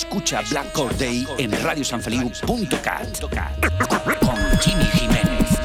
Escucha 0.00 0.40
Black 0.48 0.74
Day 0.96 1.26
en 1.36 1.52
radiosanfeliu.cat 1.62 3.20
con 3.20 4.58
Jimmy 4.58 4.84
Jiménez. 4.84 5.60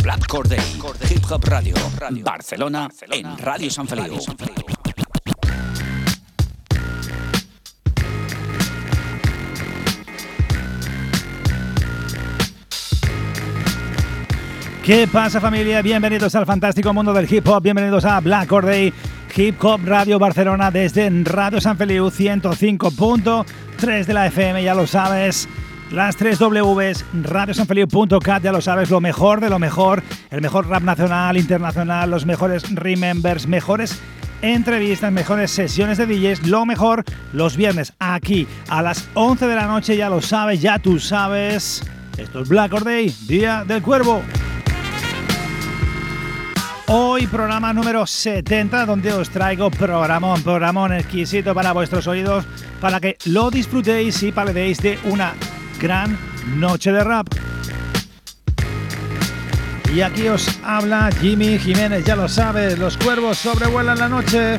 Black 0.00 0.48
Day, 0.48 0.60
Hip 1.10 1.24
Hop 1.28 1.44
Radio, 1.44 1.74
Barcelona, 2.22 2.88
en 3.10 3.36
Radio 3.36 3.68
San 3.68 3.88
Feliu. 3.88 4.18
¿Qué 14.88 15.06
pasa 15.06 15.38
familia? 15.38 15.82
Bienvenidos 15.82 16.34
al 16.34 16.46
fantástico 16.46 16.94
mundo 16.94 17.12
del 17.12 17.30
hip 17.30 17.46
hop, 17.46 17.62
bienvenidos 17.62 18.06
a 18.06 18.18
Black 18.20 18.48
Day 18.62 18.90
Hip 19.36 19.62
Hop 19.62 19.82
Radio 19.84 20.18
Barcelona 20.18 20.70
desde 20.70 21.10
Radio 21.24 21.60
San 21.60 21.76
Feliu 21.76 22.06
105.3 22.06 24.06
de 24.06 24.14
la 24.14 24.26
FM, 24.28 24.62
ya 24.62 24.74
lo 24.74 24.86
sabes. 24.86 25.46
Las 25.90 26.16
3 26.16 26.38
Ws, 26.38 27.04
radiosanfeliu.cat, 27.22 28.42
ya 28.42 28.50
lo 28.50 28.62
sabes, 28.62 28.88
lo 28.88 29.02
mejor 29.02 29.42
de 29.42 29.50
lo 29.50 29.58
mejor, 29.58 30.02
el 30.30 30.40
mejor 30.40 30.66
rap 30.68 30.82
nacional, 30.82 31.36
internacional, 31.36 32.10
los 32.10 32.24
mejores 32.24 32.74
remembers, 32.74 33.46
mejores 33.46 34.00
entrevistas, 34.40 35.12
mejores 35.12 35.50
sesiones 35.50 35.98
de 35.98 36.06
DJs, 36.06 36.46
lo 36.46 36.64
mejor 36.64 37.04
los 37.34 37.58
viernes 37.58 37.92
aquí 37.98 38.48
a 38.70 38.80
las 38.80 39.06
11 39.12 39.48
de 39.48 39.54
la 39.54 39.66
noche, 39.66 39.98
ya 39.98 40.08
lo 40.08 40.22
sabes, 40.22 40.62
ya 40.62 40.78
tú 40.78 40.98
sabes. 40.98 41.84
Esto 42.16 42.40
es 42.40 42.48
Black 42.48 42.72
Day, 42.82 43.14
Día 43.26 43.66
del 43.68 43.82
Cuervo. 43.82 44.22
Hoy 46.90 47.26
programa 47.26 47.74
número 47.74 48.06
70 48.06 48.86
donde 48.86 49.12
os 49.12 49.28
traigo 49.28 49.70
programón, 49.70 50.42
programón 50.42 50.94
exquisito 50.94 51.54
para 51.54 51.74
vuestros 51.74 52.06
oídos 52.06 52.46
para 52.80 52.98
que 52.98 53.18
lo 53.26 53.50
disfrutéis 53.50 54.22
y 54.22 54.32
paledéis 54.32 54.80
de 54.80 54.98
una 55.04 55.34
gran 55.78 56.18
noche 56.56 56.90
de 56.90 57.04
rap. 57.04 57.26
Y 59.94 60.00
aquí 60.00 60.28
os 60.28 60.58
habla 60.64 61.10
Jimmy 61.20 61.58
Jiménez, 61.58 62.06
ya 62.06 62.16
lo 62.16 62.26
sabes, 62.26 62.78
los 62.78 62.96
cuervos 62.96 63.36
sobrevuelan 63.36 63.98
la 63.98 64.08
noche. 64.08 64.56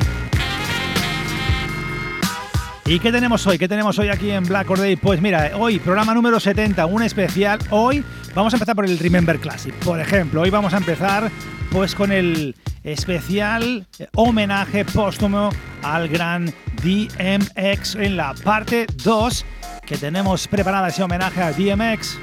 ¿Y 2.86 3.00
qué 3.00 3.10
tenemos 3.10 3.44
hoy? 3.46 3.58
¿Qué 3.58 3.68
tenemos 3.68 3.98
hoy 3.98 4.08
aquí 4.08 4.30
en 4.30 4.44
Black 4.44 4.68
Day? 4.68 4.94
Pues 4.94 5.20
mira, 5.20 5.50
hoy 5.56 5.80
programa 5.80 6.14
número 6.14 6.38
70, 6.38 6.86
un 6.86 7.02
especial. 7.02 7.58
Hoy 7.70 8.04
vamos 8.34 8.52
a 8.52 8.56
empezar 8.56 8.74
por 8.74 8.84
el 8.84 8.98
Remember 8.98 9.38
Classic. 9.38 9.74
Por 9.76 10.00
ejemplo, 10.00 10.42
hoy 10.42 10.50
vamos 10.50 10.74
a 10.74 10.78
empezar 10.78 11.30
pues 11.70 11.94
con 11.94 12.12
el 12.12 12.54
especial 12.82 13.86
homenaje 14.14 14.84
póstumo 14.84 15.50
al 15.82 16.08
gran 16.08 16.52
DMX 16.82 17.94
en 17.96 18.16
la 18.16 18.34
parte 18.34 18.86
2 19.04 19.44
que 19.86 19.96
tenemos 19.96 20.48
preparada 20.48 20.88
ese 20.88 21.02
homenaje 21.02 21.42
a 21.42 21.52
DMX. 21.52 22.18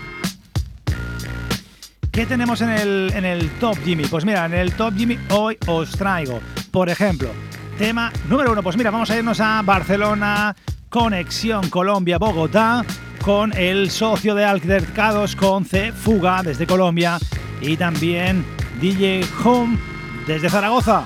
¿Qué 2.11 2.25
tenemos 2.25 2.61
en 2.61 2.69
el, 2.69 3.11
en 3.13 3.25
el 3.25 3.49
Top 3.59 3.77
Jimmy? 3.83 4.05
Pues 4.05 4.25
mira, 4.25 4.45
en 4.45 4.53
el 4.53 4.73
Top 4.73 4.95
Jimmy 4.95 5.19
hoy 5.29 5.57
os 5.67 5.91
traigo, 5.91 6.39
por 6.71 6.89
ejemplo, 6.89 7.29
tema 7.77 8.11
número 8.27 8.53
uno. 8.53 8.63
Pues 8.63 8.75
mira, 8.75 8.89
vamos 8.89 9.11
a 9.11 9.17
irnos 9.17 9.39
a 9.39 9.61
Barcelona, 9.61 10.55
Conexión 10.89 11.69
Colombia-Bogotá, 11.69 12.83
con 13.27 13.51
el 13.57 13.91
socio 13.91 14.35
de 14.35 14.45
Altercados 14.45 15.35
con 15.35 15.65
C 15.65 15.91
Fuga 15.91 16.41
desde 16.43 16.65
Colombia 16.65 17.19
y 17.59 17.75
también 17.75 18.45
DJ 18.79 19.25
Home 19.43 19.77
desde 20.25 20.49
Zaragoza. 20.49 21.05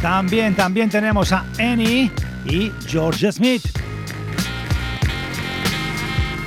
También, 0.00 0.54
también 0.54 0.88
tenemos 0.88 1.32
a 1.32 1.44
Annie 1.58 2.08
y 2.44 2.70
George 2.86 3.32
Smith. 3.32 3.64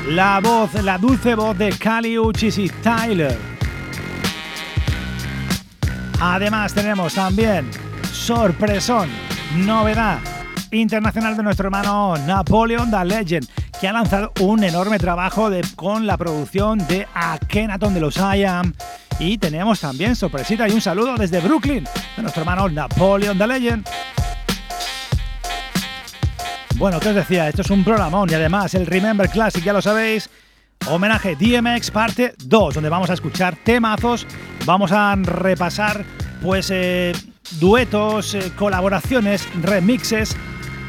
La 0.08 0.40
voz, 0.40 0.74
la 0.76 0.98
dulce 0.98 1.36
voz 1.36 1.58
de 1.58 1.74
Cali 1.74 2.18
Uchis 2.18 2.58
y 2.60 2.70
Tyler. 2.70 3.38
Además 6.22 6.74
tenemos 6.74 7.14
también 7.14 7.70
sorpresón, 8.14 9.10
novedad 9.58 10.20
internacional 10.72 11.36
de 11.38 11.44
nuestro 11.44 11.68
hermano 11.68 12.16
Napoleon 12.26 12.90
the 12.90 13.06
Legend 13.06 13.48
que 13.80 13.88
ha 13.88 13.94
lanzado 13.94 14.32
un 14.40 14.64
enorme 14.64 15.00
trabajo 15.00 15.50
con 15.76 16.08
la 16.08 16.18
producción 16.18 16.80
de 16.88 17.08
Akenaton 17.14 17.94
de 17.94 18.00
los 18.00 18.18
IAM. 18.18 18.74
Y 19.20 19.38
tenemos 19.38 19.80
también 19.80 20.16
sorpresita 20.16 20.68
y 20.68 20.72
un 20.72 20.82
saludo 20.82 21.16
desde 21.16 21.40
Brooklyn 21.40 21.84
de 22.16 22.22
nuestro 22.22 22.42
hermano 22.42 22.70
Napoleon 22.70 23.38
the 23.38 23.48
Legend. 23.48 23.88
Bueno, 26.76 27.00
¿qué 27.00 27.10
os 27.10 27.16
decía? 27.16 27.48
Esto 27.48 27.62
es 27.62 27.70
un 27.70 27.84
programón 27.84 28.30
y 28.30 28.34
además 28.34 28.74
el 28.74 28.86
Remember 28.86 29.30
Classic, 29.30 29.64
ya 29.64 29.74
lo 29.74 29.82
sabéis. 29.82 30.30
Homenaje 30.88 31.36
DMX 31.36 31.92
parte 31.92 32.34
2, 32.44 32.74
donde 32.74 32.90
vamos 32.90 33.10
a 33.12 33.14
escuchar 33.14 33.56
temazos, 33.56 34.26
vamos 34.66 34.92
a 34.92 35.16
repasar 35.16 36.04
pues 36.42 36.70
eh, 36.72 37.14
duetos, 37.60 38.34
eh, 38.36 38.52
colaboraciones, 38.56 39.48
remixes 39.62 40.36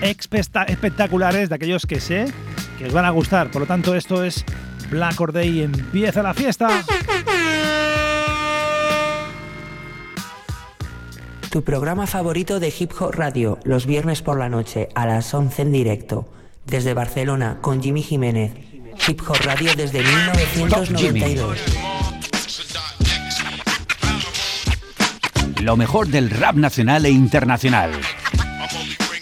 espectaculares 0.00 1.48
de 1.48 1.54
aquellos 1.54 1.86
que 1.86 2.00
sé 2.00 2.26
que 2.78 2.86
os 2.86 2.92
van 2.92 3.04
a 3.04 3.10
gustar. 3.10 3.50
Por 3.50 3.62
lo 3.62 3.66
tanto, 3.66 3.94
esto 3.94 4.24
es 4.24 4.44
Black 4.90 5.20
Or 5.20 5.32
Day 5.32 5.62
empieza 5.62 6.22
la 6.22 6.34
fiesta. 6.34 6.82
Tu 11.50 11.62
programa 11.62 12.06
favorito 12.06 12.60
de 12.60 12.72
Hip 12.76 12.92
Hop 12.98 13.14
Radio, 13.14 13.58
los 13.64 13.84
viernes 13.84 14.22
por 14.22 14.38
la 14.38 14.48
noche 14.48 14.88
a 14.94 15.06
las 15.06 15.34
11 15.34 15.62
en 15.62 15.72
directo, 15.72 16.26
desde 16.64 16.94
Barcelona 16.94 17.58
con 17.60 17.82
Jimmy 17.82 18.02
Jiménez. 18.02 18.52
Hip 19.06 19.20
Hop 19.28 19.36
Radio 19.44 19.70
desde 19.76 20.02
1992. 20.02 21.58
Lo 25.62 25.76
mejor 25.76 26.08
del 26.08 26.28
rap 26.28 26.56
nacional 26.56 27.06
e 27.06 27.10
internacional. 27.10 27.92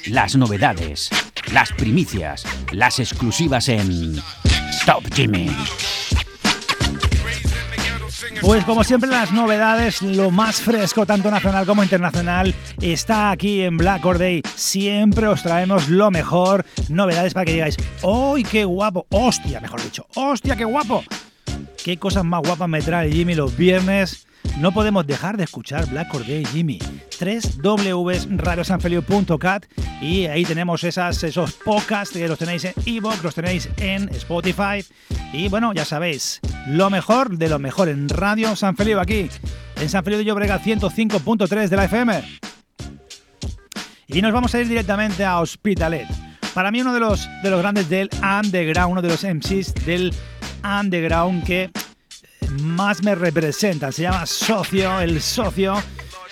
Las 0.07 0.37
novedades 0.37 1.11
las 1.53 1.73
primicias, 1.73 2.45
las 2.73 2.99
exclusivas 2.99 3.69
en 3.69 4.17
Top 4.87 5.03
Jimmy. 5.13 5.51
Pues 8.41 8.65
como 8.65 8.85
siempre 8.85 9.11
las 9.11 9.33
novedades, 9.33 10.01
lo 10.01 10.31
más 10.31 10.61
fresco, 10.61 11.05
tanto 11.07 11.31
nacional 11.31 11.67
como 11.67 11.83
internacional, 11.83 12.55
está 12.81 13.31
aquí 13.31 13.63
en 13.63 13.77
Black 13.77 14.05
Or 14.05 14.19
Day. 14.19 14.43
Siempre 14.55 15.27
os 15.27 15.43
traemos 15.43 15.89
lo 15.89 16.11
mejor, 16.11 16.65
novedades 16.89 17.35
para 17.35 17.47
que 17.47 17.55
digáis, 17.55 17.77
¡Uy, 18.03 18.45
qué 18.45 18.65
guapo! 18.65 19.07
¡Hostia, 19.11 19.61
mejor 19.61 19.83
dicho! 19.83 20.07
¡Hostia, 20.15 20.57
qué 20.57 20.65
guapo! 20.65 21.03
¿Qué 21.85 21.97
cosas 21.97 22.25
más 22.25 22.43
guapas 22.43 22.69
me 22.69 22.83
trae 22.83 23.11
Jimmy 23.11 23.35
los 23.35 23.57
viernes? 23.57 24.27
No 24.59 24.73
podemos 24.73 25.07
dejar 25.07 25.39
de 25.39 25.45
escuchar 25.45 25.89
Black 25.89 26.13
Day 26.27 26.45
Jimmy. 26.45 26.79
3 27.19 27.59
www.radiosanfelio.cat 27.63 29.65
y 30.03 30.27
ahí 30.27 30.45
tenemos 30.45 30.85
esas, 30.85 31.25
esos 31.25 31.53
podcasts 31.53 32.15
que 32.15 32.29
los 32.29 32.39
tenéis 32.39 32.67
en 32.67 32.75
Evox, 32.85 33.23
los 33.23 33.35
tenéis 33.35 33.71
en 33.79 34.11
Spotify 34.11 34.85
y 35.33 35.49
bueno, 35.49 35.73
ya 35.73 35.87
sabéis, 35.87 36.41
lo 36.69 36.91
mejor 36.91 37.39
de 37.39 37.49
lo 37.49 37.59
mejor 37.59 37.89
en 37.89 38.11
Radio 38.11 38.55
San 38.57 38.77
Feliu 38.77 38.99
aquí, 38.99 39.31
en 39.81 39.89
San 39.89 40.05
Feliu 40.05 40.19
de 40.19 40.25
Llobrega 40.25 40.61
105.3 40.61 41.69
de 41.69 41.77
la 41.77 41.85
FM. 41.85 42.41
Y 44.07 44.21
nos 44.21 44.33
vamos 44.33 44.55
a 44.55 44.61
ir 44.61 44.69
directamente 44.69 45.25
a 45.25 45.41
Hospitalet. 45.41 46.07
Para 46.53 46.71
mí 46.71 46.83
uno 46.83 46.93
de 46.93 47.01
los, 47.01 47.27
de 47.43 47.51
los 47.51 47.61
grandes 47.61 47.89
del 47.89 48.11
underground, 48.23 48.93
uno 48.93 49.03
de 49.03 49.09
los 49.09 49.25
MCs 49.25 49.75
del 49.87 50.13
underground 50.65 51.45
que 51.45 51.71
más 52.61 53.03
me 53.03 53.15
representa. 53.15 53.93
Se 53.93 54.03
llama 54.03 54.27
Socio, 54.27 55.01
el 55.01 55.21
socio 55.21 55.83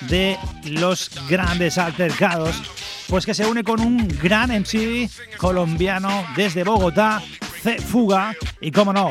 de 0.03 0.39
los 0.65 1.11
grandes 1.29 1.79
altercados. 1.79 2.63
Pues 3.09 3.25
que 3.25 3.35
se 3.35 3.47
une 3.47 3.65
con 3.65 3.81
un 3.81 4.07
gran 4.23 4.51
MC 4.51 5.09
colombiano 5.39 6.27
desde 6.37 6.63
Bogotá, 6.63 7.23
C 7.63 7.81
Fuga 7.81 8.35
y, 8.61 8.71
como 8.71 8.93
no, 8.93 9.11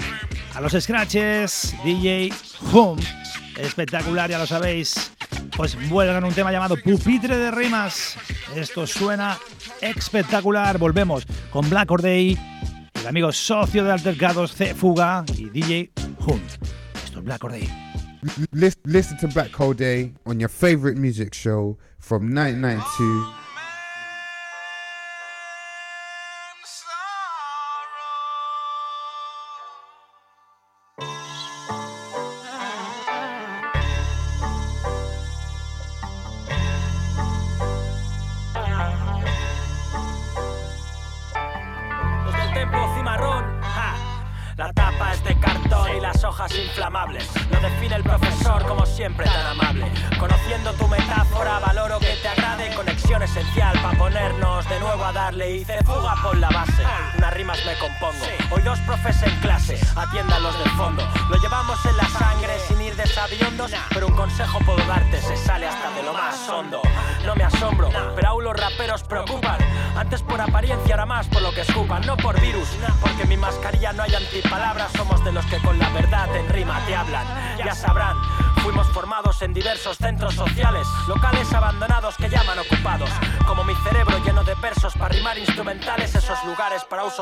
a 0.54 0.62
los 0.62 0.74
scratches 0.74 1.76
DJ 1.84 2.32
Home. 2.72 3.02
Espectacular, 3.58 4.30
ya 4.30 4.38
lo 4.38 4.46
sabéis. 4.46 5.12
Pues 5.56 5.76
vuelven 5.90 6.24
un 6.24 6.34
tema 6.34 6.52
llamado 6.52 6.78
Pupitre 6.78 7.36
de 7.36 7.50
Rimas. 7.50 8.16
Esto 8.56 8.86
suena 8.86 9.38
espectacular. 9.82 10.78
Volvemos 10.78 11.26
con 11.52 11.68
Black 11.68 11.90
Day, 12.00 12.38
el 13.02 13.08
amigo 13.08 13.32
socio 13.32 13.84
de 13.84 13.92
Altercados 13.92 14.54
C 14.54 14.74
Fuga 14.74 15.24
y 15.36 15.50
DJ 15.50 15.92
Home. 16.20 16.42
Esto 17.04 17.20
es 17.20 17.26
Black 17.26 17.42
Day. 17.50 17.70
Listen 18.84 19.18
to 19.20 19.28
Black 19.28 19.52
Day 19.78 20.14
on 20.26 20.40
your 20.40 20.50
favorite 20.50 20.98
music 20.98 21.34
show 21.34 21.78
from 22.00 22.34
1992. 22.34 23.37
clase 55.48 55.56
hice 55.56 55.84
fuga 55.84 56.16
por 56.22 56.38
la 56.38 56.50
base. 56.50 56.84
Unas 57.18 57.34
rimas 57.34 57.60
me 57.66 57.78
compongo. 57.78 58.26
Hoy 58.52 58.62
dos 58.64 58.80
profes 58.80 59.22
en 59.24 59.36
clase, 59.40 59.80
atiendan 59.96 60.44
los 60.44 60.58
del 60.60 60.70
fondo. 60.72 61.08
Lo 61.30 61.38
llevamos 61.38 61.84
en 61.86 61.98
la 61.98 62.08
sangre 62.10 62.54
sin 62.68 62.82
ir 62.82 62.96
desaviondos. 62.96 63.72
pero 63.94 64.08
un 64.08 64.16
consejo 64.16 64.60
puedo 64.66 64.86
darte, 64.86 65.22
se 65.22 65.38
sale 65.38 65.68
hasta 65.68 65.92
de 65.92 66.04
lo 66.04 66.14
más 66.14 66.50
hondo. 66.50 66.82
No 67.26 67.36
me 67.36 67.44
asombro, 67.44 67.90
pero 68.16 68.30
aún 68.30 68.44
los 68.44 68.56
raperos 68.56 69.04
preocupan. 69.04 69.58
Antes 69.96 70.22
por 70.22 70.40
apariencia, 70.40 70.96
ahora 70.96 71.06
más 71.06 71.28
por 71.28 71.42
lo 71.42 71.52
que 71.52 71.62
escupan, 71.62 72.06
no 72.06 72.18
por 72.18 72.40
virus, 72.40 72.70
porque 73.02 73.24
en 73.24 73.30
mi 73.30 73.38
mascarilla 73.38 73.94
no 73.94 74.04
hay 74.04 74.16
antipalabras. 74.16 74.92
Somos 74.94 75.24
de 75.24 75.32
los 75.32 75.46
que 75.46 75.58
con 75.60 75.78
la 75.80 75.90
verdad 75.90 76.34
en 76.36 76.50
rima 76.50 76.80
te 76.86 76.96
hablan. 76.96 77.26
Ya 77.58 77.74
sabrán 77.74 78.18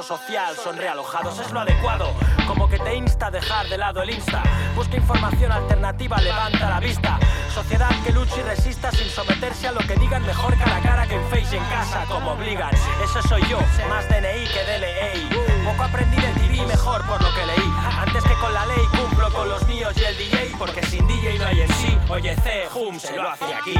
social 0.05 0.55
son 0.55 0.77
realojados, 0.77 1.39
es 1.39 1.51
lo 1.51 1.59
adecuado. 1.59 2.13
Como 2.47 2.69
que 2.69 2.77
te 2.77 2.95
insta 2.95 3.27
a 3.27 3.31
dejar 3.31 3.67
de 3.69 3.77
lado 3.77 4.01
el 4.01 4.09
insta. 4.09 4.43
Busca 4.75 4.97
información 4.97 5.51
alternativa, 5.51 6.17
levanta 6.17 6.69
la 6.69 6.79
vista. 6.79 7.17
Sociedad 7.53 7.89
que 8.03 8.11
lucha 8.11 8.35
y 8.39 8.43
resista 8.43 8.91
sin 8.91 9.09
someterse 9.09 9.67
a 9.67 9.71
lo 9.71 9.79
que 9.81 9.95
digan 9.95 10.25
mejor 10.25 10.57
cara 10.57 10.77
a 10.77 10.81
cara 10.81 11.07
que 11.07 11.15
en 11.15 11.23
Face 11.29 11.57
en 11.57 11.63
casa, 11.65 12.05
como 12.07 12.31
obligan. 12.31 12.73
Ese 13.03 13.27
soy 13.27 13.41
yo, 13.49 13.59
más 13.89 14.07
DNI 14.09 14.47
que 14.47 14.63
DLA. 14.63 15.71
Poco 15.71 15.83
aprendí 15.83 16.17
de 16.17 16.31
TV, 16.33 16.65
mejor 16.67 17.05
por 17.07 17.21
lo 17.21 17.33
que 17.33 17.45
leí. 17.45 17.73
Antes 17.97 18.23
que 18.23 18.33
con 18.35 18.53
la 18.53 18.65
ley 18.65 18.85
cumplo 18.91 19.31
con 19.31 19.49
los 19.49 19.65
míos 19.67 19.93
y 19.95 20.03
el 20.03 20.17
DJ, 20.17 20.34
porque 20.57 20.81
sin 20.85 21.05
DJ 21.07 21.37
no 21.39 21.45
hay 21.45 21.61
en 21.61 21.69
sí. 21.73 21.97
Oye, 22.09 22.35
C, 22.37 22.67
hum, 22.73 22.99
se 22.99 23.15
lo 23.15 23.29
hace 23.29 23.45
aquí. 23.45 23.73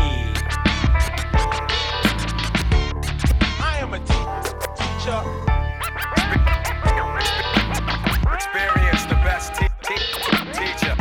I 3.60 3.80
am 3.81 3.94
a 3.94 4.00
teacher. 4.00 5.22
Experience 8.33 9.06
the 9.06 9.16
best 9.24 9.54
teacher. 9.56 9.75
Teacher, 10.54 10.95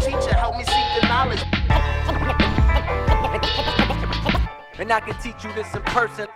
teacher, 0.00 0.34
help 0.34 0.56
me 0.56 0.64
seek 0.64 1.00
the 1.00 1.06
knowledge. 1.08 1.44
And 4.78 4.92
I 4.92 5.00
can 5.00 5.14
teach 5.20 5.44
you 5.44 5.52
this 5.52 5.74
in 5.74 5.82
person. 5.82 6.28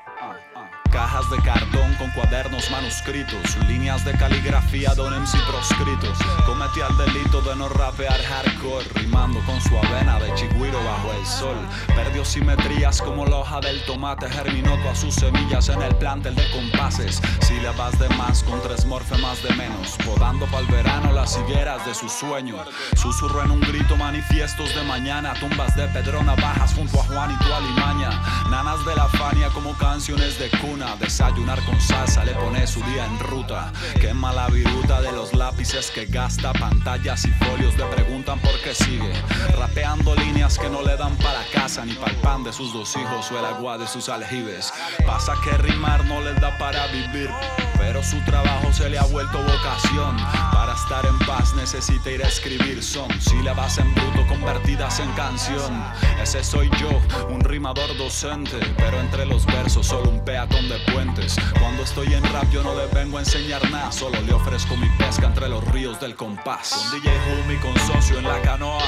Cajas 0.99 1.31
de 1.31 1.37
cartón 1.43 1.95
con 1.95 2.11
cuadernos 2.11 2.69
manuscritos, 2.73 3.57
líneas 3.69 4.05
de 4.05 4.11
caligrafía 4.19 4.97
de 4.97 5.03
un 5.03 5.15
MC 5.15 5.39
proscrito. 5.47 6.13
Cometí 6.45 6.81
el 6.81 6.97
delito 6.97 7.41
de 7.41 7.55
no 7.55 7.69
rapear 7.69 8.21
hardcore, 8.21 8.85
rimando 8.97 9.39
con 9.47 9.61
su 9.61 9.79
avena 9.79 10.19
de 10.19 10.35
chigüiro 10.69 10.85
bajo 10.85 11.13
el 11.13 11.27
sol. 11.27 11.57
Perdió 11.95 12.25
simetrías 12.25 13.01
como 13.01 13.27
la 13.27 13.37
hoja 13.37 13.61
del 13.61 13.83
tomate, 13.85 14.29
germinó 14.29 14.77
todas 14.79 14.99
sus 14.99 15.15
semillas 15.15 15.69
en 15.69 15.83
el 15.83 15.95
plantel 15.97 16.35
de 16.35 16.51
compases. 16.51 17.21
Sílabas 17.41 17.99
de 17.99 18.09
más 18.11 18.43
con 18.43 18.61
tres 18.63 18.85
morfemas 18.85 19.43
de 19.43 19.55
menos, 19.55 19.97
podando 20.05 20.47
para 20.47 20.61
el 20.61 20.67
verano 20.67 21.13
las 21.13 21.39
higueras 21.39 21.85
de 21.87 21.95
su 21.95 22.09
sueño. 22.09 22.57
Susurro 22.97 23.43
en 23.43 23.51
un 23.51 23.61
grito 23.61 23.97
manifiestos 23.97 24.75
de 24.75 24.83
mañana, 24.83 25.35
tumbas 25.41 25.75
de 25.77 25.87
pedrona 25.89 26.35
bajas 26.35 26.75
junto 26.75 27.01
a 27.01 27.05
Juanito 27.05 27.55
Alimaña. 27.55 28.11
Nanas 28.51 28.85
de 28.85 28.95
la 28.95 29.09
Fania 29.09 29.49
como 29.51 29.77
canciones 29.77 30.39
de 30.39 30.51
cuna 30.51 30.97
Desayunar 30.97 31.63
con 31.65 31.81
salsa 31.81 32.25
le 32.25 32.33
pone 32.33 32.67
su 32.67 32.81
día 32.85 33.07
en 33.07 33.19
ruta. 33.19 33.73
Quema 34.01 34.33
la 34.33 34.49
viruta 34.49 35.01
de 35.01 35.13
los 35.13 35.35
lápices 35.35 35.91
que 35.91 36.07
gasta. 36.07 36.53
Pantallas 36.53 37.25
y 37.25 37.31
folios 37.45 37.77
le 37.77 37.85
preguntan 37.85 38.39
por 38.41 38.59
qué 38.61 38.75
sigue. 38.75 39.13
Rapeando 39.59 40.15
líneas 40.15 40.58
que 40.61 40.69
no 40.69 40.83
le 40.83 40.97
dan 40.97 41.17
para 41.17 41.45
casa 41.53 41.85
ni 41.85 41.95
para 41.95 42.13
el 42.13 42.17
pan 42.19 42.43
de 42.43 42.53
sus 42.53 42.73
dos 42.73 42.97
hijos 42.97 43.31
o 43.31 43.39
el 43.39 43.45
agua 43.45 43.79
de 43.79 43.87
sus 43.87 44.09
aljibes. 44.09 44.73
Pasa 45.07 45.35
que 45.45 45.57
rimar 45.59 46.05
no 46.05 46.21
les 46.21 46.41
da 46.41 46.57
para 46.59 46.87
vivir. 46.89 47.31
Pero 47.79 48.03
su 48.03 48.19
trabajo 48.25 48.73
se 48.73 48.89
le 48.89 48.99
ha 48.99 49.05
vuelto 49.05 49.39
vocación. 49.39 50.17
Para 50.53 50.75
estar 50.75 51.07
en 51.07 51.19
paz 51.21 51.55
necesita 51.55 52.11
ir 52.11 52.25
a 52.25 52.29
escribir 52.29 52.83
son 52.83 53.09
sílabas 53.21 53.79
en 53.79 53.95
bruto 53.95 54.27
convertidas 54.27 54.99
en 55.01 55.11
canción. 55.13 55.85
Ese 56.21 56.43
soy 56.43 56.69
yo, 56.81 56.91
un 57.29 57.41
rimador 57.41 57.97
docente. 57.97 58.59
Pero 58.77 59.01
entre 59.01 59.27
los 59.27 59.47
versos 59.47 59.87
solo 59.87 60.11
un 60.11 60.25
peatón 60.25 60.69
de 60.69 60.79
puentes. 60.93 61.37
Cuando 61.61 61.85
estoy 61.85 62.13
en 62.15 62.25
rap 62.33 62.51
yo 62.51 62.63
no 62.63 62.75
le 62.75 62.87
vengo 62.87 63.19
a 63.19 63.21
enseñar 63.21 63.71
nada. 63.71 63.93
Solo 63.93 64.21
le 64.23 64.33
ofrezco 64.33 64.77
mi 64.77 64.89
pesca 64.99 65.27
entre 65.27 65.49
los 65.49 65.65
ríos 65.69 66.01
del 66.01 66.17
compás. 66.17 66.71
Con 66.71 67.01
DJ 67.01 67.13
Humi 67.45 67.57
con 67.57 67.79
socio 67.87 68.19
en 68.19 68.25
la 68.25 68.41
canoa. 68.43 68.83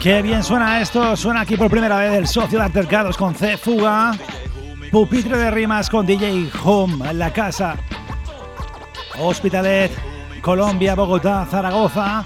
Qué 0.00 0.20
bien 0.20 0.42
suena 0.42 0.80
esto, 0.80 1.16
suena 1.16 1.40
aquí 1.40 1.56
por 1.56 1.70
primera 1.70 1.96
vez 1.96 2.12
el 2.12 2.26
socio 2.26 2.58
de 2.58 2.64
Altercados 2.64 3.16
con 3.16 3.34
C 3.34 3.56
Fuga, 3.56 4.12
pupitre 4.90 5.36
de 5.38 5.50
rimas 5.50 5.88
con 5.88 6.04
DJ 6.04 6.50
Home 6.62 7.08
en 7.08 7.18
la 7.18 7.32
casa, 7.32 7.76
Hospitalet, 9.18 9.90
Colombia, 10.42 10.94
Bogotá, 10.94 11.46
Zaragoza. 11.50 12.24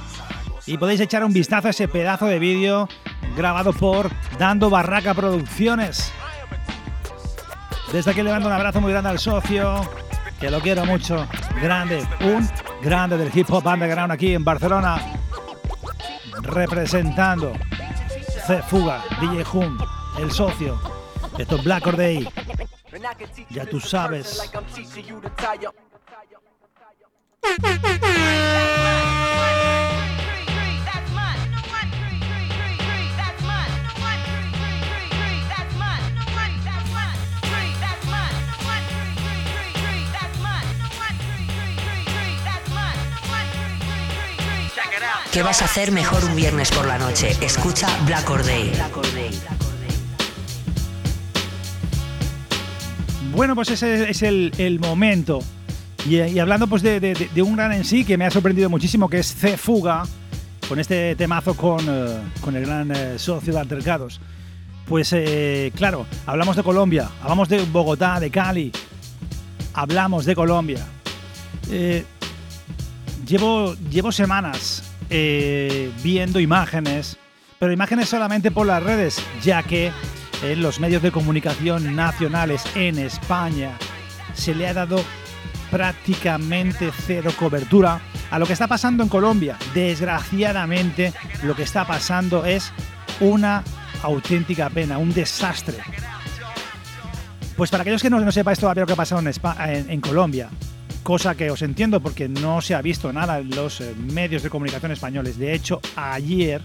Y 0.66 0.76
podéis 0.76 1.00
echar 1.00 1.24
un 1.24 1.32
vistazo 1.32 1.68
a 1.68 1.70
ese 1.70 1.88
pedazo 1.88 2.26
de 2.26 2.38
vídeo 2.38 2.88
grabado 3.36 3.72
por 3.72 4.10
Dando 4.38 4.68
Barraca 4.68 5.14
Producciones. 5.14 6.12
Desde 7.92 8.10
aquí 8.10 8.22
le 8.22 8.30
mando 8.30 8.48
un 8.48 8.54
abrazo 8.54 8.80
muy 8.80 8.92
grande 8.92 9.10
al 9.10 9.18
socio, 9.18 9.80
que 10.40 10.50
lo 10.50 10.60
quiero 10.60 10.84
mucho, 10.84 11.26
grande, 11.62 12.04
un 12.20 12.46
grande 12.82 13.16
del 13.16 13.30
hip 13.32 13.50
hop 13.50 13.66
underground 13.66 14.12
aquí 14.12 14.34
en 14.34 14.44
Barcelona 14.44 15.17
representando 16.42 17.52
C 18.46 18.62
Fuga, 18.62 19.02
DJ 19.20 19.44
el 20.18 20.30
socio. 20.30 20.80
Esto 21.36 21.56
es 21.56 21.64
Black 21.64 21.86
or 21.86 21.96
Day. 21.96 22.28
Ya 23.50 23.66
tú 23.66 23.80
sabes. 23.80 24.40
¿Qué 45.38 45.44
vas 45.44 45.62
a 45.62 45.66
hacer 45.66 45.92
mejor 45.92 46.24
un 46.24 46.34
viernes 46.34 46.68
por 46.72 46.84
la 46.84 46.98
noche? 46.98 47.30
Escucha 47.40 47.86
Black 48.06 48.28
Or. 48.28 48.42
Bueno, 53.30 53.54
pues 53.54 53.70
ese 53.70 54.10
es 54.10 54.22
el, 54.22 54.80
momento. 54.80 55.38
Y, 56.04 56.40
hablando 56.40 56.66
pues 56.66 56.82
de, 56.82 57.30
un 57.36 57.54
gran 57.54 57.70
en 57.72 57.84
sí 57.84 58.04
que 58.04 58.18
me 58.18 58.26
ha 58.26 58.32
sorprendido 58.32 58.68
muchísimo, 58.68 59.08
que 59.08 59.20
es 59.20 59.32
C 59.32 59.56
Fuga, 59.56 60.02
con 60.68 60.80
este 60.80 61.14
temazo 61.14 61.54
con, 61.54 61.88
eh, 61.88 62.20
el 62.48 62.66
gran 62.66 62.90
eh, 62.90 63.16
socio 63.16 63.52
de 63.52 63.60
Altercados. 63.60 64.20
Pues 64.86 65.12
eh, 65.12 65.70
claro, 65.76 66.04
hablamos 66.26 66.56
de 66.56 66.64
Colombia, 66.64 67.10
hablamos 67.22 67.48
de 67.48 67.62
Bogotá, 67.62 68.18
de 68.18 68.28
Cali, 68.28 68.72
hablamos 69.72 70.24
de 70.24 70.34
Colombia. 70.34 70.84
llevo, 73.24 73.76
llevo 73.88 74.10
semanas 74.10 74.87
eh, 75.10 75.90
viendo 76.02 76.40
imágenes, 76.40 77.16
pero 77.58 77.72
imágenes 77.72 78.08
solamente 78.08 78.50
por 78.50 78.66
las 78.66 78.82
redes, 78.82 79.22
ya 79.42 79.62
que 79.62 79.92
en 80.42 80.62
los 80.62 80.80
medios 80.80 81.02
de 81.02 81.10
comunicación 81.10 81.96
nacionales 81.96 82.64
en 82.74 82.98
España 82.98 83.72
se 84.34 84.54
le 84.54 84.68
ha 84.68 84.74
dado 84.74 85.02
prácticamente 85.70 86.90
cero 87.06 87.32
cobertura 87.38 88.00
a 88.30 88.38
lo 88.38 88.46
que 88.46 88.52
está 88.52 88.66
pasando 88.66 89.02
en 89.02 89.08
Colombia. 89.08 89.56
Desgraciadamente, 89.74 91.12
lo 91.42 91.54
que 91.54 91.62
está 91.62 91.86
pasando 91.86 92.44
es 92.44 92.72
una 93.20 93.62
auténtica 94.02 94.70
pena, 94.70 94.98
un 94.98 95.12
desastre. 95.12 95.78
Pues 97.56 97.70
para 97.70 97.82
aquellos 97.82 98.02
que 98.02 98.10
no, 98.10 98.20
no 98.20 98.30
sepáis 98.30 98.58
todavía 98.58 98.82
lo 98.82 98.86
que 98.86 98.92
ha 98.92 98.96
pasado 98.96 99.20
en, 99.20 100.00
Colombia, 100.00 100.48
cosa 101.08 101.34
que 101.34 101.50
os 101.50 101.62
entiendo 101.62 102.00
porque 102.00 102.28
no 102.28 102.60
se 102.60 102.74
ha 102.74 102.82
visto 102.82 103.10
nada 103.14 103.38
en 103.38 103.48
los 103.56 103.80
eh, 103.80 103.94
medios 104.12 104.42
de 104.42 104.50
comunicación 104.50 104.92
españoles. 104.92 105.38
De 105.38 105.54
hecho, 105.54 105.80
ayer 105.96 106.60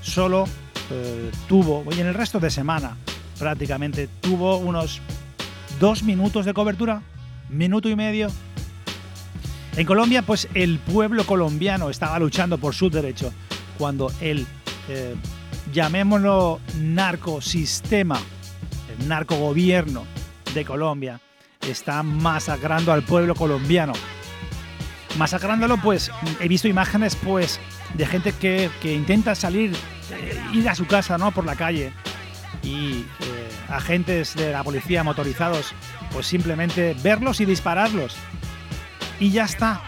solo 0.00 0.46
eh, 0.90 1.30
tuvo, 1.46 1.84
y 1.94 2.00
en 2.00 2.06
el 2.06 2.14
resto 2.14 2.40
de 2.40 2.48
semana 2.48 2.96
prácticamente, 3.38 4.08
tuvo 4.22 4.56
unos 4.56 5.02
dos 5.78 6.02
minutos 6.02 6.46
de 6.46 6.54
cobertura, 6.54 7.02
minuto 7.50 7.90
y 7.90 7.94
medio. 7.94 8.28
En 9.76 9.84
Colombia, 9.84 10.22
pues 10.22 10.48
el 10.54 10.78
pueblo 10.78 11.26
colombiano 11.26 11.90
estaba 11.90 12.18
luchando 12.18 12.56
por 12.56 12.74
su 12.74 12.88
derecho 12.88 13.34
cuando 13.76 14.10
el, 14.22 14.46
eh, 14.88 15.14
llamémoslo, 15.74 16.60
narcosistema, 16.78 18.18
el 18.98 19.08
narcogobierno 19.08 20.04
de 20.54 20.64
Colombia, 20.64 21.20
está 21.62 22.02
masacrando 22.02 22.92
al 22.92 23.02
pueblo 23.02 23.34
colombiano. 23.34 23.92
Masacrándolo, 25.16 25.78
pues 25.78 26.10
he 26.40 26.48
visto 26.48 26.68
imágenes, 26.68 27.16
pues, 27.16 27.60
de 27.94 28.06
gente 28.06 28.32
que, 28.32 28.70
intenta 28.82 29.34
salir, 29.34 29.74
eh, 30.12 30.40
ir 30.52 30.68
a 30.68 30.74
su 30.74 30.86
casa, 30.86 31.18
¿no? 31.18 31.32
Por 31.32 31.44
la 31.44 31.56
calle 31.56 31.92
y 32.62 33.04
eh, 33.20 33.48
agentes 33.68 34.34
de 34.34 34.52
la 34.52 34.62
policía 34.62 35.04
motorizados, 35.04 35.74
pues 36.12 36.26
simplemente 36.26 36.94
verlos 37.02 37.40
y 37.40 37.44
dispararlos. 37.44 38.16
Y 39.20 39.30
ya 39.30 39.44
está. 39.44 39.80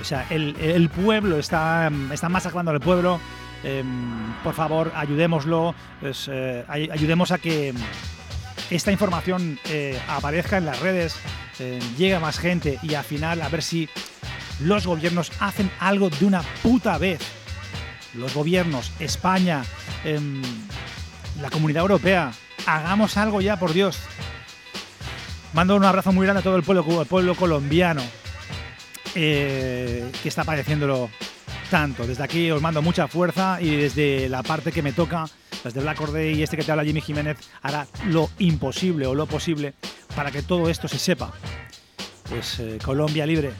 O 0.00 0.04
sea, 0.04 0.26
el, 0.30 0.90
pueblo 0.90 1.38
está, 1.38 1.90
está 2.12 2.28
masacrando 2.28 2.70
al 2.70 2.80
pueblo. 2.80 3.20
Em, 3.64 4.32
por 4.44 4.54
favor, 4.54 4.92
ayudémoslo. 4.94 5.74
Pues, 6.00 6.28
eh, 6.30 6.64
ayudemos 6.68 7.32
a 7.32 7.38
que 7.38 7.74
esta 8.70 8.92
información 8.92 9.58
eh, 9.68 9.98
aparezca 10.08 10.58
en 10.58 10.66
las 10.66 10.80
redes, 10.80 11.16
llegue 11.96 12.14
a 12.14 12.20
más 12.20 12.38
gente 12.38 12.78
y 12.82 12.94
al 12.94 13.02
final 13.02 13.42
a 13.42 13.48
ver 13.48 13.62
si 13.62 13.88
los 14.60 14.86
gobiernos 14.86 15.32
hacen 15.40 15.70
algo 15.80 16.10
de 16.10 16.24
una 16.24 16.42
puta 16.62 16.98
vez. 16.98 17.20
Los 18.14 18.34
gobiernos, 18.34 18.92
España, 19.00 19.64
em, 20.04 20.42
la 21.40 21.50
comunidad 21.50 21.82
europea, 21.82 22.32
hagamos 22.66 23.16
algo 23.16 23.40
ya, 23.40 23.58
por 23.58 23.72
Dios. 23.72 23.98
Mando 25.52 25.76
un 25.76 25.84
abrazo 25.84 26.12
muy 26.12 26.26
grande 26.26 26.40
a 26.40 26.42
todo 26.42 26.56
el 26.56 26.62
pueblo, 26.62 27.04
pueblo 27.04 27.34
colombiano 27.34 28.02
eh, 29.14 30.10
que 30.22 30.28
está 30.28 30.44
padeciéndolo 30.44 31.10
tanto. 31.70 32.06
Desde 32.06 32.22
aquí 32.22 32.50
os 32.50 32.60
mando 32.60 32.82
mucha 32.82 33.08
fuerza 33.08 33.58
y 33.60 33.76
desde 33.76 34.28
la 34.28 34.42
parte 34.42 34.72
que 34.72 34.82
me 34.82 34.92
toca, 34.92 35.26
desde 35.64 35.80
Black 35.80 35.98
Day 36.10 36.38
y 36.38 36.42
este 36.42 36.56
que 36.56 36.64
te 36.64 36.70
habla 36.70 36.84
Jimmy 36.84 37.00
Jiménez, 37.00 37.38
hará 37.62 37.86
lo 38.06 38.30
imposible 38.38 39.06
o 39.06 39.14
lo 39.14 39.26
posible 39.26 39.74
para 40.14 40.30
que 40.30 40.42
todo 40.42 40.68
esto 40.68 40.88
se 40.88 40.98
sepa. 40.98 41.32
Pues 42.28 42.60
eh, 42.60 42.78
Colombia 42.82 43.26
libre. 43.26 43.52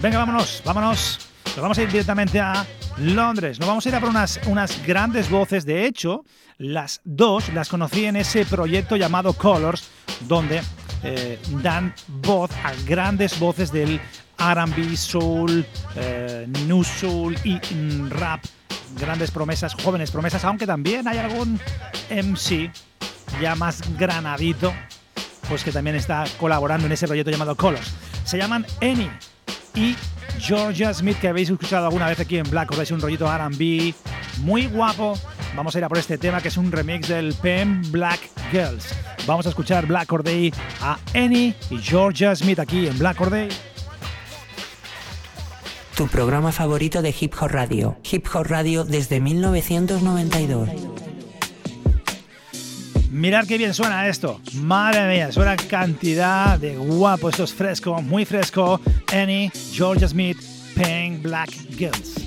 Venga, 0.00 0.18
vámonos, 0.18 0.62
vámonos. 0.64 1.18
Nos 1.46 1.62
vamos 1.62 1.78
a 1.78 1.82
ir 1.82 1.88
directamente 1.88 2.40
a 2.40 2.66
Londres. 2.98 3.58
Nos 3.58 3.68
vamos 3.68 3.86
a 3.86 3.88
ir 3.88 3.94
a 3.94 4.00
por 4.00 4.08
unas, 4.08 4.40
unas 4.46 4.84
grandes 4.86 5.30
voces. 5.30 5.64
De 5.64 5.86
hecho, 5.86 6.24
las 6.58 7.00
dos 7.04 7.52
las 7.52 7.68
conocí 7.68 8.06
en 8.06 8.16
ese 8.16 8.44
proyecto 8.44 8.96
llamado 8.96 9.32
Colors, 9.34 9.88
donde 10.20 10.62
eh, 11.02 11.38
dan 11.62 11.94
voz 12.08 12.50
a 12.64 12.72
grandes 12.86 13.38
voces 13.38 13.70
del 13.70 14.00
RB, 14.38 14.96
soul, 14.96 15.64
eh, 15.96 16.46
new 16.66 16.82
soul 16.82 17.36
y 17.44 17.54
mm, 17.54 18.10
rap. 18.10 18.44
Grandes 18.98 19.30
promesas, 19.30 19.74
jóvenes 19.74 20.10
promesas, 20.10 20.44
aunque 20.44 20.66
también 20.66 21.06
hay 21.08 21.18
algún 21.18 21.60
MC 22.10 22.70
ya 23.40 23.54
más 23.54 23.82
granadito, 23.98 24.72
pues 25.48 25.64
que 25.64 25.72
también 25.72 25.96
está 25.96 26.24
colaborando 26.38 26.86
en 26.86 26.92
ese 26.92 27.06
proyecto 27.06 27.30
llamado 27.30 27.56
Colors. 27.56 27.94
Se 28.24 28.38
llaman 28.38 28.66
Any 28.80 29.10
y 29.74 29.96
Georgia 30.38 30.92
Smith, 30.94 31.18
que 31.18 31.28
habéis 31.28 31.50
escuchado 31.50 31.86
alguna 31.86 32.08
vez 32.08 32.20
aquí 32.20 32.38
en 32.38 32.48
Black, 32.48 32.70
os 32.70 32.90
un 32.90 33.00
rollito 33.00 33.26
RB 33.26 33.94
muy 34.38 34.66
guapo. 34.66 35.18
Vamos 35.56 35.74
a 35.74 35.78
ir 35.78 35.84
a 35.84 35.88
por 35.88 35.98
este 35.98 36.18
tema 36.18 36.40
que 36.40 36.48
es 36.48 36.56
un 36.56 36.72
remix 36.72 37.08
del 37.08 37.34
Pen 37.34 37.82
Black 37.90 38.20
Girls. 38.50 38.94
Vamos 39.26 39.46
a 39.46 39.50
escuchar 39.50 39.86
Black 39.86 40.06
Corday 40.06 40.52
a 40.80 40.98
Annie 41.14 41.54
y 41.70 41.78
Georgia 41.78 42.34
Smith 42.34 42.58
aquí 42.58 42.86
en 42.86 42.98
Black 42.98 43.16
Corday. 43.16 43.48
Tu 45.96 46.08
programa 46.08 46.50
favorito 46.50 47.02
de 47.02 47.14
Hip 47.20 47.34
Hop 47.40 47.50
Radio. 47.50 47.96
Hip 48.10 48.26
Hop 48.34 48.46
Radio 48.48 48.84
desde 48.84 49.20
1992. 49.20 50.68
Mirad 53.12 53.46
qué 53.46 53.58
bien 53.58 53.72
suena 53.74 54.08
esto. 54.08 54.40
Madre 54.54 55.06
mía, 55.14 55.30
suena 55.30 55.56
cantidad 55.56 56.58
de 56.58 56.74
guapo. 56.74 57.28
Esto 57.28 57.44
es 57.44 57.54
fresco, 57.54 58.02
muy 58.02 58.24
fresco. 58.24 58.80
Annie, 59.12 59.52
Georgia 59.72 60.08
Smith, 60.08 60.38
Pink 60.74 61.22
Black 61.22 61.50
Girls. 61.78 62.23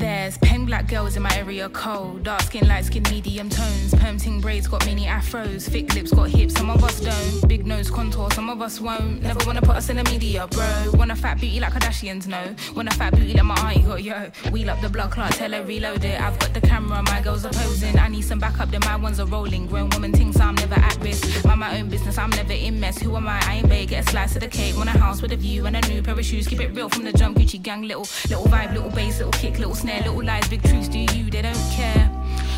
There's 0.00 0.38
pen 0.38 0.64
black 0.64 0.88
girls 0.88 1.16
in 1.16 1.22
my 1.22 1.36
area 1.36 1.68
cold. 1.68 2.22
Dark 2.22 2.40
skin, 2.40 2.66
light 2.66 2.86
skin, 2.86 3.02
medium 3.10 3.50
tones. 3.50 3.94
Perm 3.94 4.16
braids 4.40 4.66
got 4.66 4.86
mini 4.86 5.04
afros. 5.04 5.68
Thick 5.68 5.92
lips 5.94 6.10
got 6.10 6.30
hips, 6.30 6.54
some 6.54 6.70
of 6.70 6.82
us 6.82 7.00
don't. 7.00 7.46
Big 7.46 7.66
nose 7.66 7.90
contour, 7.90 8.30
some 8.30 8.48
of 8.48 8.62
us 8.62 8.80
won't. 8.80 9.20
Never 9.22 9.44
wanna 9.44 9.60
put 9.60 9.76
us 9.76 9.90
in 9.90 9.96
the 9.96 10.04
media, 10.04 10.46
bro. 10.46 10.92
Want 10.94 11.10
a 11.10 11.16
fat 11.16 11.38
beauty 11.38 11.60
like 11.60 11.74
Kardashians, 11.74 12.26
no. 12.26 12.54
Want 12.74 12.88
a 12.88 12.96
fat 12.96 13.14
beauty 13.14 13.34
like 13.34 13.44
my 13.44 13.54
auntie 13.56 13.82
got, 13.82 14.02
yo. 14.02 14.30
Wheel 14.50 14.70
up 14.70 14.80
the 14.80 14.88
block 14.88 15.10
clock, 15.10 15.32
tell 15.32 15.52
her 15.52 15.62
reload 15.64 16.02
it. 16.02 16.18
I've 16.18 16.38
got 16.38 16.54
the 16.54 16.62
camera, 16.62 17.02
my 17.02 17.20
girls 17.20 17.44
are 17.44 17.52
posing. 17.52 17.98
I 17.98 18.08
need 18.08 18.22
some 18.22 18.38
backup, 18.38 18.70
then 18.70 18.80
my 18.86 18.96
ones 18.96 19.20
are 19.20 19.26
rolling. 19.26 19.66
Grown 19.66 19.90
woman 19.90 20.12
things, 20.12 20.40
I'm 20.40 20.54
never 20.54 20.76
at 20.76 20.96
risk. 21.02 21.44
Mind 21.44 21.60
my 21.60 21.78
own 21.78 21.90
business, 21.90 22.16
I'm 22.16 22.30
never 22.30 22.54
in 22.54 22.80
mess. 22.80 22.98
Who 23.02 23.14
am 23.16 23.28
I? 23.28 23.38
I 23.46 23.56
ain't 23.56 23.68
big, 23.68 23.90
get 23.90 24.06
a 24.06 24.10
slice 24.10 24.34
of 24.34 24.40
the 24.40 24.48
cake. 24.48 24.78
Want 24.78 24.88
a 24.88 24.92
house 24.92 25.20
with 25.20 25.32
a 25.32 25.36
view 25.36 25.66
and 25.66 25.76
a 25.76 25.80
new 25.88 26.02
pair 26.02 26.18
of 26.18 26.24
shoes. 26.24 26.46
Keep 26.46 26.60
it 26.60 26.74
real 26.74 26.88
from 26.88 27.04
the 27.04 27.12
jump, 27.12 27.36
Gucci 27.36 27.60
gang. 27.62 27.82
Little, 27.82 28.06
little 28.30 28.46
vibe, 28.46 28.72
little 28.72 28.90
bass, 28.90 29.18
little 29.18 29.32
kick, 29.32 29.58
little 29.58 29.74
snare, 29.90 30.02
little 30.02 30.24
lies, 30.24 30.48
big 30.48 30.62
truths, 30.62 30.88
do 30.88 30.98
you? 30.98 31.30
They 31.30 31.42
don't 31.42 31.70
care. 31.72 32.10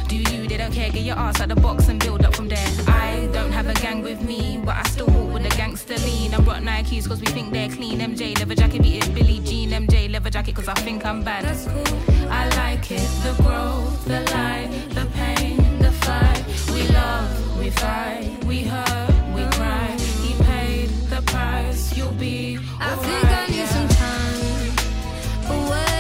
Do 0.09 0.17
you? 0.17 0.47
They 0.47 0.57
don't 0.57 0.73
care. 0.73 0.91
Get 0.91 1.03
your 1.03 1.17
ass 1.17 1.41
out 1.41 1.49
the 1.49 1.57
box 1.57 1.89
and 1.89 1.99
build 1.99 2.25
up 2.25 2.35
from 2.35 2.49
there. 2.49 2.69
I 2.87 3.29
don't 3.33 3.53
have 3.53 3.69
a 3.69 3.75
gang 3.75 4.03
with 4.03 4.21
me, 4.23 4.61
but 4.65 4.77
I 4.77 4.83
still 4.85 5.07
walk 5.07 5.33
with 5.35 5.47
a 5.47 5.57
gangster 5.57 5.97
lean. 5.99 6.35
I 6.35 6.41
brought 6.41 6.63
Nikes 6.63 7.09
cause 7.09 7.21
we 7.21 7.27
think 7.27 7.53
they're 7.53 7.69
clean. 7.69 8.01
MJ 8.01 8.39
leather 8.39 8.55
jacket, 8.55 8.83
beat 8.83 9.05
it 9.05 9.15
Billie 9.15 9.41
Jean. 9.41 9.71
MJ 9.71 10.11
leather 10.11 10.31
jacket 10.31 10.55
cause 10.55 10.69
I 10.69 10.75
think 10.75 11.05
I'm 11.07 11.23
bad. 11.23 11.45
That's 11.45 11.67
cool. 11.67 12.29
I 12.29 12.49
like 12.57 12.91
it. 12.91 13.09
The 13.25 13.35
growth, 13.43 14.05
the 14.05 14.21
light, 14.35 14.71
the 14.91 15.07
pain, 15.15 15.57
the 15.79 15.93
fight. 16.05 16.45
We 16.75 16.83
love, 16.89 17.59
we 17.59 17.71
fight, 17.71 18.45
we 18.45 18.63
hurt, 18.63 19.15
we 19.35 19.43
cry. 19.57 19.97
He 20.25 20.35
paid 20.45 20.89
the 21.09 21.23
price. 21.23 21.97
You'll 21.97 22.13
be. 22.13 22.59
I 22.81 22.95
think 22.97 23.25
I 23.25 23.47
need 23.47 23.69
some 23.69 23.89
time 23.89 25.69
away 25.69 25.92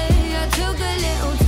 took 0.52 0.78
a 0.80 0.96
little 0.98 1.41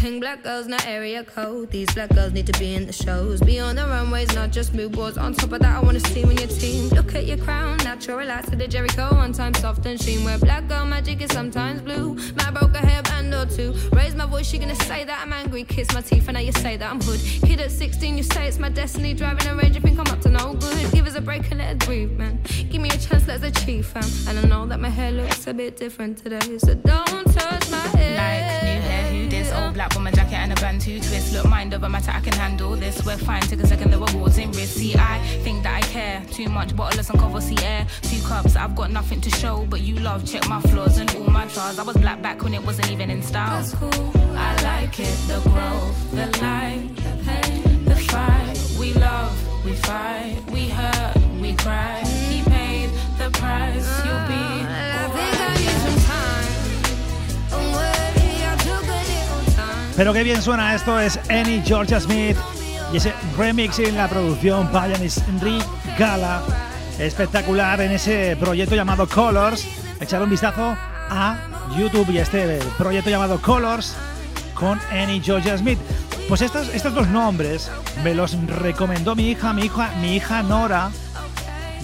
Pink 0.00 0.22
black 0.22 0.42
girls, 0.42 0.66
not 0.66 0.86
area 0.86 1.22
code. 1.22 1.70
These 1.70 1.92
black 1.92 2.08
girls 2.14 2.32
need 2.32 2.46
to 2.46 2.58
be 2.58 2.74
in 2.74 2.86
the 2.86 2.92
shows. 2.92 3.38
Be 3.42 3.60
on 3.60 3.76
the 3.76 3.86
runways, 3.86 4.34
not 4.34 4.50
just 4.50 4.72
mood 4.72 4.92
boards. 4.92 5.18
On 5.18 5.34
top 5.34 5.52
of 5.52 5.60
that, 5.60 5.76
I 5.76 5.80
wanna 5.80 6.00
see 6.00 6.24
when 6.24 6.38
your 6.38 6.48
team. 6.48 6.88
Look 6.88 7.14
at 7.14 7.26
your 7.26 7.36
crown, 7.36 7.76
natural 7.78 8.16
relax 8.16 8.48
to 8.48 8.56
the 8.56 8.66
Jericho. 8.66 9.14
One 9.14 9.34
time 9.34 9.52
soft 9.52 9.84
and 9.84 10.00
sheen. 10.00 10.24
Where 10.24 10.38
black 10.38 10.66
girl 10.68 10.86
magic 10.86 11.20
is 11.20 11.30
sometimes 11.32 11.82
blue. 11.82 12.14
My 12.34 12.50
broke 12.50 12.74
a 12.76 12.80
hairband 12.80 13.30
or 13.38 13.44
two. 13.54 13.74
Raise 13.94 14.14
my 14.14 14.24
voice, 14.24 14.48
she 14.48 14.56
gonna 14.56 14.74
say 14.74 15.04
that 15.04 15.20
I'm 15.20 15.34
angry. 15.34 15.64
Kiss 15.64 15.92
my 15.92 16.00
teeth, 16.00 16.28
and 16.28 16.34
now 16.34 16.40
you 16.40 16.52
say 16.52 16.78
that 16.78 16.90
I'm 16.90 17.00
hood. 17.02 17.20
Kid 17.46 17.60
at 17.60 17.70
16, 17.70 18.16
you 18.16 18.22
say 18.22 18.48
it's 18.48 18.58
my 18.58 18.70
destiny. 18.70 19.12
Driving 19.12 19.46
a 19.48 19.54
range, 19.54 19.74
you 19.74 19.82
think 19.82 19.98
I'm 19.98 20.06
up 20.06 20.22
to 20.22 20.30
no 20.30 20.54
good. 20.54 20.92
Give 20.92 21.06
us 21.06 21.14
a 21.14 21.20
break 21.20 21.50
and 21.50 21.58
let 21.58 21.76
us 21.76 21.86
breathe, 21.86 22.12
man. 22.12 22.40
Give 22.70 22.80
me 22.80 22.88
a 22.88 22.96
chance, 22.96 23.28
let's 23.28 23.44
achieve, 23.44 23.84
fam. 23.84 24.02
And 24.28 24.38
I 24.38 24.48
know 24.48 24.64
that 24.66 24.80
my 24.80 24.88
hair 24.88 25.12
looks 25.12 25.46
a 25.46 25.52
bit 25.52 25.76
different 25.76 26.16
today. 26.16 26.56
So 26.56 26.72
don't 26.74 27.26
touch 27.34 27.70
my 27.70 27.86
hair. 27.98 28.19
Black 29.80 29.94
woman 29.94 30.14
jacket 30.14 30.34
and 30.34 30.52
a 30.52 30.56
band 30.56 30.78
to 30.78 30.98
twist. 30.98 31.32
Look, 31.32 31.48
mind 31.48 31.72
over 31.72 31.88
matter, 31.88 32.10
I 32.10 32.20
can 32.20 32.34
handle 32.34 32.76
this. 32.76 33.02
We're 33.06 33.16
fine, 33.16 33.40
take 33.40 33.60
a 33.60 33.66
second, 33.66 33.90
the 33.90 33.96
awards 33.96 34.36
in 34.36 34.52
risk. 34.52 34.76
See, 34.76 34.94
I 34.94 35.18
think 35.42 35.62
that 35.62 35.74
I 35.74 35.80
care. 35.86 36.20
care. 36.20 36.34
Too 36.34 36.50
much 36.50 36.76
bottleless 36.76 37.08
and 37.08 37.18
cover 37.18 37.40
see 37.40 37.56
air. 37.64 37.86
Two 38.02 38.20
cups, 38.20 38.56
I've 38.56 38.76
got 38.76 38.90
nothing 38.90 39.22
to 39.22 39.30
show, 39.30 39.64
but 39.70 39.80
you 39.80 39.94
love. 39.96 40.30
Check 40.30 40.46
my 40.50 40.60
flaws 40.60 40.98
and 40.98 41.08
all 41.16 41.30
my 41.30 41.46
trials. 41.46 41.78
I 41.78 41.82
was 41.84 41.96
black 41.96 42.20
back 42.20 42.42
when 42.42 42.52
it 42.52 42.62
wasn't 42.62 42.90
even 42.90 43.08
in 43.08 43.22
style. 43.22 43.56
That's 43.56 43.74
cool. 43.74 44.12
I 44.36 44.50
like 44.62 45.00
it. 45.00 45.16
The 45.28 45.40
growth, 45.48 46.10
the 46.10 46.26
light, 46.42 46.90
the 46.96 47.14
pain, 47.24 47.84
the 47.86 47.96
fight. 47.96 48.58
We 48.78 48.92
love, 48.92 49.32
we 49.64 49.72
fight, 49.76 50.42
we 50.52 50.68
hurt, 50.68 51.16
we 51.40 51.54
cry. 51.54 52.02
He 52.30 52.42
paid 52.42 52.90
the 53.16 53.30
price. 53.30 53.88
You'll 54.04 54.28
be. 54.28 55.39
Pero 60.00 60.14
qué 60.14 60.22
bien 60.22 60.40
suena 60.40 60.74
esto, 60.74 60.98
es 60.98 61.20
Annie 61.28 61.60
Georgia 61.62 62.00
Smith 62.00 62.34
y 62.90 62.96
ese 62.96 63.12
remix 63.36 63.78
en 63.80 63.98
la 63.98 64.08
producción 64.08 64.66
Payanis 64.68 65.22
Gala. 65.98 66.42
Espectacular 66.98 67.78
en 67.82 67.92
ese 67.92 68.34
proyecto 68.40 68.74
llamado 68.74 69.06
Colors. 69.06 69.68
Echar 70.00 70.22
un 70.22 70.30
vistazo 70.30 70.74
a 71.10 71.36
YouTube 71.76 72.08
y 72.12 72.16
este 72.16 72.60
proyecto 72.78 73.10
llamado 73.10 73.42
Colors 73.42 73.94
con 74.54 74.80
Annie 74.90 75.20
Georgia 75.20 75.58
Smith. 75.58 75.78
Pues 76.30 76.40
estos, 76.40 76.74
estos 76.74 76.94
dos 76.94 77.08
nombres 77.08 77.70
me 78.02 78.14
los 78.14 78.42
recomendó 78.46 79.14
mi 79.14 79.28
hija, 79.28 79.52
mi 79.52 79.66
hija, 79.66 79.92
mi 80.00 80.16
hija 80.16 80.42
Nora, 80.42 80.90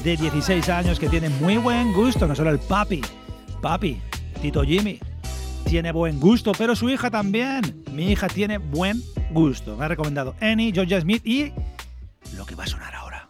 de 0.03 0.17
16 0.17 0.67
años, 0.71 0.99
que 0.99 1.11
tiene 1.11 1.29
muy 1.29 1.59
buen 1.59 1.93
gusto, 1.93 2.27
no 2.27 2.35
solo 2.35 2.49
el 2.49 2.61
papi, 2.61 3.03
papi, 3.61 4.01
Tito 4.41 4.63
Jimmy, 4.63 5.01
tiene 5.67 5.93
buen 5.93 6.21
gusto, 6.21 6.53
pero 6.57 6.75
su 6.75 6.89
hija 6.89 7.11
también. 7.11 7.85
Mi 7.93 8.11
hija 8.13 8.29
tiene 8.29 8.59
buen 8.59 9.03
gusto. 9.31 9.77
Me 9.77 9.85
ha 9.85 9.89
recomendado 9.89 10.35
Annie, 10.41 10.73
Georgia 10.73 11.01
Smith 11.01 11.27
y 11.27 11.53
lo 12.37 12.47
que 12.47 12.55
va 12.55 12.65
a 12.65 12.67
sonar 12.67 12.95
ahora. 12.95 13.29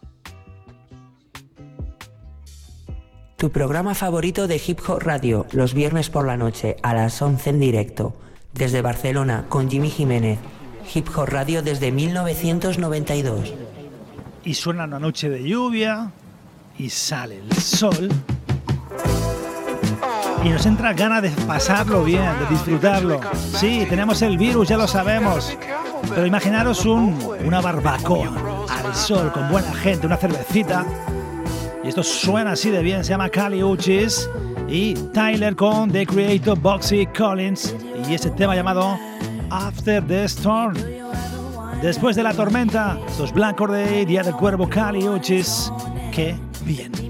Tu 3.35 3.51
programa 3.51 3.93
favorito 3.93 4.47
de 4.47 4.61
Hip 4.65 4.79
Hop 4.87 4.99
Radio, 5.01 5.45
los 5.51 5.73
viernes 5.73 6.09
por 6.09 6.25
la 6.25 6.37
noche 6.37 6.77
a 6.81 6.93
las 6.93 7.21
11 7.21 7.49
en 7.49 7.59
directo, 7.59 8.15
desde 8.53 8.81
Barcelona 8.81 9.45
con 9.49 9.69
Jimmy 9.69 9.89
Jiménez. 9.89 10.39
Hip 10.93 11.09
Hop 11.15 11.27
Radio 11.27 11.61
desde 11.61 11.91
1992. 11.91 13.53
Y 14.45 14.53
suena 14.53 14.85
una 14.85 14.99
noche 14.99 15.29
de 15.29 15.43
lluvia 15.43 16.11
y 16.77 16.89
sale 16.89 17.39
el 17.39 17.53
sol 17.57 18.09
y 20.43 20.49
nos 20.49 20.65
entra 20.65 20.93
ganas 20.93 21.21
de 21.21 21.29
pasarlo 21.29 22.03
bien, 22.03 22.23
de 22.39 22.45
disfrutarlo. 22.49 23.19
Sí, 23.35 23.85
tenemos 23.89 24.21
el 24.21 24.37
virus, 24.37 24.67
ya 24.67 24.77
lo 24.77 24.87
sabemos. 24.87 25.57
Pero 26.09 26.25
imaginaros 26.25 26.85
un, 26.85 27.17
una 27.43 27.61
barbacoa 27.61 28.31
al 28.69 28.95
sol 28.95 29.31
con 29.31 29.49
buena 29.49 29.73
gente, 29.73 30.07
una 30.07 30.17
cervecita. 30.17 30.85
Y 31.83 31.89
esto 31.89 32.03
suena 32.03 32.51
así 32.51 32.69
de 32.69 32.81
bien, 32.81 33.03
se 33.03 33.11
llama 33.11 33.29
Cali 33.29 33.63
Uchis 33.63 34.29
y 34.67 34.93
Tyler 35.13 35.55
con 35.55 35.91
The 35.91 36.05
Creator 36.05 36.59
Boxy 36.59 37.07
Collins 37.07 37.73
y 38.07 38.13
ese 38.13 38.29
tema 38.31 38.55
llamado 38.55 38.97
After 39.49 40.05
the 40.05 40.25
Storm. 40.25 40.75
Después 41.81 42.15
de 42.15 42.23
la 42.23 42.33
tormenta, 42.33 42.97
estos 43.07 43.31
Black 43.31 43.59
Day, 43.59 44.05
Día 44.05 44.23
del 44.23 44.33
Cuervo 44.33 44.67
Cali 44.67 45.07
Uchis. 45.07 45.71
Qué 46.11 46.35
bien 46.65 47.06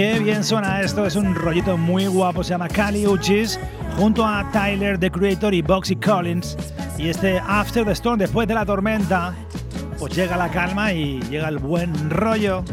Qué 0.00 0.18
bien 0.18 0.42
suena 0.42 0.80
esto, 0.80 1.04
es 1.04 1.14
un 1.14 1.34
rollito 1.34 1.76
muy 1.76 2.06
guapo, 2.06 2.42
se 2.42 2.54
llama 2.54 2.68
Cali 2.68 3.06
Uchis, 3.06 3.60
junto 3.98 4.24
a 4.24 4.50
Tyler, 4.50 4.96
The 4.96 5.10
Creator 5.10 5.52
y 5.52 5.60
Boxy 5.60 5.94
Collins. 5.94 6.56
Y 6.96 7.10
este 7.10 7.38
After 7.38 7.84
the 7.84 7.92
Storm, 7.92 8.18
después 8.18 8.48
de 8.48 8.54
la 8.54 8.64
tormenta, 8.64 9.34
pues 9.98 10.16
llega 10.16 10.38
la 10.38 10.48
calma 10.48 10.94
y 10.94 11.20
llega 11.24 11.48
el 11.48 11.58
buen 11.58 12.08
rollo. 12.08 12.64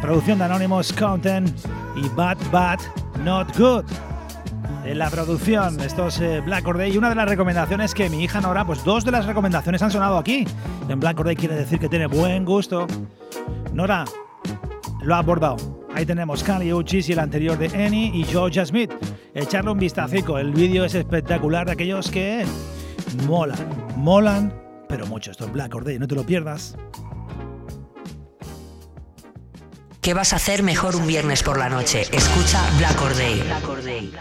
Producción 0.00 0.38
de 0.38 0.44
Anonymous 0.44 0.94
Content 0.94 1.54
y 1.94 2.08
Bad 2.16 2.38
Bad 2.50 2.78
Not 3.22 3.54
Good. 3.58 3.84
En 4.86 4.96
la 4.96 5.10
producción, 5.10 5.78
estos 5.78 6.22
eh, 6.22 6.40
Black 6.40 6.66
Or 6.66 6.86
Y 6.86 6.96
una 6.96 7.10
de 7.10 7.16
las 7.16 7.28
recomendaciones 7.28 7.92
que 7.92 8.08
mi 8.08 8.24
hija 8.24 8.40
Nora, 8.40 8.64
pues 8.64 8.82
dos 8.82 9.04
de 9.04 9.10
las 9.10 9.26
recomendaciones 9.26 9.82
han 9.82 9.90
sonado 9.90 10.16
aquí. 10.16 10.46
En 10.88 11.00
Black 11.00 11.20
Or 11.20 11.34
quiere 11.34 11.54
decir 11.54 11.78
que 11.78 11.90
tiene 11.90 12.06
buen 12.06 12.46
gusto. 12.46 12.86
Nora, 13.74 14.06
lo 15.02 15.14
ha 15.14 15.18
abordado. 15.18 15.81
Ahí 15.94 16.06
tenemos 16.06 16.42
Kali 16.42 16.72
Uchis 16.72 17.08
y 17.08 17.12
el 17.12 17.18
anterior 17.18 17.58
de 17.58 17.66
Annie 17.68 18.10
y 18.14 18.24
Georgia 18.24 18.64
Smith. 18.64 18.90
Echarle 19.34 19.70
un 19.70 19.78
vistazo, 19.78 20.38
el 20.38 20.52
vídeo 20.52 20.84
es 20.84 20.94
espectacular 20.94 21.66
de 21.66 21.72
aquellos 21.72 22.10
que 22.10 22.44
molan, 23.26 23.58
molan, 23.96 24.52
pero 24.88 25.06
mucho. 25.06 25.30
Esto 25.30 25.44
es 25.44 25.52
Black 25.52 25.74
Or 25.74 25.84
no 25.98 26.08
te 26.08 26.14
lo 26.14 26.24
pierdas. 26.24 26.76
¿Qué 30.00 30.14
vas 30.14 30.32
a 30.32 30.36
hacer 30.36 30.62
mejor 30.62 30.96
un 30.96 31.06
viernes 31.06 31.42
por 31.42 31.58
la 31.58 31.68
noche? 31.68 32.02
Escucha 32.10 32.60
Black 32.78 33.00
Or 33.00 33.14
Day. 33.14 34.12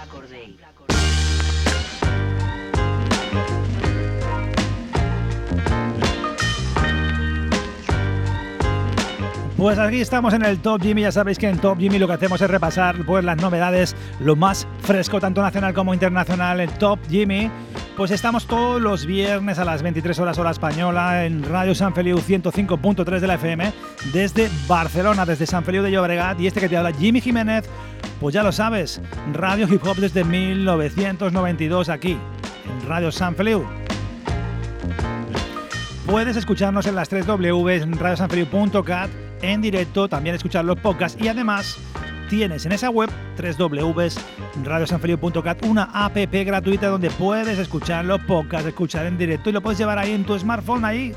Pues 9.61 9.77
aquí 9.77 10.01
estamos 10.01 10.33
en 10.33 10.43
el 10.43 10.59
Top 10.59 10.81
Jimmy, 10.81 11.03
ya 11.03 11.11
sabéis 11.11 11.37
que 11.37 11.47
en 11.47 11.59
Top 11.59 11.77
Jimmy 11.77 11.99
lo 11.99 12.07
que 12.07 12.13
hacemos 12.13 12.41
es 12.41 12.49
repasar 12.49 13.05
pues 13.05 13.23
las 13.23 13.37
novedades, 13.37 13.95
lo 14.19 14.35
más 14.35 14.67
fresco 14.79 15.19
tanto 15.19 15.43
nacional 15.43 15.75
como 15.75 15.93
internacional, 15.93 16.61
el 16.61 16.71
Top 16.71 16.97
Jimmy 17.07 17.51
Pues 17.95 18.09
estamos 18.09 18.47
todos 18.47 18.81
los 18.81 19.05
viernes 19.05 19.59
a 19.59 19.63
las 19.63 19.83
23 19.83 20.17
horas 20.17 20.39
hora 20.39 20.49
española 20.49 21.27
en 21.27 21.43
Radio 21.43 21.75
San 21.75 21.93
Feliu 21.93 22.17
105.3 22.17 23.19
de 23.19 23.27
la 23.27 23.35
FM 23.35 23.71
desde 24.11 24.49
Barcelona, 24.67 25.27
desde 25.27 25.45
San 25.45 25.63
Feliu 25.63 25.83
de 25.83 25.91
Llobregat 25.91 26.39
y 26.39 26.47
este 26.47 26.59
que 26.59 26.67
te 26.67 26.75
habla 26.75 26.91
Jimmy 26.91 27.21
Jiménez, 27.21 27.69
pues 28.19 28.33
ya 28.33 28.41
lo 28.41 28.51
sabes, 28.51 28.99
Radio 29.31 29.67
Hip 29.71 29.85
Hop 29.85 29.97
desde 29.97 30.23
1992 30.23 31.89
aquí 31.89 32.17
en 32.65 32.89
Radio 32.89 33.11
San 33.11 33.35
Feliu. 33.35 33.63
Puedes 36.07 36.35
escucharnos 36.35 36.87
en 36.87 36.95
las 36.95 37.09
3 37.09 37.27
W 37.27 37.53
en 39.41 39.61
directo, 39.61 40.07
también 40.07 40.35
escuchar 40.35 40.63
los 40.65 40.79
podcasts 40.79 41.19
y 41.21 41.27
además 41.27 41.77
tienes 42.29 42.65
en 42.65 42.71
esa 42.71 42.89
web 42.89 43.09
www.radiosanfeliu.cat 43.37 45.65
una 45.65 45.89
app 45.93 46.15
gratuita 46.15 46.87
donde 46.87 47.09
puedes 47.09 47.59
escuchar 47.59 48.05
los 48.05 48.21
podcasts, 48.21 48.67
escuchar 48.67 49.05
en 49.05 49.17
directo 49.17 49.49
y 49.49 49.53
lo 49.53 49.61
puedes 49.61 49.79
llevar 49.79 49.99
ahí 49.99 50.13
en 50.13 50.23
tu 50.23 50.39
smartphone, 50.39 50.85
ahí 50.85 51.13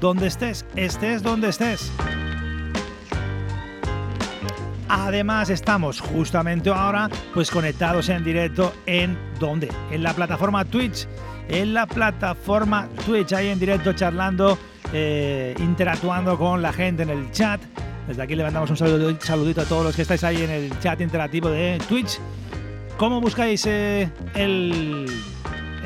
donde 0.00 0.28
estés, 0.28 0.64
estés 0.76 1.20
donde 1.22 1.48
estés. 1.48 1.90
Además 4.88 5.48
estamos 5.48 6.00
justamente 6.00 6.68
ahora 6.70 7.08
pues 7.32 7.50
conectados 7.50 8.10
en 8.10 8.22
directo 8.22 8.74
en 8.86 9.18
donde? 9.40 9.70
En 9.90 10.02
la 10.02 10.12
plataforma 10.12 10.66
Twitch. 10.66 11.08
En 11.48 11.74
la 11.74 11.86
plataforma 11.86 12.88
Twitch, 13.06 13.32
ahí 13.32 13.48
en 13.48 13.58
directo 13.58 13.94
charlando, 13.94 14.58
eh, 14.92 15.54
interactuando 15.58 16.38
con 16.38 16.62
la 16.62 16.72
gente 16.72 17.02
en 17.02 17.10
el 17.10 17.30
chat. 17.30 17.60
Desde 18.06 18.22
aquí 18.22 18.34
le 18.34 18.42
mandamos 18.42 18.68
un 18.70 18.76
saludito, 18.76 19.60
a 19.60 19.64
todos 19.64 19.84
los 19.84 19.96
que 19.96 20.02
estáis 20.02 20.24
ahí 20.24 20.42
en 20.42 20.50
el 20.50 20.78
chat 20.80 21.00
interactivo 21.00 21.48
de 21.48 21.80
Twitch. 21.88 22.18
¿Cómo 22.96 23.20
buscáis 23.20 23.64
eh, 23.66 24.10
el 24.34 25.06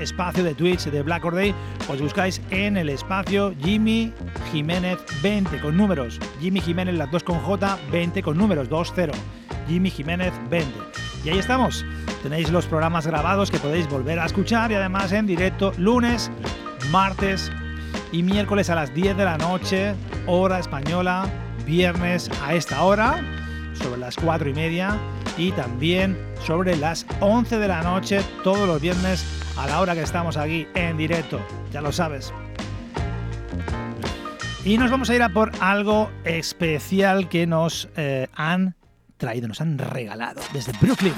espacio 0.00 0.42
de 0.42 0.54
Twitch 0.54 0.84
de 0.86 1.02
Black 1.02 1.24
Or 1.24 1.34
Day? 1.34 1.54
Pues 1.86 2.00
buscáis 2.00 2.40
en 2.50 2.76
el 2.76 2.88
espacio 2.88 3.54
Jimmy 3.62 4.12
Jiménez 4.50 4.98
20 5.22 5.60
con 5.60 5.76
números. 5.76 6.18
Jimmy 6.40 6.60
Jiménez 6.60 6.94
las 6.96 7.10
dos 7.10 7.22
con 7.22 7.38
J, 7.38 7.78
20 7.92 8.22
con 8.22 8.36
números, 8.36 8.68
2-0. 8.68 9.12
Jimmy 9.68 9.90
Jiménez 9.90 10.32
20. 10.50 10.72
Y 11.24 11.30
ahí 11.30 11.38
estamos. 11.38 11.84
Tenéis 12.22 12.50
los 12.50 12.66
programas 12.66 13.06
grabados 13.06 13.50
que 13.50 13.58
podéis 13.58 13.88
volver 13.88 14.18
a 14.18 14.26
escuchar 14.26 14.72
y 14.72 14.74
además 14.74 15.12
en 15.12 15.26
directo 15.26 15.72
lunes, 15.76 16.30
martes 16.90 17.52
y 18.12 18.22
miércoles 18.22 18.70
a 18.70 18.74
las 18.74 18.94
10 18.94 19.16
de 19.16 19.24
la 19.24 19.38
noche, 19.38 19.94
hora 20.26 20.58
española, 20.58 21.28
viernes 21.64 22.30
a 22.42 22.54
esta 22.54 22.82
hora, 22.82 23.22
sobre 23.74 23.98
las 23.98 24.16
4 24.16 24.48
y 24.48 24.54
media, 24.54 24.98
y 25.36 25.52
también 25.52 26.16
sobre 26.44 26.76
las 26.76 27.06
11 27.20 27.58
de 27.58 27.68
la 27.68 27.82
noche, 27.82 28.20
todos 28.42 28.66
los 28.66 28.80
viernes 28.80 29.24
a 29.56 29.66
la 29.66 29.80
hora 29.80 29.94
que 29.94 30.02
estamos 30.02 30.36
aquí 30.36 30.66
en 30.74 30.96
directo, 30.96 31.40
ya 31.72 31.80
lo 31.80 31.92
sabes. 31.92 32.32
Y 34.64 34.78
nos 34.78 34.90
vamos 34.90 35.10
a 35.10 35.14
ir 35.14 35.22
a 35.22 35.28
por 35.28 35.52
algo 35.60 36.10
especial 36.24 37.28
que 37.28 37.46
nos 37.46 37.88
eh, 37.96 38.26
han 38.34 38.74
traído, 39.16 39.46
nos 39.48 39.60
han 39.60 39.78
regalado 39.78 40.40
desde 40.52 40.72
Brooklyn. 40.80 41.14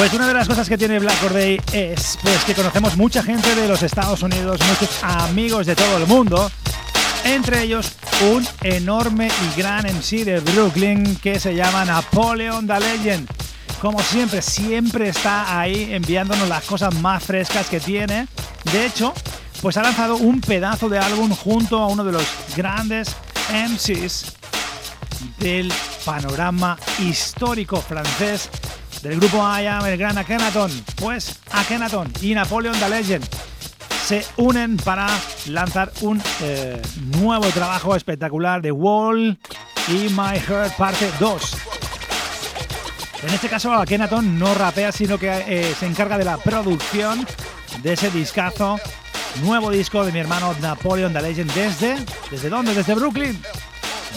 Pues 0.00 0.14
una 0.14 0.28
de 0.28 0.32
las 0.32 0.48
cosas 0.48 0.66
que 0.66 0.78
tiene 0.78 0.98
Black 0.98 1.20
Day 1.30 1.60
es 1.74 2.18
pues 2.22 2.42
que 2.44 2.54
conocemos 2.54 2.96
mucha 2.96 3.22
gente 3.22 3.54
de 3.54 3.68
los 3.68 3.82
Estados 3.82 4.22
Unidos, 4.22 4.58
muchos 4.66 5.04
amigos 5.04 5.66
de 5.66 5.76
todo 5.76 5.98
el 5.98 6.06
mundo, 6.06 6.50
entre 7.22 7.64
ellos 7.64 7.92
un 8.32 8.48
enorme 8.62 9.28
y 9.28 9.60
gran 9.60 9.84
MC 9.84 10.24
de 10.24 10.40
Brooklyn 10.40 11.16
que 11.16 11.38
se 11.38 11.54
llama 11.54 11.84
Napoleon 11.84 12.66
the 12.66 12.80
Legend. 12.80 13.28
Como 13.78 14.00
siempre, 14.00 14.40
siempre 14.40 15.10
está 15.10 15.60
ahí 15.60 15.92
enviándonos 15.92 16.48
las 16.48 16.64
cosas 16.64 16.94
más 16.94 17.22
frescas 17.22 17.66
que 17.66 17.78
tiene. 17.78 18.26
De 18.72 18.86
hecho, 18.86 19.12
pues 19.60 19.76
ha 19.76 19.82
lanzado 19.82 20.16
un 20.16 20.40
pedazo 20.40 20.88
de 20.88 20.98
álbum 20.98 21.30
junto 21.30 21.78
a 21.78 21.88
uno 21.88 22.04
de 22.04 22.12
los 22.12 22.24
grandes 22.56 23.14
MCs 23.52 24.32
del 25.38 25.70
panorama 26.06 26.78
histórico 27.00 27.82
francés 27.82 28.48
del 29.02 29.18
grupo 29.18 29.38
I 29.38 29.66
Am, 29.66 29.86
el 29.86 29.96
gran 29.96 30.18
Akhenaton. 30.18 30.70
Pues 30.96 31.38
Akhenaton 31.52 32.12
y 32.20 32.34
Napoleon 32.34 32.78
the 32.78 32.88
Legend 32.88 33.26
se 34.06 34.24
unen 34.36 34.76
para 34.76 35.06
lanzar 35.46 35.92
un 36.00 36.20
eh, 36.42 36.80
nuevo 37.18 37.46
trabajo 37.48 37.94
espectacular 37.94 38.60
de 38.60 38.72
Wall 38.72 39.38
y 39.88 40.08
My 40.10 40.38
Heart 40.38 40.76
parte 40.76 41.10
2. 41.20 41.56
En 43.22 43.34
este 43.34 43.48
caso 43.48 43.72
Akhenaton 43.72 44.38
no 44.38 44.54
rapea, 44.54 44.92
sino 44.92 45.18
que 45.18 45.30
eh, 45.46 45.74
se 45.78 45.86
encarga 45.86 46.18
de 46.18 46.24
la 46.24 46.38
producción 46.38 47.26
de 47.82 47.92
ese 47.92 48.10
discazo. 48.10 48.80
Nuevo 49.42 49.70
disco 49.70 50.04
de 50.04 50.10
mi 50.10 50.18
hermano 50.18 50.54
Napoleon 50.60 51.12
the 51.12 51.22
Legend 51.22 51.52
desde... 51.52 51.96
¿Desde 52.30 52.48
dónde? 52.48 52.74
Desde 52.74 52.94
Brooklyn. 52.94 53.40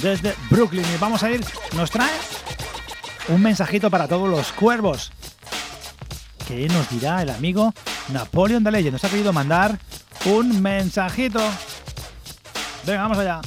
Desde 0.02 0.34
Brooklyn. 0.50 0.86
Y 0.92 0.98
vamos 0.98 1.22
a 1.22 1.30
ir... 1.30 1.46
Nos 1.76 1.92
trae 1.92 2.10
un 3.30 3.42
mensajito 3.42 3.90
para 3.90 4.08
todos 4.08 4.30
los 4.30 4.52
cuervos. 4.52 5.12
¿Qué 6.48 6.68
nos 6.68 6.90
dirá 6.90 7.22
el 7.22 7.30
amigo 7.30 7.74
Napoleon 8.10 8.64
de 8.64 8.72
Leyes? 8.72 8.92
Nos 8.92 9.04
ha 9.04 9.10
querido 9.10 9.32
mandar 9.32 9.80
un 10.26 10.62
mensajito. 10.62 11.40
Venga, 12.86 13.04
vamos 13.04 13.18
allá. 13.18 13.42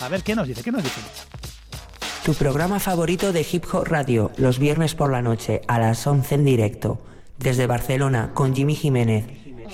A 0.00 0.08
ver 0.08 0.22
qué 0.22 0.34
nos 0.34 0.46
dice, 0.46 0.62
qué 0.62 0.70
nos 0.70 0.82
dice. 0.82 1.00
Tu 2.24 2.34
programa 2.34 2.78
favorito 2.78 3.32
de 3.32 3.46
Hip 3.50 3.64
Hop 3.72 3.84
Radio, 3.86 4.30
los 4.36 4.58
viernes 4.58 4.94
por 4.94 5.10
la 5.10 5.22
noche 5.22 5.62
a 5.66 5.78
las 5.78 6.06
11 6.06 6.34
en 6.36 6.44
directo, 6.44 7.00
desde 7.38 7.66
Barcelona 7.66 8.32
con 8.34 8.54
Jimmy 8.54 8.74
Jiménez 8.74 9.24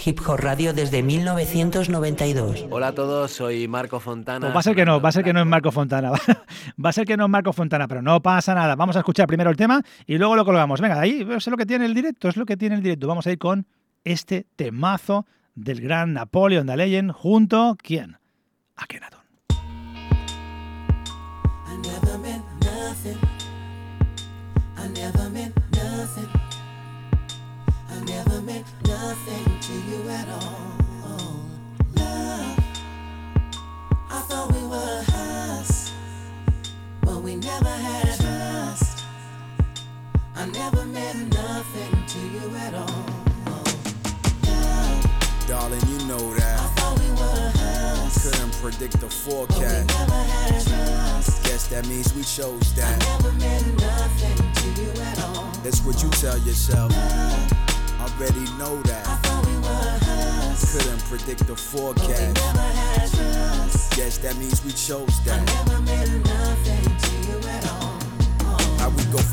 Hip 0.05 0.21
Hop 0.27 0.39
Radio 0.39 0.73
desde 0.73 1.03
1992. 1.03 2.67
Hola 2.71 2.89
a 2.89 2.93
todos, 2.93 3.31
soy 3.31 3.69
Marco 3.69 4.01
Fontana. 4.01 4.41
Pues 4.41 4.55
va 4.55 4.61
a 4.61 4.63
ser 4.63 4.75
que 4.75 4.85
no, 4.85 5.01
va 5.01 5.09
a 5.09 5.13
ser 5.13 5.25
que 5.25 5.33
no 5.33 5.41
es 5.41 5.47
Marco 5.47 5.71
Fontana. 5.71 6.11
Va 6.85 6.91
a 6.91 6.93
ser 6.93 7.07
que 7.07 7.17
no 7.17 7.25
es 7.25 7.31
Marco 7.31 7.53
Fontana, 7.53 7.87
pero 7.87 8.03
no 8.03 8.21
pasa 8.21 8.55
nada. 8.55 8.75
Vamos 8.75 8.97
a 8.97 9.01
escuchar 9.01 9.27
primero 9.27 9.51
el 9.51 9.57
tema 9.57 9.83
y 10.07 10.19
luego 10.19 10.35
lo 10.35 10.45
colgamos. 10.45 10.81
Venga, 10.81 11.01
ahí 11.01 11.27
es 11.31 11.47
lo 11.47 11.57
que 11.57 11.67
tiene 11.67 11.85
el 11.87 11.95
directo, 11.95 12.29
es 12.29 12.37
lo 12.37 12.47
que 12.47 12.57
tiene 12.57 12.75
el 12.75 12.83
directo. 12.83 13.07
Vamos 13.07 13.27
a 13.27 13.33
ir 13.33 13.39
con 13.39 13.67
este 14.03 14.47
temazo 14.57 15.27
del 15.55 15.81
gran 15.81 16.15
Napoleon 16.15 16.67
de 16.67 16.77
Legend 16.77 17.13
junto, 17.13 17.77
¿quién? 17.81 18.19
A 18.77 18.87
Kenaton. 18.87 19.24
Never 37.45 37.69
had 37.69 38.17
trust. 38.17 39.05
I 40.35 40.47
never 40.47 40.85
meant 40.87 41.35
nothing 41.35 41.93
to 42.07 42.19
you 42.19 42.57
at 42.57 42.75
all. 42.75 43.05
Love, 44.47 45.47
Darling, 45.47 45.81
you 45.89 45.99
know 46.07 46.35
that. 46.35 46.61
I 46.61 46.67
thought 46.77 46.99
we 46.99 47.11
were 47.11 47.39
a 47.39 47.51
house, 47.59 48.31
couldn't 48.31 48.53
predict 48.63 48.99
the 49.01 49.11
forecast. 49.11 49.89
But 49.89 49.95
we 49.95 49.99
never 49.99 50.23
had 50.33 50.67
trust. 50.67 51.45
Guess 51.45 51.67
that 51.69 51.87
means 51.87 52.15
we 52.15 52.23
chose 52.23 52.75
that. 52.77 53.03
I 53.03 53.13
never 53.13 53.33
meant 53.33 53.67
nothing 53.79 54.37
to 54.61 54.83
you 54.83 54.91
at 55.03 55.23
all. 55.25 55.51
That's 55.63 55.85
what 55.85 56.03
you 56.03 56.09
tell 56.11 56.39
yourself. 56.39 56.93
Love, 56.93 57.53
already 58.01 58.45
know 58.57 58.81
that. 58.83 59.07
I 59.07 59.17
thought 59.17 59.47
we 59.47 59.57
were 59.57 59.85
Couldn't 60.73 61.05
predict 61.11 61.47
the 61.47 61.57
forecast. 61.57 62.09
But 62.09 62.21
we 62.21 62.33
never 62.33 62.69
had 62.81 63.11
trust. 63.11 63.97
Guess 63.97 64.19
that 64.19 64.37
means 64.37 64.65
we 64.65 64.73
chose 64.73 65.23
that. 65.25 65.41
I 65.41 65.65
never 65.65 65.81
meant 65.83 66.25
nothing 66.27 66.74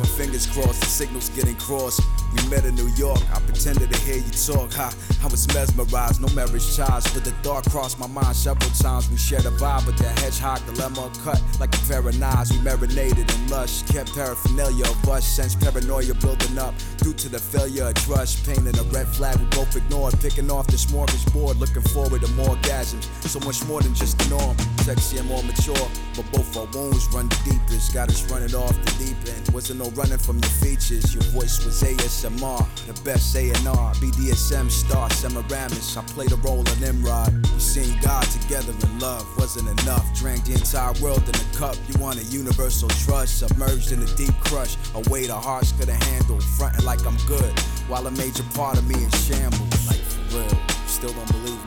from 0.01 0.17
fingers 0.17 0.47
crossed 0.47 0.79
the 0.79 0.87
signals 0.87 1.29
getting 1.29 1.55
crossed. 1.55 2.01
We 2.33 2.49
met 2.49 2.65
in 2.65 2.75
New 2.75 2.87
York, 2.95 3.19
I 3.33 3.39
pretended 3.41 3.91
to 3.91 3.99
hear 4.01 4.15
you 4.15 4.31
talk. 4.31 4.71
Ha, 4.73 4.93
I 5.21 5.27
was 5.27 5.47
mesmerized, 5.53 6.21
no 6.21 6.29
marriage 6.33 6.75
ties, 6.75 7.05
but 7.13 7.23
the 7.23 7.31
thought 7.43 7.69
crossed 7.69 7.99
my 7.99 8.07
mind 8.07 8.35
several 8.35 8.71
times. 8.71 9.09
We 9.09 9.17
shared 9.17 9.45
a 9.45 9.51
vibe, 9.51 9.85
but 9.85 9.97
the 9.97 10.07
hedgehog 10.21 10.65
dilemma 10.65 11.11
cut 11.23 11.41
like 11.59 11.75
a 11.75 11.79
pair. 11.87 12.01
We 12.01 12.17
marinated 12.63 13.31
in 13.31 13.47
lush, 13.49 13.83
kept 13.83 14.13
paraphernalia 14.15 14.85
of 14.85 15.09
us, 15.09 15.27
sense 15.27 15.55
paranoia 15.55 16.15
building 16.15 16.57
up 16.57 16.73
due 16.97 17.13
to 17.13 17.29
the 17.29 17.37
failure 17.37 17.85
of 17.85 17.93
trust. 17.95 18.45
Painting 18.45 18.77
a 18.79 18.83
red 18.83 19.07
flag 19.07 19.37
we 19.37 19.45
both 19.47 19.75
ignored, 19.75 20.19
picking 20.19 20.49
off 20.49 20.65
the 20.67 20.77
smorgasbord, 20.77 21.59
looking 21.59 21.83
forward 21.93 22.21
to 22.21 22.31
more 22.31 22.55
orgasms. 22.55 23.03
So 23.27 23.39
much 23.41 23.63
more 23.65 23.81
than 23.81 23.93
just 23.93 24.17
the 24.17 24.29
norm, 24.29 24.57
sexy 24.81 25.17
and 25.17 25.27
more 25.27 25.43
mature, 25.43 25.87
but 26.15 26.25
both 26.31 26.57
our 26.57 26.65
wounds 26.73 27.07
run 27.13 27.29
the 27.29 27.39
deepest. 27.45 27.93
Got 27.93 28.09
us 28.09 28.29
running 28.31 28.53
off 28.55 28.73
the 28.73 29.05
deep 29.05 29.17
end. 29.35 29.49
Wasn't 29.53 29.79
no 29.79 29.89
running 29.91 30.17
from 30.17 30.39
your 30.39 30.55
features. 30.63 31.13
Your 31.13 31.23
voice 31.35 31.63
was 31.63 31.81
ASMR, 31.83 32.65
the 32.87 32.93
best 33.03 33.35
A&R. 33.35 33.93
BDSM 33.95 34.69
star, 34.69 35.09
Semiramis. 35.11 35.97
I 35.97 36.01
played 36.03 36.31
a 36.31 36.35
role 36.37 36.67
in 36.67 36.79
Nimrod. 36.79 37.31
We 37.53 37.59
seen 37.59 37.99
God 38.01 38.23
together 38.23 38.73
in 38.83 38.99
love. 38.99 39.25
Wasn't 39.37 39.67
enough. 39.81 40.05
Drank 40.17 40.45
the 40.45 40.53
entire 40.53 40.93
world 41.01 41.23
in 41.29 41.35
a 41.35 41.57
cup. 41.57 41.75
You 41.87 41.99
want 41.99 42.19
a 42.19 42.23
universal 42.25 42.89
trust. 43.05 43.39
Submerged 43.39 43.91
in 43.91 44.01
a 44.01 44.09
deep 44.15 44.33
crush. 44.41 44.75
A 44.95 45.01
weight 45.09 45.29
our 45.29 45.41
hearts 45.41 45.71
couldn't 45.73 46.01
handle. 46.03 46.39
Fronting 46.57 46.85
like 46.85 47.05
I'm 47.05 47.17
good. 47.27 47.59
While 47.87 48.07
a 48.07 48.11
major 48.11 48.43
part 48.55 48.77
of 48.77 48.87
me 48.87 49.03
in 49.03 49.11
shambles. 49.11 49.87
Like 49.87 50.01
for 50.01 50.37
real. 50.37 50.61
Still 50.87 51.13
don't 51.13 51.31
believe 51.31 51.60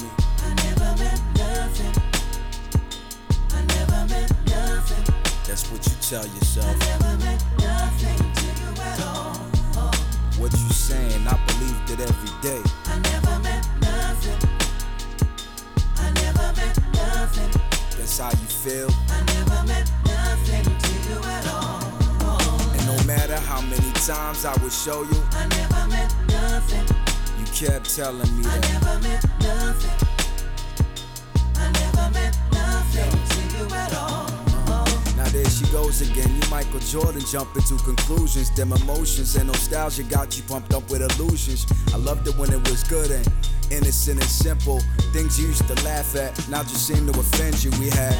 That's 5.46 5.70
what 5.70 5.84
you 5.86 5.92
tell 6.00 6.26
yourself. 6.26 6.66
I 6.66 6.74
never 6.86 7.18
meant 7.24 7.44
nothing 7.60 8.16
to 8.16 8.46
you 8.60 8.82
at 8.82 9.00
all. 9.02 9.34
What 10.40 10.52
you 10.52 10.70
saying, 10.70 11.28
I 11.28 11.38
believed 11.46 11.90
it 11.90 12.00
every 12.00 12.32
day. 12.40 12.62
I 12.86 12.98
never 12.98 13.38
meant 13.40 13.66
nothing. 13.80 14.40
I 15.98 16.10
never 16.22 16.52
meant 16.56 16.78
nothing. 16.94 17.60
That's 17.96 18.18
how 18.18 18.30
you 18.30 18.48
feel. 18.64 18.90
I 19.10 19.22
never 19.34 19.62
meant 19.68 19.92
nothing 20.06 20.64
to 20.64 20.92
you 21.08 21.18
at 21.22 21.46
all. 21.52 21.82
And 22.72 22.86
no 22.86 23.04
matter 23.04 23.36
how 23.36 23.60
many 23.60 23.92
times 23.92 24.44
I 24.46 24.56
would 24.62 24.72
show 24.72 25.02
you, 25.02 25.22
I 25.32 25.46
never 25.48 25.86
meant 25.88 26.14
nothing. 26.28 26.86
you 27.38 27.44
kept 27.52 27.94
telling 27.94 28.32
me 28.38 28.44
I 28.46 28.58
never 28.72 28.98
meant 29.06 29.24
nothing. 29.40 30.08
I 31.56 31.70
never 31.70 32.10
meant 32.14 32.36
nothing 32.50 33.12
to 33.12 33.58
you 33.58 33.74
at 33.74 33.94
all. 33.94 34.13
There 35.34 35.50
she 35.50 35.66
goes 35.72 36.00
again. 36.00 36.30
You 36.32 36.48
Michael 36.48 36.78
Jordan 36.78 37.20
jumping 37.26 37.62
to 37.64 37.74
conclusions. 37.82 38.54
Them 38.54 38.72
emotions 38.72 39.34
and 39.34 39.48
nostalgia 39.48 40.04
got 40.04 40.36
you 40.36 40.44
pumped 40.44 40.72
up 40.72 40.88
with 40.88 41.02
illusions. 41.02 41.66
I 41.92 41.96
loved 41.96 42.28
it 42.28 42.36
when 42.38 42.52
it 42.52 42.62
was 42.70 42.84
good 42.84 43.10
and 43.10 43.26
innocent 43.68 44.20
and 44.20 44.30
simple. 44.30 44.78
Things 45.12 45.40
you 45.40 45.48
used 45.48 45.66
to 45.66 45.74
laugh 45.82 46.14
at 46.14 46.38
now 46.48 46.62
just 46.62 46.86
seem 46.86 47.10
to 47.12 47.18
offend 47.18 47.64
you. 47.64 47.72
We 47.80 47.90
had. 47.90 48.14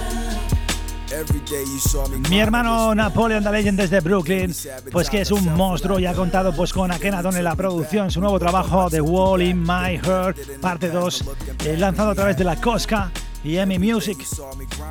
Mi 2.29 2.41
hermano 2.41 2.93
Napoleon 2.93 3.45
the 3.45 3.51
Legend 3.51 3.79
desde 3.79 4.01
Brooklyn, 4.01 4.53
pues 4.91 5.09
que 5.09 5.21
es 5.21 5.31
un 5.31 5.55
monstruo 5.55 6.01
y 6.01 6.07
ha 6.07 6.15
contado 6.15 6.53
pues 6.57 6.73
con 6.73 6.91
Akenaton 6.91 7.37
en 7.37 7.45
la 7.45 7.55
producción, 7.55 8.11
su 8.11 8.21
nuevo 8.21 8.41
trabajo 8.41 8.91
The 8.91 9.01
Wall 9.01 9.43
in 9.43 9.63
My 9.63 9.97
Heart, 10.03 10.61
parte 10.61 10.89
2, 10.89 11.25
eh, 11.67 11.77
lanzado 11.77 12.11
a 12.11 12.15
través 12.17 12.37
de 12.37 12.43
la 12.43 12.57
Cosca 12.57 13.13
y 13.45 13.59
EMI 13.59 13.79
Music. 13.79 14.19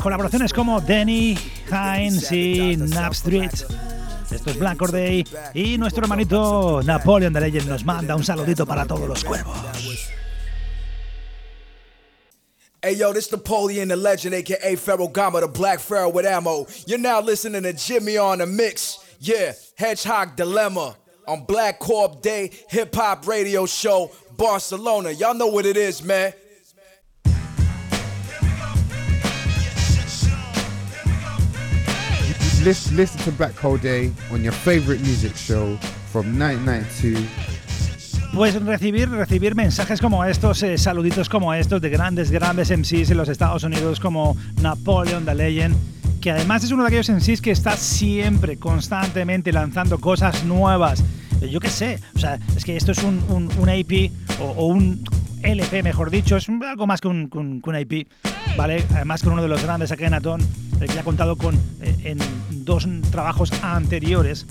Colaboraciones 0.02 0.54
como 0.54 0.80
Danny 0.80 1.38
Hines 1.70 2.32
y 2.32 2.78
Napstreet. 2.78 3.52
Esto 4.32 4.50
es 4.50 4.58
Black 4.58 4.80
Day 4.90 5.26
y 5.54 5.78
nuestro 5.78 6.04
hermanito 6.04 6.82
Napoleon 6.84 7.34
the 7.34 7.40
Legend 7.40 7.68
nos 7.68 7.84
manda 7.84 8.16
un 8.16 8.24
saludito 8.24 8.66
para 8.66 8.86
todos 8.86 9.08
los 9.08 9.24
cuervos. 9.24 9.58
Hey 12.82 12.96
yo, 12.98 13.14
this 13.14 13.32
Napoleon 13.32 13.88
the 13.90 13.96
Legend, 13.96 14.36
aka 14.36 14.76
Pharaoh 14.76 15.08
Gama, 15.08 15.42
the 15.42 15.48
Black 15.48 15.80
Pharaoh 15.80 16.10
with 16.10 16.26
ammo. 16.26 16.66
You're 16.86 17.00
now 17.00 17.22
listening 17.22 17.64
to 17.64 17.74
Jimmy 17.74 18.18
on 18.18 18.40
the 18.40 18.46
mix. 18.46 19.00
Yeah, 19.20 19.54
Hedgehog 19.78 20.36
Dilemma 20.36 20.98
on 21.28 21.46
Black 21.46 21.80
Corp 21.80 22.22
Day 22.22 22.52
Hip 22.70 22.94
Hop 22.96 23.26
Radio 23.26 23.66
Show, 23.66 24.12
Barcelona. 24.36 25.12
Y'all 25.12 25.34
know 25.34 25.48
what 25.48 25.66
it 25.66 25.78
is, 25.78 26.04
man. 26.04 26.34
Listen, 32.64 32.96
listen 32.96 33.20
to 33.26 33.32
Black 33.32 33.54
Hole 33.62 33.78
Day 33.78 34.12
on 34.32 34.42
your 34.42 34.54
favorite 34.54 35.02
music 35.02 35.36
show 35.36 35.78
from 36.12 36.38
1992. 36.38 37.28
Pues 38.34 38.56
recibir, 38.64 39.10
recibir 39.10 39.54
mensajes 39.54 40.00
como 40.00 40.24
estos, 40.24 40.64
eh, 40.64 40.78
saluditos 40.78 41.28
como 41.30 41.54
estos 41.54 41.82
de 41.82 41.90
grandes, 41.90 42.32
grandes 42.32 42.72
MCs 42.72 43.12
en 43.12 43.18
los 43.18 43.28
Estados 43.30 43.64
Unidos 43.64 44.00
como 44.00 44.38
Napoleon 44.62 45.26
the 45.26 45.36
Legend, 45.36 45.76
que 46.22 46.32
además 46.32 46.64
es 46.64 46.72
uno 46.72 46.84
de 46.84 46.88
aquellos 46.88 47.10
MCs 47.10 47.42
que 47.42 47.52
está 47.52 47.76
siempre, 47.76 48.58
constantemente 48.58 49.52
lanzando 49.52 50.00
cosas 50.00 50.46
nuevas. 50.46 51.04
Eh, 51.42 51.50
Yo 51.50 51.60
qué 51.60 51.70
sé, 51.70 52.00
o 52.16 52.20
sea, 52.20 52.40
es 52.56 52.64
que 52.64 52.78
esto 52.78 52.94
es 52.94 53.04
un, 53.04 53.22
un, 53.30 53.52
un 53.60 53.70
AP 53.70 54.10
o, 54.40 54.46
o 54.46 54.66
un 54.68 55.04
LP, 55.44 55.84
mejor 55.84 56.10
dicho, 56.10 56.38
es 56.38 56.48
algo 56.50 56.88
más 56.88 57.02
que 57.02 57.08
un, 57.08 57.30
que 57.30 57.38
un- 57.38 57.62
que 57.62 57.70
un 57.70 57.76
IP, 57.80 58.08
¿vale? 58.58 58.86
Además 58.96 59.22
con 59.22 59.34
uno 59.34 59.42
de 59.42 59.48
los 59.50 59.62
grandes, 59.64 59.92
Akhenaton, 59.92 60.42
el 60.80 60.88
que 60.88 60.94
ya 60.96 61.02
ha 61.02 61.04
contado 61.04 61.36
con, 61.36 61.56
eh, 61.82 61.96
en 62.04 62.20
dos 62.66 62.88
trabajos 63.12 63.52
anteriores, 63.62 64.46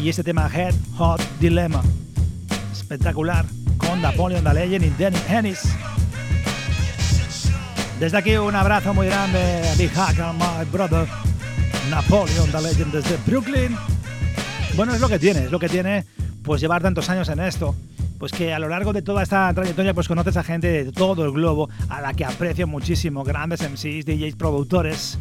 y 0.00 0.08
este 0.08 0.22
tema 0.22 0.48
Head 0.52 0.74
Hot 0.98 1.20
Dilemma 1.40 1.82
espectacular 2.72 3.44
con 3.78 4.00
Napoleon 4.00 4.44
the 4.44 4.54
Legend 4.54 4.84
y 4.84 5.02
Danny 5.02 5.16
Hennis. 5.28 5.60
Desde 7.98 8.18
aquí 8.18 8.36
un 8.36 8.54
abrazo 8.54 8.92
muy 8.94 9.06
grande 9.06 9.38
a 9.68 9.74
Big 9.76 9.90
Hack 9.92 10.16
my 10.34 10.64
brother 10.70 11.06
Napoleon 11.90 12.50
the 12.52 12.60
Legend 12.60 12.92
desde 12.92 13.16
Brooklyn. 13.26 13.74
Bueno, 14.76 14.94
es 14.94 15.00
lo 15.00 15.08
que 15.08 15.18
tiene, 15.18 15.44
es 15.46 15.50
lo 15.50 15.58
que 15.58 15.68
tiene 15.68 16.04
pues 16.42 16.60
llevar 16.60 16.82
tantos 16.82 17.08
años 17.08 17.28
en 17.30 17.40
esto. 17.40 17.74
Pues 18.18 18.32
que 18.32 18.54
a 18.54 18.58
lo 18.58 18.68
largo 18.68 18.92
de 18.92 19.02
toda 19.02 19.22
esta 19.22 19.52
trayectoria 19.52 19.92
pues 19.92 20.08
conoces 20.08 20.36
a 20.36 20.42
gente 20.42 20.84
de 20.84 20.92
todo 20.92 21.24
el 21.24 21.32
globo 21.32 21.68
a 21.88 22.00
la 22.00 22.14
que 22.14 22.24
aprecio 22.24 22.66
muchísimo, 22.66 23.24
grandes 23.24 23.60
MCs, 23.60 24.06
DJs, 24.06 24.36
productores, 24.36 25.18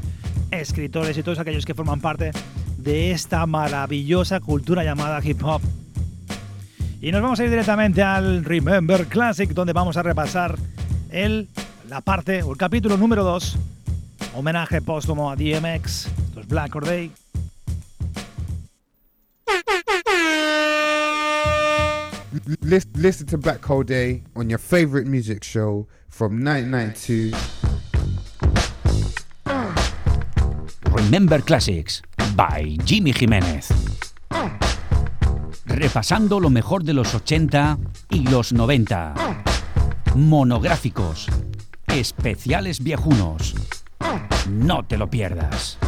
escritores 0.52 1.18
y 1.18 1.24
todos 1.24 1.40
aquellos 1.40 1.66
que 1.66 1.74
forman 1.74 2.00
parte 2.00 2.32
de 2.78 3.12
esta 3.12 3.46
maravillosa 3.46 4.40
cultura 4.40 4.84
llamada 4.84 5.20
hip 5.24 5.44
hop. 5.44 5.62
Y 7.02 7.12
nos 7.12 7.22
vamos 7.22 7.40
a 7.40 7.44
ir 7.44 7.50
directamente 7.50 8.02
al 8.02 8.46
Remember 8.46 9.06
Classic, 9.08 9.50
donde 9.50 9.74
vamos 9.74 9.98
a 9.98 10.04
repasar 10.04 10.58
el, 11.12 11.48
la 11.90 12.02
parte 12.02 12.44
o 12.44 12.52
el 12.52 12.58
capítulo 12.58 12.98
número 12.98 13.24
2, 13.24 13.58
homenaje 14.36 14.82
póstumo 14.82 15.30
a 15.30 15.36
DMX, 15.36 16.08
es 16.40 16.48
Black 16.48 16.76
or. 16.76 16.86
Listen, 22.48 23.26
to 23.28 23.38
Black 23.40 23.66
Hole 23.66 23.84
Day 23.84 24.24
on 24.36 24.50
your 24.50 24.60
favorite 24.60 25.08
music 25.08 25.44
show 25.44 25.88
from 26.10 26.44
1992. 26.44 27.32
Remember 30.92 31.42
Classics 31.42 32.04
by 32.36 32.78
Jimmy 32.86 33.14
Jiménez. 33.14 33.70
Repasando 35.66 36.40
lo 36.40 36.52
mejor 36.52 36.84
de 36.84 36.94
los 36.94 37.16
80 37.16 37.80
y 38.12 38.28
los 38.30 38.54
90. 38.54 39.16
Monográficos. 40.16 41.28
Especiales 41.88 42.84
viejunos. 42.84 43.56
No 44.48 44.86
te 44.86 44.98
lo 44.98 45.10
pierdas. 45.10 45.80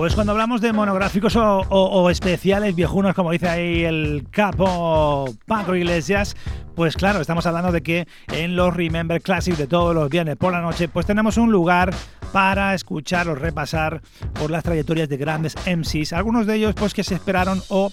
Pues 0.00 0.14
cuando 0.14 0.32
hablamos 0.32 0.62
de 0.62 0.72
monográficos 0.72 1.36
o, 1.36 2.08
especiales 2.08 2.74
viejunos, 2.74 3.14
como 3.14 3.32
dice 3.32 3.50
ahí 3.50 3.84
el 3.84 4.24
capo 4.30 5.26
Paco 5.44 5.74
Iglesias, 5.74 6.36
pues 6.74 6.96
claro, 6.96 7.20
estamos 7.20 7.44
hablando 7.44 7.70
de 7.70 7.82
que 7.82 8.08
en 8.32 8.56
los 8.56 8.74
Remember 8.74 9.20
Classic 9.20 9.54
de 9.54 9.66
todos 9.66 9.94
los 9.94 10.08
viernes 10.08 10.38
por 10.38 10.54
la 10.54 10.62
noche, 10.62 10.88
pues 10.88 11.04
tenemos 11.04 11.36
un 11.36 11.52
lugar 11.52 11.92
para 12.32 12.74
escuchar 12.74 13.28
o 13.28 13.34
repasar 13.34 14.00
por 14.32 14.50
las 14.50 14.64
trayectorias 14.64 15.10
de 15.10 15.18
grandes 15.18 15.54
MCs. 15.66 16.14
Algunos 16.14 16.46
de 16.46 16.54
ellos, 16.54 16.74
pues 16.74 16.94
que 16.94 17.04
se 17.04 17.16
esperaron 17.16 17.60
o 17.68 17.92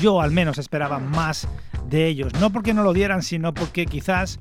yo 0.00 0.20
al 0.20 0.30
menos 0.30 0.58
esperaba 0.58 0.98
más 0.98 1.48
de 1.88 2.06
ellos. 2.06 2.32
No 2.40 2.50
porque 2.50 2.74
no 2.74 2.82
lo 2.82 2.92
dieran, 2.92 3.22
sino 3.22 3.52
porque 3.52 3.86
quizás 3.86 4.40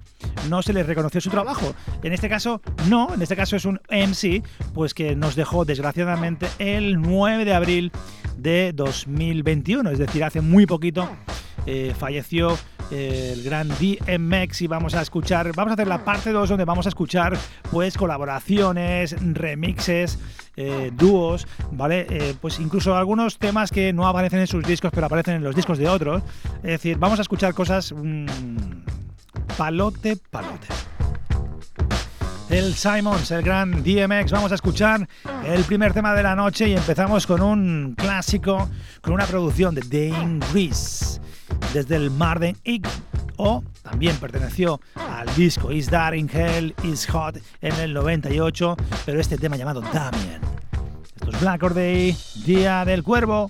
no 0.49 0.61
se 0.61 0.73
les 0.73 0.85
reconoció 0.85 1.21
su 1.21 1.29
trabajo. 1.29 1.73
En 2.03 2.13
este 2.13 2.29
caso, 2.29 2.61
no, 2.89 3.13
en 3.13 3.21
este 3.21 3.35
caso 3.35 3.55
es 3.55 3.65
un 3.65 3.79
MC, 3.89 4.43
pues 4.73 4.93
que 4.93 5.15
nos 5.15 5.35
dejó 5.35 5.65
desgraciadamente 5.65 6.47
el 6.59 7.01
9 7.01 7.45
de 7.45 7.53
abril 7.53 7.91
de 8.37 8.71
2021, 8.73 9.89
es 9.91 9.99
decir, 9.99 10.23
hace 10.23 10.41
muy 10.41 10.65
poquito 10.65 11.07
eh, 11.65 11.93
falleció 11.97 12.57
el 12.91 13.43
gran 13.43 13.69
DMX 13.69 14.61
y 14.61 14.67
vamos 14.67 14.95
a 14.95 15.01
escuchar, 15.01 15.51
vamos 15.55 15.71
a 15.71 15.73
hacer 15.73 15.87
la 15.87 16.03
parte 16.03 16.31
2 16.31 16.49
donde 16.49 16.65
vamos 16.65 16.85
a 16.85 16.89
escuchar 16.89 17.37
pues 17.71 17.97
colaboraciones, 17.97 19.15
remixes 19.33 20.19
eh, 20.57 20.91
dúos, 20.93 21.47
¿vale? 21.71 22.05
Eh, 22.09 22.35
pues 22.39 22.59
incluso 22.59 22.95
algunos 22.95 23.37
temas 23.37 23.71
que 23.71 23.93
no 23.93 24.07
aparecen 24.07 24.39
en 24.39 24.47
sus 24.47 24.63
discos, 24.65 24.91
pero 24.93 25.05
aparecen 25.05 25.35
en 25.35 25.43
los 25.43 25.55
discos 25.55 25.77
de 25.77 25.87
otros. 25.87 26.21
Es 26.57 26.71
decir, 26.71 26.97
vamos 26.97 27.19
a 27.19 27.21
escuchar 27.21 27.53
cosas 27.53 27.93
mm, 27.93 28.25
palote, 29.57 30.17
palote. 30.29 30.67
El 32.51 32.75
Simons, 32.75 33.31
el 33.31 33.43
gran 33.43 33.81
DMX. 33.81 34.29
Vamos 34.31 34.51
a 34.51 34.55
escuchar 34.55 35.07
el 35.45 35.63
primer 35.63 35.93
tema 35.93 36.13
de 36.13 36.21
la 36.21 36.35
noche 36.35 36.67
y 36.67 36.73
empezamos 36.73 37.25
con 37.25 37.41
un 37.41 37.95
clásico, 37.97 38.69
con 38.99 39.13
una 39.13 39.25
producción 39.25 39.73
de 39.73 39.81
Dane 39.81 40.45
Reese 40.51 41.21
desde 41.73 41.95
el 41.95 42.11
Marden 42.11 42.57
Ig 42.65 42.85
o 43.37 43.63
también 43.81 44.17
perteneció 44.17 44.81
al 44.95 45.33
disco 45.33 45.71
Is 45.71 45.89
That 45.89 46.11
in 46.11 46.29
Hell 46.29 46.75
Is 46.83 47.07
Hot 47.07 47.37
en 47.61 47.73
el 47.75 47.93
98, 47.93 48.75
pero 49.05 49.21
este 49.21 49.37
tema 49.37 49.55
llamado 49.55 49.79
Damien. 49.79 50.41
Esto 51.15 51.31
es 51.31 51.39
Black 51.39 51.63
Or 51.63 51.73
Day, 51.73 52.17
Día 52.43 52.83
del 52.83 53.01
Cuervo. 53.01 53.49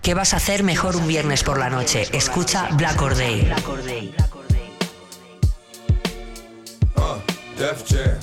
¿Qué 0.00 0.14
vas 0.14 0.32
a 0.32 0.38
hacer 0.38 0.62
mejor 0.64 0.96
un 0.96 1.06
viernes 1.06 1.44
por 1.44 1.58
la 1.58 1.68
noche? 1.68 2.06
Escucha 2.10 2.68
Black 2.72 3.02
Or 3.02 3.14
Day. 3.14 3.52
Def 7.58 7.84
Jam. 7.84 8.16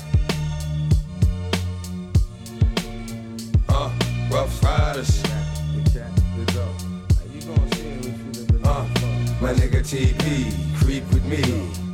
Uh, 3.67 3.91
Rough 4.31 4.63
Riders. 4.63 5.21
Uh, 8.63 8.87
my 9.41 9.51
nigga 9.51 9.83
TP, 9.83 10.77
creep 10.79 11.03
with 11.11 11.25
me. 11.25 11.84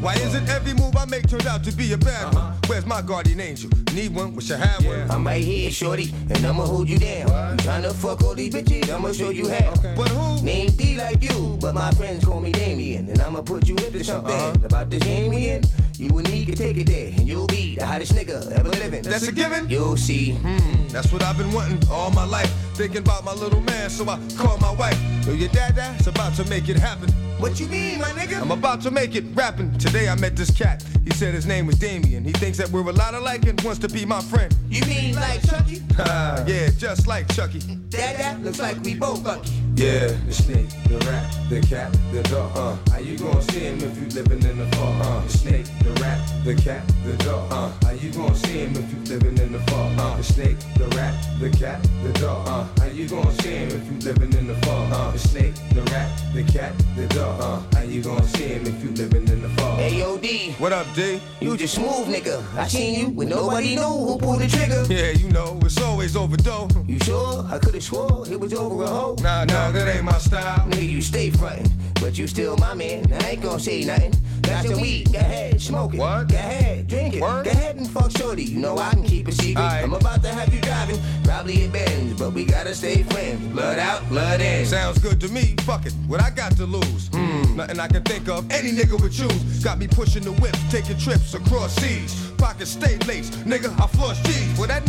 Why 0.00 0.14
is 0.14 0.34
it 0.34 0.48
every 0.48 0.72
move 0.72 0.96
I 0.96 1.04
make 1.04 1.28
turned 1.28 1.46
out 1.46 1.62
to 1.64 1.72
be 1.72 1.92
a 1.92 1.98
bad 1.98 2.32
one? 2.34 2.54
Where's 2.66 2.86
my 2.86 3.02
guardian 3.02 3.38
angel? 3.40 3.70
Need 3.94 4.14
one? 4.14 4.34
Wish 4.34 4.50
I 4.50 4.56
had 4.56 4.84
one. 4.86 5.10
I'm 5.10 5.26
right 5.26 5.44
here, 5.44 5.70
shorty, 5.70 6.14
and 6.30 6.44
I'ma 6.46 6.64
hold 6.64 6.88
you 6.88 6.98
down. 6.98 7.28
You 7.28 7.64
tryna 7.64 7.92
fuck 7.92 8.22
all 8.24 8.34
these 8.34 8.54
bitches? 8.54 8.88
I'ma 8.90 9.12
show 9.12 9.28
you 9.30 9.48
how. 9.50 9.74
But 9.94 10.08
who? 10.08 10.42
Name 10.42 10.70
D 10.70 10.96
like 10.96 11.22
you, 11.22 11.58
but 11.60 11.74
my 11.74 11.90
friends 11.92 12.24
call 12.24 12.40
me 12.40 12.50
Damien, 12.50 13.10
and 13.10 13.20
I'ma 13.20 13.42
put 13.42 13.68
you 13.68 13.76
into 13.76 14.02
something 14.02 14.32
Uh-huh. 14.34 14.54
about 14.64 14.88
this 14.88 15.00
Damien. 15.00 15.62
You 15.98 16.16
and 16.16 16.30
me 16.30 16.46
can 16.46 16.54
take 16.54 16.78
it 16.78 16.86
there, 16.86 17.08
and 17.08 17.28
you'll 17.28 17.46
be 17.48 17.76
the 17.76 17.84
hottest 17.84 18.14
nigga 18.14 18.50
ever 18.52 18.70
living. 18.70 19.02
That's 19.02 19.28
a 19.28 19.32
given? 19.32 19.68
You'll 19.68 19.98
see. 19.98 20.32
Hmm, 20.32 20.88
that's 20.88 21.12
what 21.12 21.22
I've 21.22 21.36
been 21.36 21.52
wanting 21.52 21.86
all 21.90 22.10
my 22.12 22.24
life. 22.24 22.50
Thinking 22.74 22.98
about 23.02 23.22
my 23.24 23.34
little 23.34 23.60
man, 23.60 23.90
so 23.90 24.08
I 24.08 24.18
call 24.38 24.56
my 24.58 24.72
wife. 24.72 24.98
Yo, 25.26 25.34
your 25.34 25.50
dad, 25.50 25.74
dad's 25.76 26.06
about 26.06 26.34
to 26.36 26.44
make 26.46 26.70
it 26.70 26.78
happen. 26.78 27.12
What 27.40 27.58
you 27.58 27.68
mean, 27.68 27.98
my 27.98 28.08
nigga? 28.10 28.38
I'm 28.38 28.50
about 28.50 28.82
to 28.82 28.90
make 28.90 29.14
it 29.16 29.24
rapping. 29.32 29.76
Today 29.78 30.10
I 30.10 30.14
met 30.14 30.36
this 30.36 30.50
cat. 30.50 30.84
He 31.04 31.10
said 31.12 31.32
his 31.32 31.46
name 31.46 31.66
was 31.66 31.78
Damien. 31.78 32.22
He 32.22 32.32
thinks 32.32 32.58
that 32.58 32.68
we're 32.68 32.86
a 32.86 32.92
lot 32.92 33.14
alike 33.14 33.46
and 33.46 33.58
wants 33.62 33.78
to 33.80 33.88
be 33.88 34.04
my 34.04 34.20
friend. 34.20 34.54
You 34.68 34.84
mean 34.84 35.14
like 35.14 35.42
Chucky? 35.48 35.82
Ah, 36.02 36.42
yeah, 36.46 36.70
just 36.78 37.06
like 37.06 37.28
Chucky. 37.34 37.60
Dad, 37.90 38.16
that 38.18 38.42
looks 38.42 38.58
like 38.58 38.80
we 38.82 38.94
both 38.94 39.22
lucky. 39.22 39.50
Yeah, 39.76 40.06
the 40.26 40.32
snake, 40.32 40.68
the 40.88 40.98
rat, 41.06 41.36
the 41.50 41.60
cat, 41.60 41.92
the 42.12 42.22
dog. 42.24 42.56
Uh, 42.56 42.76
how 42.90 42.98
you 42.98 43.18
gonna 43.18 43.42
see 43.42 43.60
him 43.60 43.76
if 43.78 43.96
you 43.96 44.06
living 44.08 44.42
in 44.48 44.56
the 44.58 44.66
fog? 44.76 45.00
Uh, 45.04 45.20
the 45.20 45.28
snake, 45.28 45.66
the 45.82 45.90
rat, 46.00 46.18
the 46.44 46.54
cat, 46.54 46.86
the 47.04 47.16
dog. 47.24 47.52
Uh, 47.52 47.70
how 47.84 47.92
you 47.92 48.10
gonna 48.12 48.34
see 48.34 48.60
him 48.60 48.72
if 48.76 48.92
you 48.92 49.14
living 49.14 49.36
in 49.38 49.52
the 49.52 49.60
fog? 49.70 49.98
Uh, 49.98 50.16
the 50.16 50.22
snake, 50.22 50.56
the 50.78 50.86
rat, 50.96 51.14
the 51.40 51.50
cat, 51.50 51.82
the 52.02 52.12
dog. 52.18 52.48
Uh, 52.48 52.66
how 52.80 52.86
you 52.86 53.06
gonna 53.08 53.32
see 53.42 53.56
him 53.56 53.68
if 53.68 53.84
you 53.90 53.98
living 54.10 54.32
in 54.38 54.46
the 54.46 54.54
fog? 54.66 54.92
Uh, 54.92 55.10
the 55.10 55.18
snake, 55.18 55.54
the 55.74 55.82
rat, 55.92 56.08
the 56.34 56.42
cat, 56.44 56.72
the 56.96 57.06
dog. 57.08 57.29
Uh, 57.38 57.62
how 57.72 57.82
you 57.82 58.02
gonna 58.02 58.26
see 58.26 58.48
him 58.48 58.66
if 58.66 58.82
you 58.82 58.90
living 58.90 59.26
in 59.28 59.40
the 59.40 59.48
fog? 59.50 59.69
AOD. 59.80 60.60
What 60.60 60.74
up, 60.74 60.86
D? 60.94 61.22
You 61.40 61.56
just 61.56 61.74
smooth 61.76 62.06
nigga. 62.06 62.44
I 62.54 62.68
seen 62.68 63.00
you 63.00 63.08
when 63.08 63.30
nobody 63.30 63.76
knew 63.76 63.80
who 63.80 64.18
pulled 64.18 64.40
the 64.40 64.46
trigger. 64.46 64.84
Yeah, 64.92 65.12
you 65.12 65.30
know, 65.30 65.58
it's 65.62 65.80
always 65.80 66.14
overdose. 66.16 66.70
You 66.86 66.98
sure? 66.98 67.46
I 67.50 67.58
could've 67.58 67.82
swore 67.82 68.26
it 68.30 68.38
was 68.38 68.52
over 68.52 68.84
a 68.84 68.86
hoe. 68.86 69.16
Nah, 69.22 69.44
nah, 69.44 69.70
that 69.70 69.88
ain't 69.88 70.04
my 70.04 70.18
style. 70.18 70.68
Nigga, 70.68 70.86
you 70.86 71.00
stay 71.00 71.30
frontin', 71.30 71.72
but 71.94 72.18
you 72.18 72.26
still 72.26 72.58
my 72.58 72.74
man. 72.74 73.10
I 73.10 73.30
ain't 73.30 73.42
gon' 73.42 73.58
say 73.58 73.82
nothing. 73.84 74.12
Got 74.42 74.66
some 74.66 74.80
weed, 74.80 75.12
go 75.12 75.18
ahead, 75.18 75.60
smoke 75.60 75.94
it. 75.94 75.98
What? 75.98 76.28
Go 76.28 76.34
ahead, 76.34 76.88
drink 76.88 77.14
it. 77.14 77.22
Word? 77.22 77.44
Go 77.44 77.50
ahead 77.50 77.76
and 77.76 77.88
fuck 77.88 78.10
shorty. 78.10 78.42
You 78.42 78.58
know 78.58 78.76
I 78.78 78.90
can 78.90 79.04
keep 79.04 79.28
a 79.28 79.32
secret. 79.32 79.62
Aight. 79.62 79.84
I'm 79.84 79.92
about 79.92 80.22
to 80.24 80.28
have 80.28 80.52
you 80.52 80.60
driving, 80.60 80.98
probably 81.22 81.64
a 81.64 81.68
Benz, 81.68 82.18
but 82.18 82.32
we 82.32 82.44
gotta 82.44 82.74
stay 82.74 83.02
friends. 83.04 83.46
Blood 83.54 83.78
out, 83.78 84.06
blood 84.08 84.40
in. 84.40 84.66
Sounds 84.66 84.98
good 84.98 85.20
to 85.20 85.28
me. 85.28 85.54
Fuck 85.60 85.86
it. 85.86 85.92
What 86.08 86.20
I 86.20 86.30
got 86.30 86.56
to 86.56 86.66
lose? 86.66 87.08
Hmm. 87.08 87.56
Nothing 87.56 87.78
I 87.78 87.86
can 87.86 88.02
think 88.02 88.28
of. 88.28 88.50
Any 88.50 88.72
nigga 88.72 89.00
would 89.00 89.12
choose. 89.12 89.62
Got 89.62 89.69
me 89.78 89.86
pushing 89.86 90.22
the 90.22 90.32
whip, 90.32 90.56
taking 90.70 90.98
trips 90.98 91.34
across 91.34 91.74
seas. 91.76 92.30
Pockets 92.38 92.70
stay 92.70 92.96
laced. 93.06 93.32
Nigga, 93.44 93.70
I 93.80 93.86
flush 93.86 94.20
G's. 94.22 94.56
For 94.56 94.66
that 94.66 94.86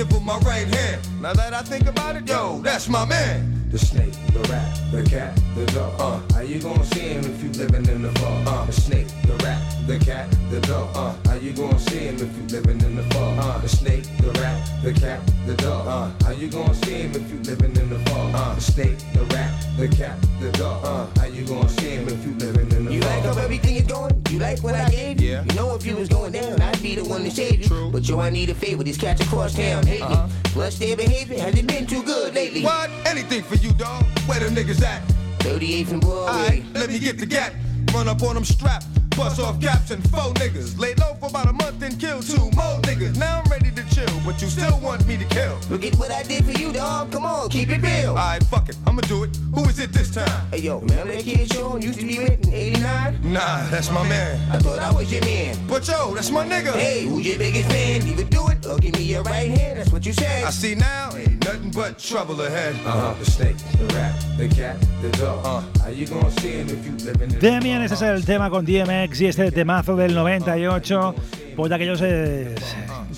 Give 0.00 0.12
him 0.12 0.24
my 0.24 0.38
right 0.38 0.66
hand. 0.66 1.02
Now 1.20 1.34
that 1.34 1.52
I 1.52 1.60
think 1.60 1.86
about 1.86 2.16
it, 2.16 2.26
yo, 2.26 2.62
that's 2.62 2.88
my 2.88 3.04
man. 3.04 3.68
The 3.70 3.78
snake, 3.78 4.14
the 4.32 4.40
rat, 4.48 4.80
the 4.90 5.02
cat, 5.02 5.38
the 5.54 5.66
dog. 5.66 5.92
Uh, 6.00 6.34
how 6.34 6.40
you 6.40 6.58
gonna 6.58 6.82
see 6.86 7.00
him 7.00 7.22
if 7.26 7.42
you 7.42 7.50
living 7.50 7.84
in 7.86 8.00
the 8.00 8.10
fog? 8.18 8.48
Uh, 8.48 8.64
the 8.64 8.72
snake, 8.72 9.06
the 9.26 9.34
rat, 9.44 9.60
the 9.86 9.98
cat, 9.98 10.34
the 10.50 10.58
dog. 10.62 10.88
Uh, 10.96 11.14
how 11.28 11.34
you 11.36 11.52
gonna 11.52 11.78
see 11.78 11.98
him 11.98 12.14
if 12.14 12.34
you 12.34 12.58
living 12.58 12.80
in 12.80 12.96
the 12.96 13.02
fog? 13.14 13.38
Uh, 13.38 13.58
the 13.58 13.68
snake, 13.68 14.04
the 14.22 14.32
rat, 14.40 14.58
the 14.82 14.92
cat, 14.94 15.20
the 15.46 15.54
dog. 15.56 15.86
Uh, 15.86 16.24
how 16.24 16.32
you 16.32 16.48
gonna 16.48 16.74
see 16.76 16.94
him 17.02 17.10
if 17.14 17.30
you 17.30 17.38
living 17.40 17.76
in 17.76 17.90
the 17.90 17.98
fog? 18.10 18.34
Uh, 18.34 18.54
the 18.54 18.60
snake, 18.62 18.98
the 19.12 19.22
rat, 19.34 19.52
the 19.76 19.86
cat, 19.88 20.16
the 20.40 20.50
dog. 20.52 20.82
Uh, 20.82 21.20
how 21.20 21.26
you 21.26 21.44
gonna 21.46 21.68
see 21.68 21.90
him 21.90 22.08
if 22.08 22.24
you 22.24 22.32
living 22.38 22.72
in 22.72 22.86
the 22.86 22.94
You 22.94 23.02
fog? 23.02 23.10
like 23.24 23.34
how 23.34 23.42
everything 23.42 23.76
is 23.76 23.82
going? 23.86 24.20
You 24.30 24.38
like 24.38 24.60
what 24.62 24.74
I 24.74 24.88
gave 24.88 25.20
you? 25.20 25.28
Yeah. 25.30 25.44
You 25.44 25.54
know 25.54 25.74
if 25.74 25.84
you 25.84 25.94
was 25.94 26.08
going 26.08 26.32
down, 26.32 26.60
I'd 26.60 26.82
be 26.82 26.94
the 26.94 27.04
one 27.04 27.22
to 27.24 27.30
save 27.30 27.60
you. 27.60 27.66
True. 27.68 27.90
But 27.90 28.08
yo, 28.08 28.18
I 28.20 28.30
need 28.30 28.48
a 28.50 28.54
favor. 28.54 28.82
These 28.82 28.98
cats 28.98 29.20
across 29.20 29.54
town 29.54 29.86
Uh-huh. 29.98 30.28
Plus 30.44 30.78
their 30.78 30.96
behavior 30.96 31.38
hasn't 31.38 31.66
been 31.68 31.86
too 31.86 32.02
good 32.02 32.34
lately. 32.34 32.62
What? 32.62 32.90
Anything 33.06 33.42
for 33.42 33.56
you, 33.56 33.72
dog. 33.72 34.04
Where 34.26 34.40
them 34.40 34.54
niggas 34.54 34.82
at? 34.82 35.02
38th 35.40 35.90
and 35.92 36.00
Broadway. 36.00 36.32
Alright, 36.32 36.64
let 36.74 36.88
me 36.90 36.98
get 36.98 37.18
the 37.18 37.26
gat. 37.26 37.54
Run 37.92 38.08
up 38.08 38.22
on 38.22 38.34
them 38.34 38.44
strap. 38.44 38.84
Bust 39.20 39.38
off 39.38 39.60
caps 39.60 39.90
and 39.90 40.02
four 40.10 40.32
niggas. 40.40 40.78
Lay 40.78 40.94
low 40.94 41.12
for 41.20 41.28
about 41.28 41.46
a 41.46 41.52
month 41.52 41.82
and 41.82 42.00
kill 42.00 42.22
two 42.22 42.50
more 42.56 42.80
niggas. 42.88 43.18
Now 43.18 43.42
I'm 43.44 43.50
ready 43.50 43.70
to 43.70 43.94
chill, 43.94 44.08
but 44.24 44.40
you 44.40 44.48
still 44.48 44.80
want 44.80 45.06
me 45.06 45.18
to 45.18 45.26
kill. 45.26 45.58
Look 45.68 45.84
at 45.84 45.94
what 45.96 46.10
I 46.10 46.22
did 46.22 46.42
for 46.42 46.58
you, 46.58 46.72
dog. 46.72 47.12
Come 47.12 47.26
on, 47.26 47.50
keep 47.50 47.68
it 47.68 47.82
real. 47.82 48.12
Alright, 48.12 48.42
fuck 48.44 48.70
it. 48.70 48.78
I'ma 48.86 49.02
do 49.02 49.24
it. 49.24 49.36
Who 49.54 49.62
is 49.66 49.78
it 49.78 49.92
this 49.92 50.10
time? 50.14 50.48
Hey 50.50 50.60
yo, 50.60 50.78
remember 50.78 51.12
that 51.12 51.22
kid 51.22 51.52
Sean 51.52 51.82
used 51.82 52.00
to 52.00 52.06
be 52.06 52.18
with 52.18 52.46
in 52.46 52.54
89? 52.54 53.20
Nah, 53.22 53.68
that's 53.68 53.90
my 53.90 54.08
man. 54.08 54.40
I 54.50 54.58
thought 54.58 54.78
I 54.78 54.90
was 54.90 55.12
your 55.12 55.22
man. 55.22 55.54
But 55.68 55.86
yo, 55.86 56.14
that's 56.14 56.30
my 56.30 56.46
nigga. 56.46 56.72
Hey, 56.72 57.04
who's 57.04 57.26
your 57.26 57.36
biggest 57.36 57.68
fan? 57.68 58.06
Either 58.08 58.24
do 58.24 58.48
it 58.48 58.64
or 58.64 58.78
give 58.78 58.94
me 58.94 59.02
your 59.02 59.22
right 59.24 59.50
hand. 59.50 59.80
That's 59.80 59.92
what 59.92 60.06
you 60.06 60.14
said. 60.14 60.44
I 60.44 60.50
see 60.50 60.74
now, 60.74 61.10
ain't 61.14 61.44
nothing 61.44 61.72
but 61.72 61.98
trouble 61.98 62.40
ahead. 62.40 62.74
Uh-huh. 62.86 63.14
The 63.18 63.30
snake, 63.30 63.58
the 63.76 63.84
rat, 63.94 64.14
the 64.38 64.48
cat, 64.48 64.80
the 65.02 65.10
dog. 65.18 65.44
Uh, 65.44 65.80
how 65.82 65.90
you 65.90 66.06
gonna 66.06 66.30
see 66.40 66.52
him 66.52 66.68
if 66.70 66.86
you 66.86 66.92
live 67.04 67.20
in 67.20 67.28
the 67.28 67.38
Demian, 67.38 67.82
ese 67.82 67.92
es 67.92 68.02
el 68.02 68.24
tema 68.24 68.48
con 68.48 68.64
DMX 68.64 69.09
y 69.18 69.26
este 69.26 69.50
temazo 69.50 69.96
del 69.96 70.14
98, 70.14 71.14
pues 71.56 71.68
de 71.68 71.74
aquellos 71.74 72.00
eh, 72.02 72.54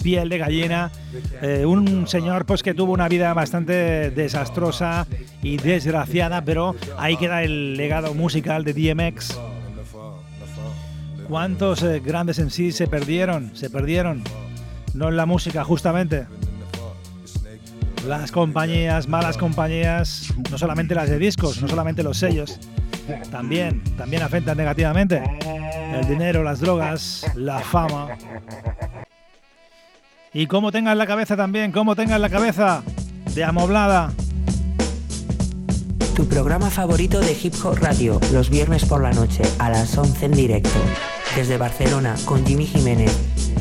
piel 0.03 0.29
de 0.29 0.39
gallina. 0.39 0.91
Eh, 1.43 1.67
un 1.67 2.09
señor 2.09 2.47
pues 2.47 2.63
que 2.63 2.73
tuvo 2.73 2.93
una 2.93 3.09
vida 3.09 3.35
bastante 3.35 4.11
desastrosa 4.11 5.07
y 5.43 5.59
desgraciada, 5.59 6.45
pero 6.45 6.75
ahí 6.99 7.17
queda 7.17 7.43
el 7.43 7.77
legado 7.77 8.15
musical 8.15 8.65
de 8.65 8.73
DMX. 8.73 9.39
¿Cuántos 11.29 11.83
eh, 11.83 12.01
grandes 12.01 12.39
en 12.39 12.51
sí 12.51 12.73
se 12.73 12.87
perdieron? 12.87 13.55
Se 13.55 13.69
perdieron. 13.69 14.25
No 14.95 15.09
en 15.09 15.17
la 15.17 15.27
música, 15.27 15.63
justamente. 15.63 16.27
Las 18.09 18.33
compañías, 18.33 19.09
malas 19.09 19.37
compañías, 19.37 20.33
no 20.51 20.59
solamente 20.59 20.95
las 20.95 21.11
de 21.11 21.19
discos, 21.19 21.61
no 21.61 21.69
solamente 21.69 22.03
los 22.03 22.19
sellos, 22.19 22.59
también, 23.31 23.83
también 23.97 24.23
afectan 24.23 24.57
negativamente. 24.57 25.23
El 25.93 26.07
dinero, 26.07 26.43
las 26.43 26.61
drogas, 26.61 27.27
la 27.35 27.61
fama. 27.61 28.09
Y 30.33 30.47
cómo 30.47 30.73
tengas 30.73 30.97
la 30.97 31.07
cabeza 31.07 31.37
también, 31.37 31.73
cómo 31.73 31.95
tengas 31.95 32.21
la 32.21 32.31
cabeza 32.31 32.83
de 33.35 33.45
amoblada. 33.45 34.13
Tu 36.15 36.27
programa 36.29 36.71
favorito 36.71 37.21
de 37.21 37.37
Hip 37.43 37.55
Hop 37.65 37.79
Radio, 37.81 38.21
los 38.33 38.51
viernes 38.51 38.85
por 38.85 39.03
la 39.03 39.13
noche, 39.13 39.43
a 39.59 39.71
las 39.71 39.97
11 39.97 40.27
en 40.27 40.33
directo. 40.33 40.79
Desde 41.37 41.57
Barcelona, 41.57 42.15
con 42.25 42.47
Jimmy 42.47 42.67
Jiménez. 42.67 43.17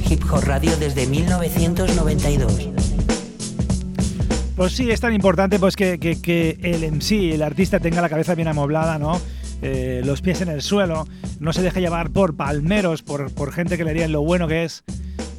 Hip 0.10 0.24
Hop 0.32 0.44
Radio 0.44 0.76
desde 0.78 1.08
1992. 1.08 2.81
Pues 4.62 4.74
sí, 4.74 4.92
es 4.92 5.02
tan 5.02 5.16
importante 5.16 5.58
pues 5.58 5.76
que, 5.76 5.96
el 6.62 6.92
MC, 6.92 7.34
el 7.34 7.42
artista, 7.42 7.80
tenga 7.80 8.00
la 8.00 8.10
cabeza 8.10 8.36
bien 8.36 8.48
amoblada, 8.48 9.00
¿no? 9.00 9.20
Eh, 9.64 10.04
los 10.06 10.22
pies 10.22 10.42
en 10.42 10.50
el 10.50 10.62
suelo, 10.62 11.08
no 11.40 11.52
se 11.52 11.64
deje 11.64 11.82
llevar 11.82 12.12
por 12.12 12.36
palmeros, 12.36 13.02
por, 13.02 13.52
gente 13.54 13.76
que 13.76 13.84
le 13.84 13.96
digan 13.96 14.12
lo 14.12 14.22
bueno 14.22 14.48
que 14.48 14.66
es 14.66 14.84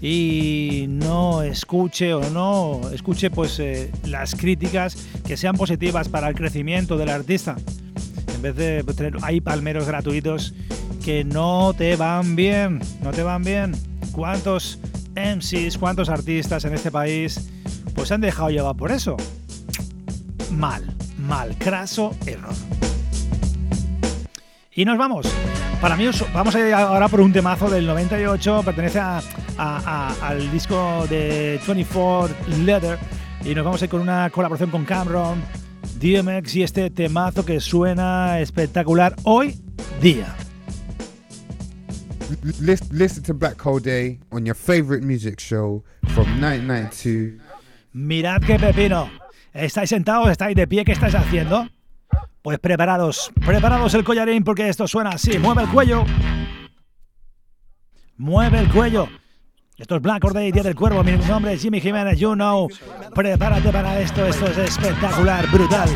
y 0.00 0.86
no 0.88 1.44
escuche 1.44 2.14
o 2.14 2.30
no 2.30 2.80
escuche 2.92 3.30
pues 3.30 3.60
eh, 3.60 3.92
las 4.06 4.34
críticas 4.34 4.96
que 5.24 5.36
sean 5.36 5.54
positivas 5.54 6.08
para 6.08 6.26
el 6.26 6.34
crecimiento 6.34 6.96
del 6.96 7.10
artista. 7.10 7.54
En 8.34 8.42
vez 8.42 8.56
de 8.56 8.82
tener, 8.82 9.18
hay 9.22 9.40
palmeros 9.40 9.86
gratuitos 9.86 10.52
que 11.04 11.22
no 11.22 11.74
te 11.78 11.94
van 11.94 12.34
bien, 12.34 12.80
no 13.04 13.12
te 13.12 13.22
van 13.22 13.44
bien. 13.44 13.76
¿Cuántos 14.10 14.80
MCs, 15.14 15.78
cuántos 15.78 16.08
artistas 16.08 16.64
en 16.64 16.74
este 16.74 16.90
país 16.90 17.48
pues 17.94 18.08
se 18.08 18.14
han 18.14 18.20
dejado 18.20 18.50
llevar 18.50 18.76
por 18.76 18.90
eso. 18.92 19.16
Mal, 20.50 20.82
mal, 21.18 21.56
craso 21.58 22.14
error. 22.26 22.54
Y 24.74 24.84
nos 24.84 24.96
vamos. 24.98 25.26
Para 25.80 25.96
mí, 25.96 26.06
os- 26.06 26.24
vamos 26.32 26.54
a 26.54 26.60
ir 26.66 26.72
ahora 26.74 27.08
por 27.08 27.20
un 27.20 27.32
temazo 27.32 27.68
del 27.68 27.86
98, 27.86 28.62
pertenece 28.64 28.98
a- 29.00 29.20
al 30.22 30.50
disco 30.50 31.06
de 31.10 31.60
24 31.66 32.34
Leather. 32.64 32.98
Y 33.44 33.54
nos 33.54 33.64
vamos 33.64 33.82
a 33.82 33.84
ir 33.86 33.90
con 33.90 34.00
una 34.00 34.30
colaboración 34.30 34.70
con 34.70 34.84
Cameron, 34.84 35.42
DMX 35.98 36.54
y 36.56 36.62
este 36.62 36.90
temazo 36.90 37.44
que 37.44 37.60
suena 37.60 38.38
espectacular 38.40 39.14
hoy 39.24 39.60
día. 40.00 40.34
Listen 42.90 43.22
to 43.24 43.34
Black 43.34 43.60
Hole 43.66 43.80
Day 43.80 44.18
on 44.30 44.44
your 44.46 44.54
favorite 44.56 45.04
music 45.04 45.38
show 45.38 45.84
from 46.14 46.26
1992. 46.40 47.38
Mirad 47.92 48.40
qué 48.40 48.58
pepino. 48.58 49.10
¿Estáis 49.52 49.90
sentados? 49.90 50.30
¿Estáis 50.30 50.56
de 50.56 50.66
pie? 50.66 50.84
¿Qué 50.84 50.92
estáis 50.92 51.14
haciendo? 51.14 51.68
Pues 52.40 52.58
preparados, 52.58 53.30
preparados 53.44 53.94
el 53.94 54.02
collarín 54.02 54.42
porque 54.42 54.68
esto 54.68 54.88
suena 54.88 55.10
así. 55.10 55.38
Mueve 55.38 55.62
el 55.62 55.68
cuello. 55.68 56.04
Mueve 58.16 58.60
el 58.60 58.68
cuello. 58.70 59.08
Esto 59.76 59.96
es 59.96 60.02
Black 60.02 60.24
Or 60.24 60.32
Day, 60.32 60.52
Día 60.52 60.62
del 60.62 60.74
Cuervo. 60.74 61.02
Mi 61.02 61.12
nombre 61.12 61.52
es 61.54 61.62
Jimmy 61.62 61.80
Jiménez, 61.80 62.18
you 62.18 62.34
know. 62.34 62.68
Prepárate 63.14 63.70
para 63.70 64.00
esto, 64.00 64.24
esto 64.26 64.46
es 64.46 64.58
espectacular, 64.58 65.46
brutal. 65.50 65.88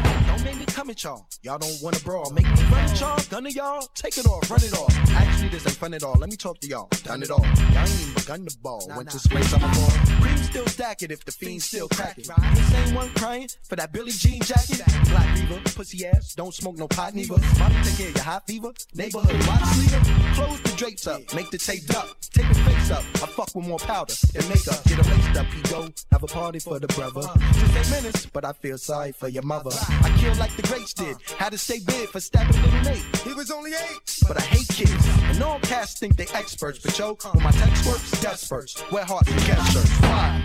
Don't 0.76 0.88
make 0.88 0.96
me 0.96 1.02
come 1.02 1.14
at 1.14 1.18
y'all. 1.18 1.26
Y'all 1.42 1.58
don't 1.58 1.82
wanna 1.82 1.98
brawl. 2.00 2.30
Make 2.30 2.44
me 2.44 2.62
run 2.64 2.84
at 2.84 3.00
y'all, 3.00 3.18
gun 3.30 3.46
at 3.46 3.54
y'all, 3.54 3.88
take 3.94 4.18
it 4.18 4.26
off, 4.26 4.50
run 4.50 4.62
it 4.62 4.72
off. 4.76 4.94
Actually, 5.10 5.48
this 5.48 5.66
ain't 5.66 5.76
fun 5.76 5.94
at 5.94 6.02
all. 6.02 6.16
Let 6.18 6.28
me 6.28 6.36
talk 6.36 6.60
to 6.60 6.66
y'all. 6.66 6.88
Done 7.02 7.22
it 7.22 7.30
all. 7.30 7.44
Y'all 7.44 7.78
ain't 7.78 8.00
even 8.00 8.14
begun 8.14 8.44
the 8.44 8.56
ball. 8.62 8.86
Went 8.96 9.10
to 9.10 9.18
space, 9.18 9.52
I'm 9.54 9.62
a 9.62 9.68
ball. 9.68 9.90
Cream 10.20 10.36
still 10.38 10.66
stack 10.66 11.02
it 11.02 11.10
if 11.10 11.24
the 11.24 11.32
fiends 11.32 11.64
still 11.64 11.88
crack 11.88 12.18
it. 12.18 12.26
The 12.26 12.62
same 12.70 12.94
one 12.94 13.08
crying 13.10 13.48
for 13.62 13.76
that 13.76 13.92
Billy 13.92 14.10
Jean 14.10 14.42
jacket. 14.42 14.82
Black 15.08 15.38
fever, 15.38 15.60
pussy 15.74 16.06
ass, 16.06 16.34
don't 16.34 16.52
smoke 16.52 16.76
no 16.76 16.88
pot 16.88 17.14
neither. 17.14 17.36
Mommy 17.58 17.76
take 17.82 17.96
care 17.96 18.08
of 18.08 18.14
your 18.16 18.24
hot 18.24 18.46
fever. 18.46 18.72
Neighborhood 18.94 19.46
watch 19.46 19.64
sleeper. 19.76 20.04
Close 20.34 20.60
the 20.62 20.72
drapes 20.76 21.06
up, 21.06 21.22
make 21.34 21.50
the 21.50 21.58
tape 21.58 21.86
duck. 21.86 22.16
Take 22.32 22.48
the 22.48 22.54
face 22.54 22.90
up. 22.90 23.04
I 23.14 23.26
fuck 23.32 23.54
with 23.54 23.66
more 23.66 23.78
powder 23.78 24.14
and 24.34 24.48
makeup. 24.48 24.82
Get 24.84 24.98
a 24.98 25.10
laced 25.10 25.36
up, 25.38 25.46
he 25.46 25.62
go. 25.62 25.88
Have 26.12 26.22
a 26.22 26.26
party 26.26 26.58
for 26.58 26.78
the 26.78 26.88
brother. 26.88 27.22
Just 27.52 27.76
eight 27.76 28.02
minutes, 28.02 28.26
but 28.26 28.44
I 28.44 28.52
feel 28.52 28.76
sorry 28.76 29.12
for 29.12 29.28
your 29.28 29.44
mother. 29.44 29.70
I 30.02 30.14
kill 30.18 30.34
like 30.34 30.54
the 30.56 30.65
greats 30.66 30.92
did. 30.92 31.16
Had 31.38 31.50
to 31.52 31.58
stay 31.58 31.80
big 31.80 32.08
for 32.08 32.20
stabbing 32.20 32.60
little 32.62 32.80
Nate. 32.80 33.04
He 33.24 33.32
was 33.32 33.50
only 33.50 33.72
eight. 33.72 34.18
But 34.26 34.38
I 34.38 34.42
hate 34.42 34.68
kids. 34.68 35.06
And 35.24 35.42
all 35.42 35.60
cats 35.60 35.98
think 35.98 36.16
they 36.16 36.26
experts. 36.34 36.78
But 36.78 36.98
yo, 36.98 37.14
when 37.32 37.44
my 37.44 37.50
text 37.52 37.86
works, 37.86 38.10
death 38.20 38.38
spurts. 38.38 38.82
Wear 38.90 39.04
hearts 39.04 39.30
and 39.30 39.40
get 39.40 39.58
shirts. 39.72 40.00
Why? 40.00 40.44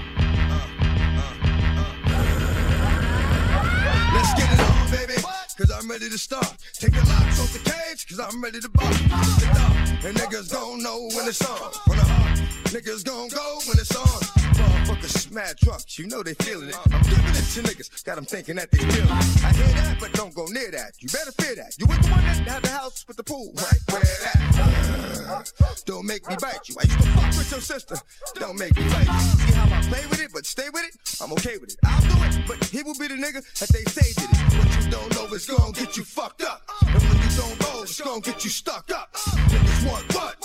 Let's 4.14 4.34
get 4.36 4.54
it 4.54 4.60
on, 4.60 4.92
baby. 4.92 5.22
Cause 5.58 5.72
I'm 5.72 5.90
ready 5.90 6.10
to 6.10 6.18
start. 6.18 6.54
Take 6.74 6.94
the 6.94 7.06
locks 7.06 7.40
off 7.40 7.54
the 7.54 7.60
cage, 7.60 8.08
cause 8.08 8.20
I'm 8.20 8.42
ready 8.42 8.60
to. 8.60 8.70
It's 8.74 9.36
the 9.36 9.46
dark, 9.54 10.06
and 10.06 10.18
niggas 10.18 10.52
gon' 10.52 10.82
know 10.82 11.08
when 11.16 11.28
it's 11.28 11.42
on. 11.46 11.72
When 11.86 12.00
the 12.00 12.06
heart, 12.06 12.38
niggas 12.74 13.06
gon' 13.06 13.30
go 13.30 13.60
when 13.68 13.78
it's 13.78 13.96
on. 13.96 14.71
Motherfuckers 15.02 15.32
mad 15.32 15.56
drunks, 15.58 15.98
you 15.98 16.08
know 16.08 16.22
they 16.22 16.34
feeling 16.36 16.70
it. 16.70 16.78
I'm 16.92 17.02
giving 17.04 17.26
it 17.26 17.48
to 17.54 17.62
niggas, 17.64 18.04
got 18.04 18.16
them 18.16 18.26
thinking 18.26 18.56
that 18.56 18.70
they 18.72 18.78
feeling 18.78 19.06
it. 19.06 19.44
I 19.44 19.52
hear 19.54 19.68
that, 19.68 19.98
but 20.00 20.14
don't 20.14 20.34
go 20.34 20.46
near 20.46 20.70
that. 20.72 20.94
You 21.00 21.10
better 21.10 21.32
fear 21.32 21.56
that. 21.56 21.76
You 21.80 21.88
ain't 21.92 22.04
the 22.04 22.12
one 22.12 22.24
that 22.24 22.38
had 22.48 22.64
the 22.64 22.70
house 22.70 23.06
with 23.08 23.18
the 23.18 23.24
pool, 23.24 23.52
right? 23.56 23.80
Where 23.90 24.02
that? 24.02 25.52
Don't 25.86 26.06
make 26.06 26.28
me 26.28 26.36
bite 26.40 26.68
you. 26.68 26.76
I 26.80 26.84
used 26.84 27.00
to 27.00 27.08
fuck 27.10 27.38
with 27.38 27.52
your 27.52 27.62
sister. 27.62 27.96
Don't 28.36 28.60
make 28.60 28.76
me 28.76 28.84
fight 28.90 29.08
you. 29.08 29.46
See 29.48 29.54
how 29.54 29.78
I 29.78 29.82
play 29.84 30.06
with 30.08 30.22
it, 30.22 30.32
but 30.34 30.46
stay 30.46 30.70
with 30.72 30.84
it? 30.84 30.96
I'm 31.22 31.32
okay 31.34 31.58
with 31.58 31.74
it. 31.74 31.80
I'll 31.84 32.02
do 32.02 32.40
it, 32.40 32.48
but 32.48 32.64
he 32.66 32.84
will 32.84 32.96
be 32.96 33.08
the 33.08 33.16
nigga 33.16 33.42
that 33.60 33.70
they 33.70 33.84
say 33.86 34.14
did 34.14 34.30
it. 34.30 34.58
What 34.58 34.84
you 34.84 34.92
don't 34.92 35.16
know 35.16 35.34
is 35.34 35.46
gonna 35.46 35.72
get 35.72 35.98
you 35.98 36.04
fucked 36.04 36.44
up. 36.44 36.62
And 36.86 37.02
when 37.02 37.18
you 37.18 37.38
don't 37.38 37.60
know, 37.62 37.84
it's 37.84 38.00
gonna 38.00 38.22
get 38.22 38.44
you 38.44 38.50
stuck 38.50 38.92
up. 38.92 39.14
Niggas 39.14 39.90
want 39.90 40.14
what? 40.14 40.36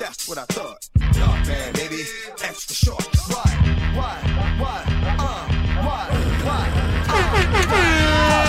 That's 0.00 0.28
what 0.28 0.38
I 0.38 0.44
thought. 0.44 0.88
Dark 1.12 1.46
man, 1.46 1.72
baby. 1.74 2.04
extra 2.42 2.74
short. 2.74 3.04
Why? 3.28 3.75
What? 3.96 4.20
What? 4.60 4.84
uh, 5.18 5.48
What? 5.86 6.10
What? 6.44 6.68
uh. 7.08 8.45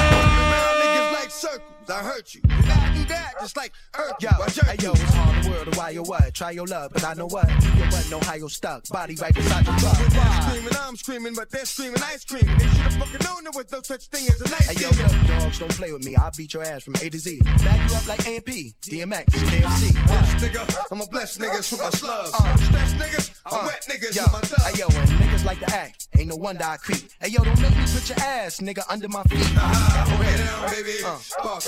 I 1.90 2.04
hurt 2.04 2.36
you. 2.36 2.42
And 2.50 2.66
I 2.70 2.94
do 2.94 3.06
that 3.06 3.34
just 3.40 3.56
like 3.56 3.72
Hercules. 3.94 4.22
Yo, 4.22 4.46
jerk 4.48 4.66
hey 4.66 4.84
yo, 4.84 4.92
it's 4.92 5.14
hard 5.14 5.44
the 5.44 5.50
world, 5.50 5.76
why 5.78 5.90
you 5.92 6.04
what? 6.04 6.34
Try 6.34 6.52
your 6.52 6.66
love, 6.68 6.92
but 6.94 7.04
I 7.04 7.14
know 7.14 7.28
what? 7.28 7.48
You 7.50 7.84
wasn't 7.86 8.22
Ohio 8.24 8.48
stuck, 8.48 8.88
body 8.90 9.16
right 9.16 9.34
beside 9.34 9.66
your. 9.66 9.76
When 9.76 10.10
they're 10.10 10.42
screaming, 10.42 10.74
I'm 10.82 10.96
screaming, 10.98 11.34
but 11.36 11.50
they're 11.50 11.66
screaming 11.66 12.02
ice 12.04 12.26
cream. 12.26 12.46
They 12.46 12.66
should 12.66 12.78
have 12.78 12.94
fucking 12.96 13.26
known 13.26 13.44
there 13.44 13.52
was 13.56 13.72
no 13.72 13.82
such 13.84 14.08
thing 14.08 14.28
as 14.28 14.42
a 14.42 14.50
nice 14.50 14.68
Hey 14.68 14.82
yo, 14.82 14.90
look, 14.90 15.28
dogs, 15.28 15.60
don't 15.60 15.72
play 15.72 15.92
with 15.94 16.04
me. 16.04 16.16
I'll 16.16 16.32
beat 16.36 16.54
your 16.54 16.64
ass 16.64 16.84
from 16.84 16.96
A 16.96 17.10
to 17.10 17.18
Z. 17.20 17.40
Back 17.64 17.90
you 17.90 17.96
up 17.96 18.08
like 18.08 18.28
AMP, 18.28 18.46
DMX, 18.46 19.26
KFC. 19.26 20.08
Blessed 20.08 20.38
nigga, 20.38 20.86
I'm 20.92 21.02
a 21.02 21.06
blessed 21.08 21.40
niggas 21.40 21.72
with 21.72 21.82
my 21.82 21.90
slugs. 21.92 22.32
Uh. 22.34 22.58
Stress 22.58 22.94
niggas, 22.94 23.42
I'm 23.46 23.54
Uh, 23.60 23.66
wet 23.68 23.86
niggas 23.90 24.16
yo, 24.16 24.24
with 24.24 24.34
my 24.34 24.40
thugs. 24.42 24.64
Hey 24.66 24.80
yo, 24.80 24.88
when 24.88 25.08
niggas 25.08 25.46
like 25.46 25.60
to 25.60 25.74
act, 25.74 26.08
ain't 26.18 26.28
no 26.28 26.36
wonder 26.36 26.64
I 26.66 26.78
creep. 26.78 27.10
Hey 27.22 27.30
yo, 27.30 27.44
don't 27.44 27.62
make 27.62 27.76
me 27.78 27.84
put 27.84 28.10
your 28.10 28.20
ass, 28.20 28.60
nigga, 28.60 28.84
under 28.90 29.08
my 29.08 29.24
feet. 29.24 29.40
Go 29.40 29.46
Get 29.46 29.56
ahead. 29.56 30.46
down, 30.48 30.70
baby. 30.72 30.94
Uh. 31.06 31.18
Bark 31.44 31.64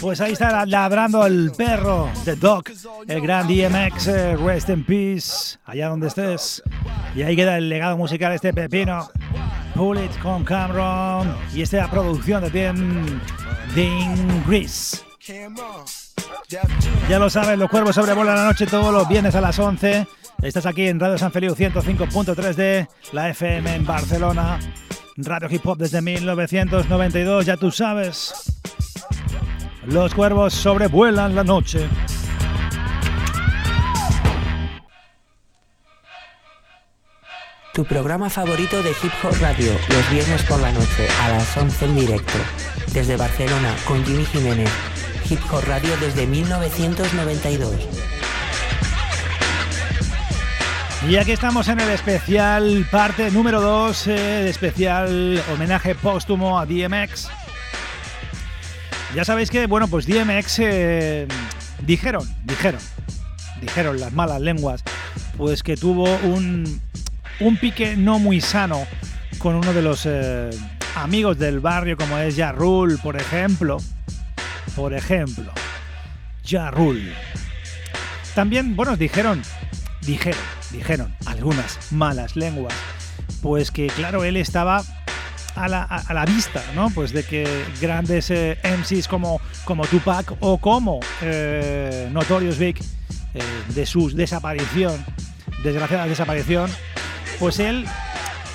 Pues 0.00 0.20
ahí 0.20 0.32
está 0.32 0.64
ladrando 0.64 1.26
el 1.26 1.52
perro 1.56 2.10
de 2.24 2.36
Doc, 2.36 2.70
el 3.06 3.20
gran 3.20 3.46
DMX, 3.46 4.06
eh, 4.08 4.36
rest 4.36 4.68
in 4.70 4.84
peace, 4.84 5.58
allá 5.64 5.88
donde 5.88 6.08
estés. 6.08 6.62
Y 7.14 7.22
ahí 7.22 7.36
queda 7.36 7.58
el 7.58 7.68
legado 7.68 7.96
musical 7.96 8.32
este 8.32 8.52
pepino. 8.52 9.10
Pull 9.74 9.98
It 9.98 10.18
con 10.20 10.44
Cameron 10.44 11.36
y 11.54 11.62
esta 11.62 11.88
producción 11.90 12.42
de 12.42 12.50
Tim 12.50 13.20
Dean 13.74 14.44
Jam. 15.20 15.54
Ya 17.08 17.18
lo 17.18 17.28
sabes, 17.28 17.58
los 17.58 17.68
cuervos 17.70 17.94
sobrevuelan 17.94 18.36
la 18.36 18.44
noche 18.44 18.66
todos 18.66 18.92
los 18.92 19.08
viernes 19.08 19.34
a 19.34 19.40
las 19.40 19.58
11. 19.58 20.06
Estás 20.42 20.66
aquí 20.66 20.88
en 20.88 20.98
Radio 20.98 21.18
San 21.18 21.32
Feliu 21.32 21.54
105.3 21.54 22.54
de 22.54 22.88
la 23.12 23.28
FM 23.30 23.74
en 23.74 23.84
Barcelona. 23.84 24.58
Radio 25.20 25.48
Hip 25.50 25.66
Hop 25.66 25.78
desde 25.78 26.00
1992, 26.00 27.44
ya 27.44 27.56
tú 27.56 27.72
sabes. 27.72 28.32
Los 29.84 30.14
cuervos 30.14 30.54
sobrevuelan 30.54 31.34
la 31.34 31.42
noche. 31.42 31.88
Tu 37.74 37.84
programa 37.84 38.30
favorito 38.30 38.80
de 38.80 38.90
Hip 38.90 39.12
Hop 39.24 39.34
Radio, 39.40 39.72
los 39.88 40.10
viernes 40.10 40.42
por 40.44 40.60
la 40.60 40.70
noche 40.70 41.08
a 41.22 41.30
las 41.30 41.56
11 41.56 41.84
en 41.86 41.96
directo. 41.96 42.38
Desde 42.92 43.16
Barcelona 43.16 43.74
con 43.86 44.04
Jimmy 44.04 44.24
Jiménez. 44.24 44.70
Hip 45.28 45.40
Hop 45.50 45.64
Radio 45.66 45.96
desde 46.00 46.28
1992. 46.28 47.74
Y 51.06 51.16
aquí 51.16 51.30
estamos 51.30 51.68
en 51.68 51.78
el 51.78 51.88
especial 51.90 52.86
parte 52.90 53.30
número 53.30 53.60
2, 53.60 54.04
de 54.06 54.50
especial 54.50 55.40
homenaje 55.54 55.94
póstumo 55.94 56.58
a 56.58 56.66
DMX. 56.66 57.28
Ya 59.14 59.24
sabéis 59.24 59.48
que, 59.50 59.66
bueno, 59.66 59.86
pues 59.88 60.06
DMX 60.06 60.58
eh, 60.58 61.28
dijeron, 61.86 62.28
dijeron, 62.44 62.80
dijeron 63.60 64.00
las 64.00 64.12
malas 64.12 64.40
lenguas, 64.40 64.82
pues 65.36 65.62
que 65.62 65.76
tuvo 65.76 66.04
un, 66.24 66.80
un 67.40 67.56
pique 67.56 67.96
no 67.96 68.18
muy 68.18 68.40
sano 68.40 68.84
con 69.38 69.54
uno 69.54 69.72
de 69.72 69.82
los 69.82 70.04
eh, 70.04 70.50
amigos 70.96 71.38
del 71.38 71.60
barrio, 71.60 71.96
como 71.96 72.18
es 72.18 72.36
Ja 72.36 72.52
Rule, 72.52 72.98
por 72.98 73.16
ejemplo. 73.16 73.78
Por 74.74 74.92
ejemplo, 74.92 75.52
Ja 76.44 76.70
Rule. 76.70 77.14
También, 78.34 78.76
bueno, 78.76 78.96
dijeron, 78.96 79.42
dijeron, 80.02 80.40
dijeron 80.70 81.14
algunas 81.26 81.78
malas 81.92 82.36
lenguas, 82.36 82.74
pues 83.42 83.70
que 83.70 83.86
claro, 83.88 84.24
él 84.24 84.36
estaba 84.36 84.82
a 85.56 85.68
la, 85.68 85.82
a- 85.82 86.12
la 86.14 86.24
vista, 86.24 86.62
¿no? 86.74 86.90
Pues 86.90 87.12
de 87.12 87.24
que 87.24 87.64
grandes 87.80 88.30
eh, 88.30 88.58
MCs 88.64 89.08
como, 89.08 89.40
como 89.64 89.86
Tupac 89.86 90.34
o 90.40 90.58
como 90.58 91.00
eh, 91.22 92.08
Notorious 92.12 92.58
Big, 92.58 92.78
eh, 93.34 93.40
de 93.74 93.86
su 93.86 94.10
desaparición, 94.14 95.04
desgraciada 95.64 96.06
desaparición, 96.06 96.70
pues 97.38 97.58
él 97.58 97.86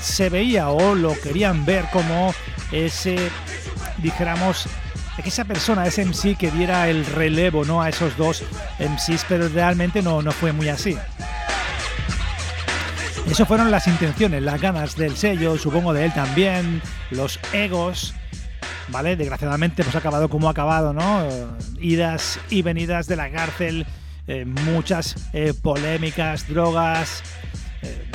se 0.02 0.30
veía 0.30 0.70
o 0.70 0.96
lo 0.96 1.20
querían 1.20 1.66
ver 1.66 1.86
como 1.92 2.34
ese, 2.72 3.18
dijéramos, 4.00 4.66
esa 5.26 5.46
persona, 5.46 5.86
ese 5.86 6.04
MC 6.06 6.36
que 6.38 6.52
diera 6.52 6.90
el 6.90 7.06
relevo 7.06 7.64
¿no? 7.66 7.82
a 7.82 7.90
esos 7.90 8.16
dos 8.18 8.44
MCs, 8.80 9.26
pero 9.30 9.48
realmente 9.50 10.02
no, 10.02 10.22
no 10.22 10.32
fue 10.32 10.52
muy 10.54 10.70
así. 10.70 10.98
Eso 13.30 13.46
fueron 13.46 13.72
las 13.72 13.88
intenciones, 13.88 14.44
las 14.44 14.62
ganas 14.62 14.96
del 14.96 15.16
sello, 15.16 15.58
supongo 15.58 15.94
de 15.94 16.06
él 16.06 16.14
también, 16.14 16.82
los 17.10 17.40
egos, 17.54 18.14
¿vale? 18.90 19.16
Desgraciadamente 19.16 19.84
pues 19.84 19.96
ha 19.96 20.00
acabado 20.00 20.30
como 20.30 20.50
ha 20.50 20.52
acabado, 20.52 20.94
¿no? 20.94 21.24
Eh, 21.24 21.46
Idas 21.80 22.40
y 22.50 22.62
venidas 22.62 23.08
de 23.08 23.16
la 23.16 23.32
cárcel 23.32 23.88
eh, 24.28 24.46
muchas 24.46 25.16
eh, 25.34 25.54
polémicas, 25.60 26.48
drogas, 26.48 27.24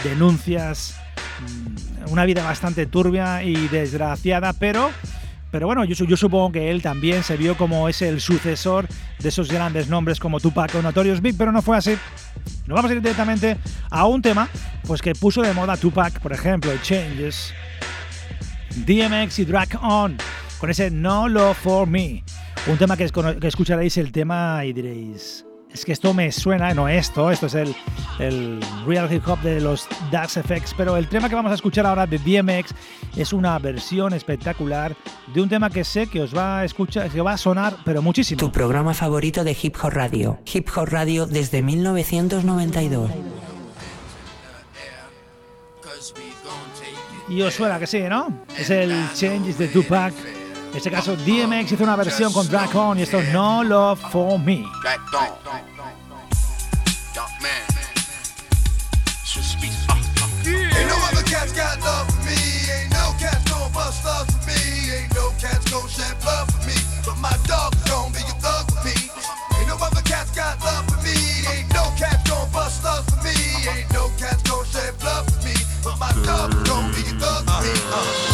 denuncias, 0.05 0.97
mm, 1.41 2.13
una 2.13 2.25
vida 2.25 2.45
bastante 2.45 2.87
turbia 2.87 3.43
y 3.43 3.69
desgraciada, 3.69 4.53
pero 4.53 4.91
pero 5.51 5.67
bueno, 5.67 5.85
yo, 5.85 6.17
supongo 6.17 6.53
que 6.53 6.71
él 6.71 6.83
también 6.83 7.23
se 7.23 7.37
vio 7.37 7.57
como 7.57 7.89
es 7.89 8.03
el 8.03 8.21
sucesor 8.21 8.87
de 9.19 9.29
esos 9.29 9.51
grandes 9.51 9.89
nombres 9.89 10.21
como 10.21 10.41
Tupac 10.41 10.75
o 10.75 10.83
Notorious 10.83 11.23
Big, 11.23 11.37
pero 11.39 11.53
no 11.53 11.63
fue 11.63 11.77
así. 11.77 11.97
Nos 12.67 12.77
vamos 12.77 12.91
a 12.91 12.95
ir 12.95 13.01
directamente 13.01 13.57
a 13.91 14.07
un 14.07 14.21
tema 14.21 14.49
pues 14.87 15.01
que 15.01 15.15
puso 15.15 15.41
de 15.43 15.55
moda 15.55 15.77
Tupac, 15.77 16.21
por 16.21 16.33
ejemplo, 16.33 16.71
Changes, 16.83 17.55
DMX 18.87 19.39
y 19.39 19.45
Drag 19.47 19.69
On, 19.83 20.17
con 20.59 20.71
ese 20.71 20.91
No 20.91 21.29
Love 21.29 21.57
For 21.57 21.89
Me. 21.89 22.23
Un 22.67 22.77
tema 22.77 22.97
que, 22.97 23.09
que 23.41 23.49
escucharéis 23.49 23.97
el 23.97 24.13
tema 24.13 24.65
y 24.65 24.75
diréis, 24.75 25.47
es 25.73 25.85
que 25.85 25.93
esto 25.93 26.15
me 26.15 26.33
suena, 26.33 26.73
no 26.75 26.89
esto, 26.89 27.31
esto 27.31 27.47
es 27.47 27.55
el, 27.55 27.75
el 28.19 28.61
Real 28.87 29.13
Hip 29.13 29.27
Hop 29.29 29.41
de 29.43 29.61
los 29.61 29.87
Dax 30.11 30.37
Effects, 30.37 30.75
pero 30.77 30.97
el 30.97 31.09
tema 31.09 31.29
que 31.29 31.35
vamos 31.35 31.53
a 31.53 31.55
escuchar 31.55 31.87
ahora 31.87 32.07
de 32.07 32.19
DMX 32.19 32.75
es 33.17 33.33
una 33.33 33.59
versión 33.59 34.13
espectacular 34.15 34.97
de 35.33 35.43
un 35.43 35.49
tema 35.49 35.71
que 35.71 35.85
sé 35.85 36.07
que 36.07 36.21
os 36.23 36.37
va 36.37 36.61
a 36.61 36.65
escuchar, 36.65 37.11
que 37.11 37.21
va 37.21 37.33
a 37.33 37.39
sonar, 37.39 37.77
pero 37.85 38.03
muchísimo. 38.03 38.39
Tu 38.39 38.51
programa 38.51 38.95
favorito 38.95 39.45
de 39.45 39.57
Hip 39.61 39.77
Hop 39.83 39.93
Radio. 39.93 40.39
Hip 40.53 40.69
Hop 40.77 40.89
Radio 40.89 41.27
desde 41.27 41.63
1992. 41.63 43.11
Y 47.29 47.43
os 47.43 47.53
suena 47.53 47.79
que 47.79 47.87
sí, 47.87 48.01
¿no? 48.09 48.33
Es 48.59 48.71
el 48.71 48.91
Changes 49.15 49.59
de 49.59 49.69
Tupac. 49.69 50.15
En 50.71 50.77
este 50.77 50.91
caso, 50.91 51.17
DMX 51.17 51.73
hizo 51.73 51.85
una 51.85 51.97
versión 51.97 52.33
con 52.33 52.47
Dracon 52.49 52.99
y 52.99 53.03
esto 53.03 53.19
es 53.19 53.33
No 53.33 53.65
Love 53.65 54.01
For 54.11 54.39
Me. 54.39 54.65
Ain't 73.69 73.93
no 73.93 74.09
cats 74.19 74.43
gon' 74.49 74.65
shed 74.65 74.99
blood 74.99 75.31
for 75.31 75.45
me. 75.45 75.53
But 75.85 75.99
my 75.99 76.11
dog 76.25 76.53
gon' 76.65 76.91
be 76.93 77.03
thug 77.21 77.45
for 77.45 77.63
me. 77.63 77.71
Uh, 77.93 78.28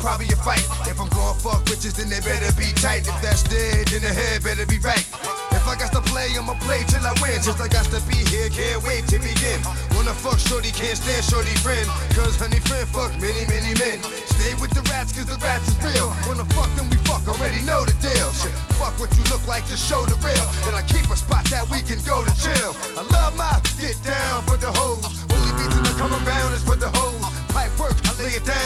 probably 0.00 0.26
a 0.32 0.36
fight. 0.40 0.64
If 0.88 0.98
I'm 0.98 1.08
going 1.12 1.36
fuck 1.38 1.62
bitches, 1.68 1.94
then 1.94 2.08
they 2.08 2.18
better 2.24 2.50
be 2.56 2.72
tight. 2.80 3.06
If 3.06 3.14
that's 3.20 3.44
dead, 3.44 3.86
then 3.92 4.00
the 4.02 4.10
head 4.10 4.42
better 4.42 4.66
be 4.66 4.80
right. 4.80 5.04
If 5.52 5.68
I 5.68 5.76
got 5.76 5.92
to 5.92 6.00
play, 6.08 6.32
I'ma 6.34 6.56
play 6.64 6.82
till 6.88 7.04
I 7.04 7.12
win. 7.20 7.36
Just 7.44 7.60
I 7.60 7.68
got 7.68 7.84
to 7.92 8.00
be 8.08 8.16
here, 8.32 8.48
can't 8.48 8.82
wait 8.82 9.06
to 9.12 9.20
begin. 9.20 9.60
Wanna 9.94 10.16
fuck 10.16 10.40
shorty, 10.40 10.72
can't 10.72 10.96
stand 10.96 11.22
shorty 11.22 11.52
friend. 11.60 11.86
Cause 12.16 12.34
honey 12.40 12.58
friend 12.64 12.88
fuck 12.88 13.12
many, 13.20 13.44
many 13.46 13.76
men. 13.76 14.00
Stay 14.40 14.56
with 14.58 14.72
the 14.72 14.82
rats, 14.88 15.12
cause 15.12 15.28
the 15.28 15.36
rats 15.44 15.68
is 15.68 15.76
real. 15.84 16.08
Wanna 16.24 16.48
fuck 16.56 16.72
them, 16.74 16.88
we 16.88 16.96
fuck, 17.04 17.28
already 17.28 17.60
know 17.68 17.84
the 17.84 17.94
deal. 18.00 18.32
Shit, 18.32 18.56
fuck 18.80 18.96
what 18.98 19.12
you 19.14 19.24
look 19.28 19.44
like, 19.46 19.68
just 19.68 19.84
show 19.84 20.00
the 20.08 20.16
real. 20.24 20.46
And 20.64 20.74
I 20.74 20.82
keep 20.88 21.04
a 21.12 21.16
spot 21.16 21.44
that 21.52 21.68
we 21.68 21.84
can 21.84 22.00
go 22.08 22.24
to 22.24 22.32
chill. 22.40 22.72
I 22.96 23.04
love 23.12 23.36
my 23.36 23.52
get 23.76 24.00
down 24.02 24.42
for 24.48 24.56
the 24.56 24.72
hoes. 24.72 25.04
Only 25.28 25.52
reason 25.60 25.84
I 25.84 25.92
come 26.00 26.12
around 26.24 26.56
is 26.56 26.64
for 26.64 26.76
the 26.76 26.88
hoes. 26.88 27.20
Pipe 27.52 27.74
work, 27.76 27.96
I 28.08 28.12
lay 28.22 28.32
it 28.38 28.44
down 28.46 28.59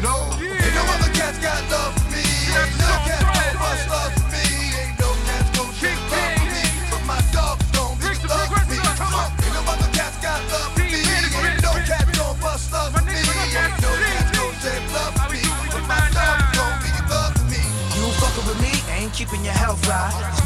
you 0.00 0.08
know. 0.08 0.32
Ain't 0.40 0.74
no 0.74 0.82
other 0.96 1.12
cats 1.12 1.38
got 1.38 1.60
love 1.68 1.92
for 1.92 2.08
me. 2.08 2.24
Ain't 2.24 2.72
no 2.80 2.88
cats 3.04 3.20
gon' 3.20 3.56
bust 3.60 3.84
love 3.92 4.12
for 4.16 4.28
me. 4.32 4.44
Ain't 4.80 4.96
no 4.96 5.10
cats 5.28 5.48
gon' 5.52 5.72
shit 5.76 5.98
love 6.08 6.32
for 6.40 6.48
me. 6.48 6.62
But 6.90 7.02
my 7.04 7.20
dog's 7.36 7.68
gon' 7.76 7.94
be 8.00 8.08
the 8.16 8.28
love 8.32 8.48
for 8.48 8.64
me. 8.70 8.80
Ain't 8.80 9.52
no 9.52 9.60
other 9.68 9.90
cats 9.92 10.16
got 10.24 10.40
love 10.48 10.72
for 10.72 10.84
me. 10.88 11.04
Ain't 11.04 11.60
no 11.60 11.72
cats 11.84 12.10
gon' 12.16 12.36
bust 12.40 12.72
love 12.72 12.92
for 12.96 13.04
me. 13.04 13.12
Ain't 13.12 13.76
no 13.84 13.92
cats 14.00 14.30
gon' 14.36 14.54
shed 14.64 14.82
love 14.96 15.12
for 15.20 15.28
me. 15.32 15.42
But 15.68 15.84
my 15.84 16.00
dog's 16.16 16.48
gon' 16.56 16.76
be 16.80 16.90
the 16.96 17.04
love 17.12 17.32
for 17.36 17.44
me. 17.52 17.62
You 17.92 18.08
fucking 18.20 18.46
with 18.48 18.60
me, 18.64 18.72
ain't 18.96 19.12
keeping 19.12 19.44
your 19.44 19.54
health 19.54 19.84
right. 19.86 20.39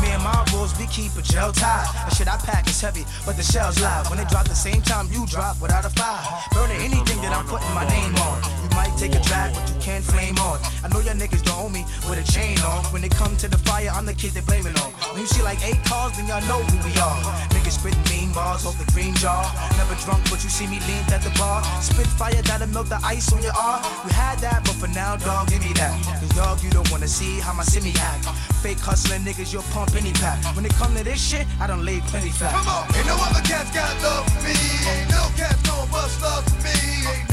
Boys, 0.64 0.78
we 0.78 0.86
keep 0.86 1.14
a 1.16 1.20
gel 1.20 1.52
tie. 1.52 1.84
The 2.08 2.14
shit 2.14 2.26
I 2.26 2.38
pack 2.38 2.66
is 2.66 2.80
heavy, 2.80 3.04
but 3.26 3.36
the 3.36 3.42
shell's 3.42 3.78
live. 3.82 4.08
When 4.08 4.18
they 4.18 4.24
drop 4.24 4.48
the 4.48 4.54
same 4.54 4.80
time 4.80 5.08
you 5.12 5.26
drop 5.26 5.60
without 5.60 5.84
a 5.84 5.90
fire. 5.90 6.24
Burning 6.52 6.80
anything 6.80 7.20
that 7.20 7.36
I'm 7.36 7.44
putting 7.44 7.68
my 7.74 7.86
name 7.86 8.16
on. 8.16 8.40
You 8.62 8.70
might 8.74 8.96
take 8.96 9.14
a 9.14 9.20
drag, 9.20 9.52
but 9.52 9.68
you 9.68 9.76
can't 9.78 10.02
flame 10.02 10.38
on. 10.38 10.58
I 10.82 10.88
know 10.88 11.00
your 11.00 11.12
niggas 11.12 11.44
don't 11.44 11.68
own 11.68 11.72
me 11.72 11.84
with 12.08 12.16
a 12.16 12.32
chain 12.32 12.56
on. 12.60 12.82
When 12.96 13.02
they 13.02 13.10
come 13.10 13.36
to 13.44 13.48
the 13.48 13.58
fire, 13.58 13.90
I'm 13.92 14.06
the 14.06 14.14
kid 14.14 14.32
they 14.32 14.40
blame 14.40 14.66
it 14.66 14.80
on. 14.80 14.93
When 15.14 15.22
you 15.22 15.28
see 15.28 15.44
like 15.44 15.62
eight 15.62 15.78
cars, 15.84 16.16
then 16.16 16.26
y'all 16.26 16.42
know 16.50 16.58
who 16.58 16.76
we 16.82 16.90
are. 16.98 17.22
Niggas 17.54 17.78
spitting 17.78 18.02
mean 18.10 18.32
bars 18.34 18.66
off 18.66 18.76
the 18.84 18.90
green 18.90 19.14
jar. 19.14 19.46
Never 19.78 19.94
drunk, 20.02 20.28
but 20.28 20.42
you 20.42 20.50
see 20.50 20.66
me 20.66 20.80
leaned 20.90 21.06
at 21.14 21.22
the 21.22 21.30
bar. 21.38 21.62
Spit 21.80 22.08
fire 22.18 22.42
that'll 22.42 22.66
melt 22.74 22.88
the 22.88 22.98
ice 23.04 23.32
on 23.32 23.40
your 23.40 23.54
arm. 23.54 23.78
You 24.02 24.10
had 24.10 24.40
that, 24.40 24.64
but 24.64 24.74
for 24.74 24.88
now, 24.88 25.14
dog, 25.14 25.46
give 25.46 25.62
me 25.62 25.72
that. 25.74 25.94
Cause 26.18 26.34
dog, 26.34 26.64
you 26.64 26.70
don't 26.70 26.90
wanna 26.90 27.06
see 27.06 27.38
how 27.38 27.52
my 27.52 27.62
simi 27.62 27.94
act. 28.00 28.26
Fake 28.58 28.80
hustling 28.80 29.22
niggas, 29.22 29.52
you'll 29.52 29.62
pump 29.70 29.94
any 29.94 30.10
pack. 30.14 30.42
When 30.56 30.66
it 30.66 30.74
come 30.74 30.92
to 30.96 31.04
this 31.04 31.22
shit, 31.22 31.46
I 31.60 31.68
don't 31.68 31.84
lay 31.84 32.00
plenty 32.10 32.30
fat. 32.30 32.50
Come 32.50 32.66
on, 32.66 32.96
ain't 32.96 33.06
no 33.06 33.14
other 33.14 33.42
cats 33.46 33.70
got 33.70 33.94
love 34.02 34.26
for 34.26 34.42
me. 34.42 34.58
Ain't 34.98 35.10
no 35.10 35.30
cats 35.38 35.62
gon' 35.62 35.88
bust 35.94 36.20
love 36.22 36.42
for 36.42 36.58
me. 36.66 37.23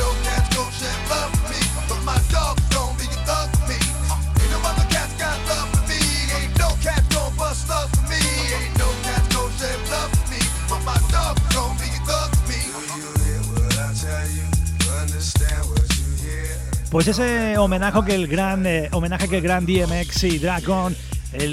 Pues 16.91 17.07
ese 17.07 17.57
homenaje 17.57 17.99
que 18.05 18.15
el 18.15 18.27
gran 18.27 18.65
eh, 18.65 18.89
homenaje 18.91 19.29
que 19.29 19.37
el 19.37 19.43
gran 19.43 19.65
DMX 19.65 20.25
y 20.25 20.39
Dragon 20.39 20.93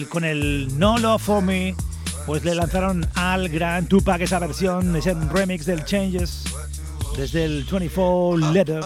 con 0.09 0.25
el 0.25 0.77
No 0.77 0.99
Love 0.99 1.23
For 1.23 1.41
Me 1.41 1.77
pues 2.27 2.45
le 2.45 2.57
lanzaron 2.57 3.07
al 3.15 3.49
gran 3.49 3.87
Tupac 3.87 4.21
esa 4.21 4.41
versión, 4.41 4.97
ese 4.97 5.15
remix 5.15 5.65
del 5.65 5.85
Changes 5.85 6.43
desde 7.17 7.45
el 7.45 7.65
24 7.65 8.37
Letter. 8.53 8.81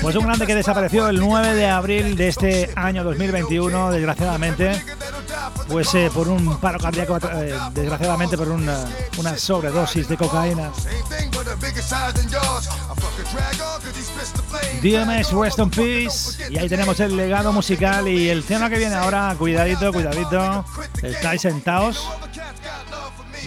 Pues 0.00 0.16
un 0.16 0.24
grande 0.24 0.46
que 0.46 0.54
desapareció 0.54 1.08
el 1.08 1.18
9 1.18 1.54
de 1.54 1.66
abril 1.68 2.16
de 2.16 2.28
este 2.28 2.70
año 2.74 3.04
2021, 3.04 3.90
desgraciadamente, 3.90 4.82
pues 5.68 5.94
eh, 5.94 6.10
por 6.12 6.28
un 6.28 6.58
paro 6.58 6.78
cardíaco, 6.78 7.18
eh, 7.18 7.54
desgraciadamente 7.72 8.36
por 8.36 8.48
una, 8.48 8.84
una 9.18 9.36
sobredosis 9.36 10.08
de 10.08 10.16
cocaína. 10.16 10.70
DMX 14.82 15.32
Rest 15.32 15.58
in 15.58 15.70
Peace. 15.70 16.50
y 16.50 16.58
ahí 16.58 16.68
tenemos 16.68 17.00
el 17.00 17.16
legado 17.16 17.52
musical 17.52 18.08
y 18.08 18.28
el 18.28 18.44
tema 18.44 18.68
que 18.70 18.78
viene 18.78 18.94
ahora, 18.94 19.34
cuidadito, 19.38 19.92
cuidadito, 19.92 20.64
estáis 21.02 21.42
sentados. 21.42 22.06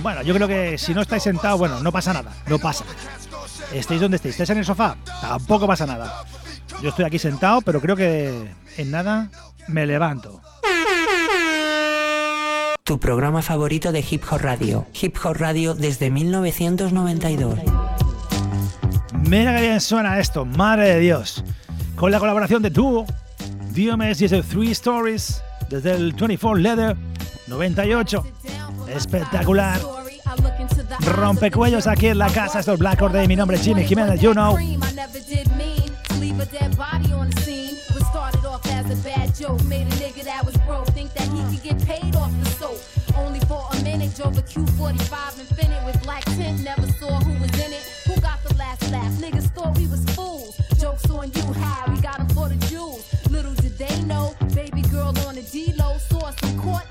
Bueno, 0.02 0.22
yo 0.22 0.34
creo 0.34 0.48
que 0.48 0.78
si 0.78 0.94
no 0.94 1.02
estáis 1.02 1.24
sentados, 1.24 1.60
bueno, 1.60 1.80
no 1.82 1.92
pasa 1.92 2.14
nada, 2.14 2.32
no 2.48 2.60
pasa. 2.60 2.86
Estéis 3.74 4.02
donde 4.02 4.16
estéis, 4.16 4.34
estáis 4.34 4.50
en 4.52 4.60
el 4.60 4.66
sofá, 4.66 4.96
tampoco 5.22 5.68
pasa 5.68 5.86
nada. 5.86 6.24
Yo 6.82 6.90
estoy 6.90 7.06
aquí 7.06 7.20
sentado, 7.20 7.62
pero 7.62 7.82
creo 7.82 7.96
que 7.96 8.50
en 8.78 8.92
nada 8.92 9.30
me 9.68 9.86
levanto. 9.86 10.42
Tu 12.84 13.00
programa 13.00 13.42
favorito 13.42 13.92
de 13.92 14.04
Hip 14.10 14.24
Hop 14.32 14.40
Radio. 14.42 14.88
Hip 15.00 15.18
Hop 15.24 15.36
Radio 15.38 15.76
desde 15.76 16.10
1992. 16.10 17.60
Mira 19.28 19.56
que 19.56 19.62
bien 19.62 19.82
suena 19.82 20.20
esto, 20.20 20.46
madre 20.46 20.96
de 20.96 21.00
Dios. 21.00 21.44
Con 21.96 22.12
la 22.12 22.20
colaboración 22.20 22.64
de 22.64 22.70
Duo, 22.72 23.06
DMX 23.72 24.22
y 24.22 24.26
ese 24.26 24.42
Three 24.42 24.72
Stories 24.72 25.44
desde 25.70 25.92
el 25.92 26.14
24 26.14 26.56
Leather 26.56 26.98
98. 27.48 28.24
Espectacular. 28.90 29.80
Rompecuellos 31.02 31.88
aquí 31.88 32.08
en 32.08 32.18
la 32.18 32.30
casa, 32.30 32.60
esto 32.60 32.74
es 32.74 32.80
Black 32.80 33.02
Or 33.02 33.12
Day. 33.12 33.28
Mi 33.28 33.36
nombre 33.36 33.58
es 33.58 33.64
Jimmy 33.64 33.86
Jiménez, 33.86 34.20
you 34.20 34.34
know. 34.34 34.58
I 34.58 34.76
never 34.96 35.20
did 35.20 35.48
mean 35.56 35.92
to 36.08 36.16
leave 36.20 36.40
a 36.40 36.46
dead 36.46 36.76
body 36.76 37.12
on 37.14 37.30
the 37.30 37.42
scene. 37.42 37.78
What 37.94 38.06
started 38.08 38.46
off 38.46 38.66
as 38.68 38.90
a 38.92 38.96
bad 39.04 39.36
joke 39.36 39.64
made 39.66 39.88
a 39.88 39.96
nigga 39.98 40.24
that 40.24 40.46
was 40.46 40.58
broke 40.66 40.88
think 40.88 41.14
that 41.14 41.28
he 41.30 41.44
could 41.56 41.64
get 41.64 41.88
paid 41.88 42.16
off 42.16 42.32
the 42.44 42.50
soap. 42.50 42.80
Only 43.16 43.40
for 43.42 43.64
a 43.72 43.84
minute, 43.84 44.16
drove 44.16 44.38
a 44.38 44.42
Q45 44.42 45.40
Infinite 45.40 45.86
with 45.86 46.02
black 46.04 46.24
tint. 46.26 46.64
Never 46.64 46.88
saw 47.00 47.20
who 47.20 47.34
was 47.40 47.54
in 47.66 47.74
it. 47.74 47.84
Who 48.08 48.20
got 48.22 48.44
the 48.44 48.56
last 48.56 48.90
laugh? 48.92 49.12
Niggas 49.14 49.50
thought 49.54 49.78
we 49.78 49.88
was 49.88 50.04
fools. 50.16 50.58
Jokes 50.80 51.10
on 51.12 51.32
you, 51.34 51.54
how 51.54 51.92
we 51.92 52.00
got 52.02 52.20
'em 52.20 52.28
for 52.30 52.50
the 52.50 52.56
jewels. 52.68 53.06
Little 53.30 53.54
did 53.54 53.78
they 53.78 54.02
know, 54.04 54.36
baby 54.56 54.82
girl 54.82 55.14
on 55.28 55.36
the 55.36 55.44
D-Lo 55.44 55.98
saw 56.10 56.28
us 56.28 56.36
in 56.44 56.60
court 56.60 56.84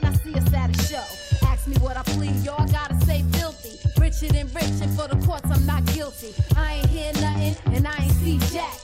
Plead, 2.15 2.37
y'all 2.45 2.67
gotta 2.69 2.95
say 3.05 3.23
filthy. 3.33 3.79
Richer 4.01 4.33
than 4.33 4.49
rich, 4.55 4.81
and 4.83 4.91
for 4.99 5.09
the 5.09 5.17
courts 5.27 5.49
I'm 5.51 5.65
not 5.67 5.85
guilty. 5.87 6.35
I 6.57 6.75
ain't 6.75 6.87
hear 6.87 7.13
nothing 7.15 7.57
and 7.75 7.87
I 7.87 7.97
ain't 8.03 8.13
see 8.13 8.39
jack, 8.53 8.78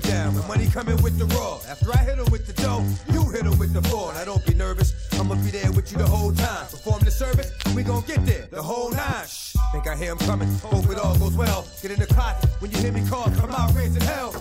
going 0.00 0.34
down. 0.34 0.48
Money 0.48 0.68
coming 0.68 1.00
with 1.02 1.18
the 1.18 1.26
raw. 1.36 1.58
After 1.68 1.92
I 1.92 1.98
hit 1.98 2.18
'em 2.18 2.26
with 2.30 2.46
the 2.46 2.52
dough, 2.62 2.84
you 3.12 3.28
hit 3.30 3.44
'em 3.44 3.58
with 3.58 3.72
the 3.72 3.82
four. 3.88 4.12
Now 4.14 4.24
don't 4.24 4.44
be 4.44 4.54
nervous. 4.54 4.92
I'ma 5.12 5.34
be 5.36 5.50
there 5.50 5.70
with 5.72 5.90
you 5.92 5.98
the 5.98 6.06
whole 6.06 6.32
time. 6.32 6.66
Perform 6.70 7.00
the 7.04 7.10
service, 7.10 7.50
we 7.74 7.82
gon' 7.82 8.02
get 8.02 8.24
there 8.26 8.46
the 8.50 8.62
whole 8.62 8.90
nine. 8.90 9.26
Shh, 9.26 9.56
think 9.72 9.86
I 9.86 9.96
hear 9.96 10.10
'em 10.10 10.18
coming. 10.18 10.48
Hope 10.62 10.88
it 10.90 10.98
all 10.98 11.16
goes 11.16 11.34
well. 11.34 11.66
Get 11.82 11.90
in 11.92 12.00
the 12.00 12.06
closet 12.06 12.48
when 12.60 12.70
you 12.70 12.78
hear 12.78 12.92
me 12.92 13.06
call. 13.08 13.30
Come 13.40 13.52
out 13.52 13.74
raising 13.74 14.02
hell. 14.02 14.32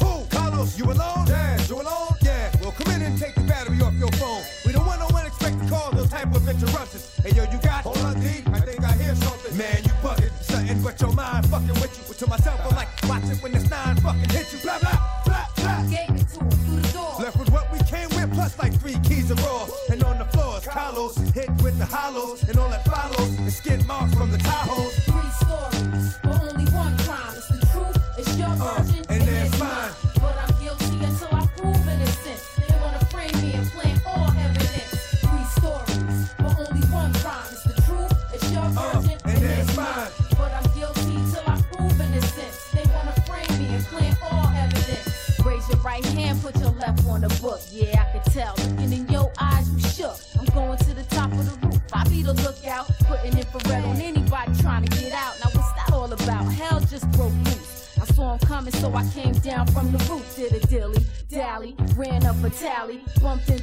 Who? 0.00 0.24
Carlos, 0.30 0.78
you 0.78 0.84
alone? 0.84 1.26
Yeah, 1.26 1.60
you 1.68 1.80
alone? 1.80 2.14
Yeah. 2.22 2.50
Well, 2.60 2.72
come 2.72 2.92
in 2.94 3.02
and 3.02 3.18
take 3.18 3.34
the 3.34 3.42
battery 3.42 3.80
off 3.82 3.94
your 3.94 4.12
phone. 4.12 4.42
We 4.66 4.72
don't 4.72 4.86
want 4.86 5.00
no 5.00 5.08
unexpected 5.16 5.68
calls, 5.68 5.94
those 5.94 6.10
type 6.10 6.34
of 6.34 6.46
interruptions. 6.48 7.04
Hey 7.22 7.32
yo, 7.32 7.44
you 7.50 7.58
got? 7.58 7.84
Hold 7.84 7.98
on, 7.98 8.20
D. 8.20 8.44
I 8.52 8.60
think 8.60 8.84
I 8.84 8.92
hear 8.92 9.14
something. 9.16 9.56
Man, 9.56 9.82
you 9.84 9.92
bugging. 10.02 10.32
Something 10.42 10.82
but 10.82 11.00
your 11.00 11.12
mind 11.12 11.48
fucking 11.48 11.80
with 11.80 11.96
you. 11.96 12.14
To 12.20 12.26
myself, 12.26 12.59
from 24.20 24.30
the 24.32 24.36
Tahoes. 24.36 24.89
Up 62.90 62.98
a 62.98 62.98
tally, 62.98 63.00
bumped 63.22 63.59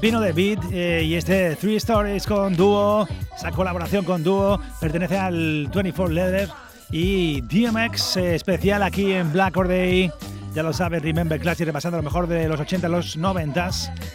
pepino 0.00 0.20
de 0.22 0.32
beat 0.32 0.64
eh, 0.72 1.04
y 1.04 1.14
este 1.14 1.56
Three 1.56 1.76
Stories 1.76 2.24
con 2.24 2.56
dúo, 2.56 3.06
esa 3.36 3.50
colaboración 3.50 4.02
con 4.02 4.22
dúo 4.22 4.58
pertenece 4.80 5.18
al 5.18 5.68
24 5.74 6.14
Leather 6.14 6.48
y 6.90 7.42
DMX 7.42 8.16
eh, 8.16 8.34
especial 8.34 8.82
aquí 8.82 9.12
en 9.12 9.30
Black 9.30 9.58
Or 9.58 9.68
Day. 9.68 10.10
Ya 10.54 10.62
lo 10.62 10.72
sabes, 10.72 11.02
Remember 11.02 11.38
Classic 11.38 11.66
repasando 11.66 11.98
lo 11.98 12.02
mejor 12.02 12.28
de 12.28 12.48
los 12.48 12.58
80 12.58 12.88
y 12.88 12.90
los 12.90 13.18
90. 13.18 13.70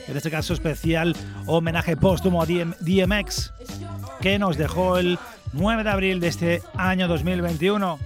En 0.08 0.18
este 0.18 0.32
caso 0.32 0.56
especial 0.56 1.16
homenaje 1.46 1.96
póstumo 1.96 2.42
a 2.42 2.48
DM 2.48 2.74
DMX 2.80 3.54
que 4.22 4.40
nos 4.40 4.58
dejó 4.58 4.98
el 4.98 5.20
9 5.54 5.84
de 5.84 5.90
abril 5.92 6.20
de 6.20 6.30
este 6.30 6.64
año 6.78 7.08
2021. 7.08 8.00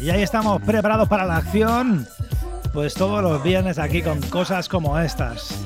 Y 0.00 0.08
ahí 0.08 0.22
estamos 0.22 0.62
preparados 0.62 1.06
para 1.06 1.26
la 1.26 1.36
acción. 1.36 2.08
Pues 2.76 2.92
todos 2.92 3.22
los 3.22 3.42
viernes 3.42 3.78
aquí 3.78 4.02
con 4.02 4.20
cosas 4.20 4.68
como 4.68 5.00
estas. 5.00 5.64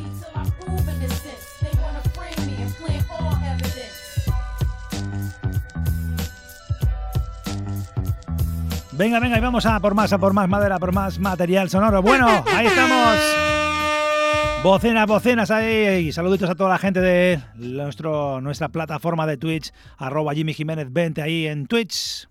Venga, 8.93 9.19
venga, 9.19 9.39
y 9.39 9.41
vamos 9.41 9.67
a 9.67 9.81
por 9.81 9.97
más, 9.97 10.13
a 10.13 10.19
por 10.19 10.33
más 10.33 10.49
madera, 10.49 10.79
por 10.79 10.93
más 10.93 11.19
material 11.19 11.69
sonoro. 11.69 12.01
Bueno, 12.01 12.45
ahí 12.55 12.69
estamos. 12.69 13.17
Bocenas, 14.63 15.07
bocenas 15.09 15.51
ahí. 15.51 16.13
Saluditos 16.13 16.49
a 16.49 16.55
toda 16.55 16.71
la 16.71 16.79
gente 16.79 17.01
de 17.01 17.41
nuestro, 17.57 18.41
nuestra 18.41 18.69
plataforma 18.69 19.27
de 19.27 19.37
Twitch, 19.37 19.73
arroba 19.99 20.33
Jimmy 20.33 20.55
Jiménez 20.55 20.87
20 20.93 21.23
ahí 21.23 21.49
en 21.49 21.67
Twitch. 21.67 22.30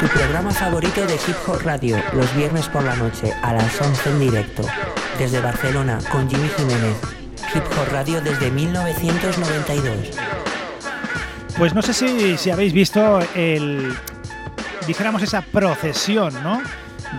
Tu 0.00 0.06
programa 0.08 0.50
favorito 0.50 1.06
de 1.06 1.14
Hip 1.14 1.36
Hop 1.46 1.62
Radio, 1.62 1.96
los 2.12 2.34
viernes 2.36 2.68
por 2.68 2.82
la 2.82 2.96
noche, 2.96 3.32
a 3.42 3.52
las 3.52 3.80
11 3.80 4.10
en 4.10 4.20
directo. 4.20 4.62
Desde 5.18 5.40
Barcelona, 5.40 5.98
con 6.10 6.28
Jimmy 6.28 6.48
Jiménez. 6.56 6.96
Hip 7.54 7.62
Hop 7.78 7.92
Radio 7.92 8.20
desde 8.20 8.50
1992. 8.50 10.10
Pues 11.56 11.74
no 11.74 11.82
sé 11.82 11.94
si, 11.94 12.36
si 12.36 12.50
habéis 12.50 12.72
visto 12.72 13.20
el, 13.34 13.94
dijéramos 14.86 15.22
esa 15.22 15.42
procesión, 15.42 16.34
¿no? 16.42 16.60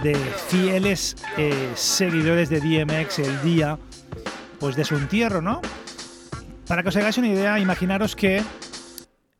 De 0.03 0.15
fieles 0.47 1.15
eh, 1.37 1.71
seguidores 1.75 2.49
de 2.49 2.59
DMX 2.59 3.19
el 3.19 3.41
día, 3.41 3.77
pues 4.59 4.75
de 4.75 4.83
su 4.83 4.95
entierro, 4.95 5.41
¿no? 5.41 5.61
Para 6.67 6.83
que 6.83 6.89
os 6.89 6.95
hagáis 6.97 7.17
una 7.17 7.27
idea, 7.27 7.59
imaginaros 7.59 8.15
que 8.15 8.43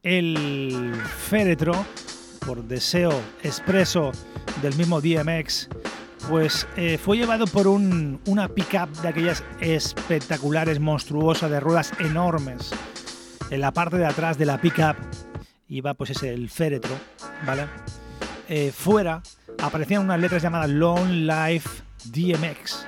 el 0.04 0.94
féretro, 1.28 1.86
por 2.46 2.64
deseo 2.64 3.12
expreso 3.44 4.12
del 4.62 4.76
mismo 4.76 5.02
DMX, 5.02 5.70
pues 6.30 6.68
eh, 6.76 6.98
fue 6.98 7.18
llevado 7.18 7.46
por 7.48 7.68
un, 7.68 8.20
una 8.26 8.48
pickup 8.48 8.90
de 9.02 9.08
aquellas 9.08 9.44
espectaculares, 9.60 10.80
monstruosas, 10.80 11.52
de 11.52 11.60
ruedas 11.60 11.92
enormes. 12.00 12.72
En 13.50 13.62
la 13.62 13.72
parte 13.72 13.98
de 13.98 14.06
atrás 14.06 14.38
de 14.38 14.46
la 14.46 14.60
pickup 14.60 14.96
iba 15.68 15.94
pues 15.94 16.12
ese 16.12 16.34
el 16.34 16.50
féretro, 16.50 16.96
¿vale? 17.46 17.68
Eh, 18.48 18.72
fuera 18.76 19.22
aparecían 19.62 20.04
unas 20.04 20.20
letras 20.20 20.42
llamadas 20.42 20.70
Long 20.70 21.10
Life 21.10 21.70
DMX, 22.06 22.86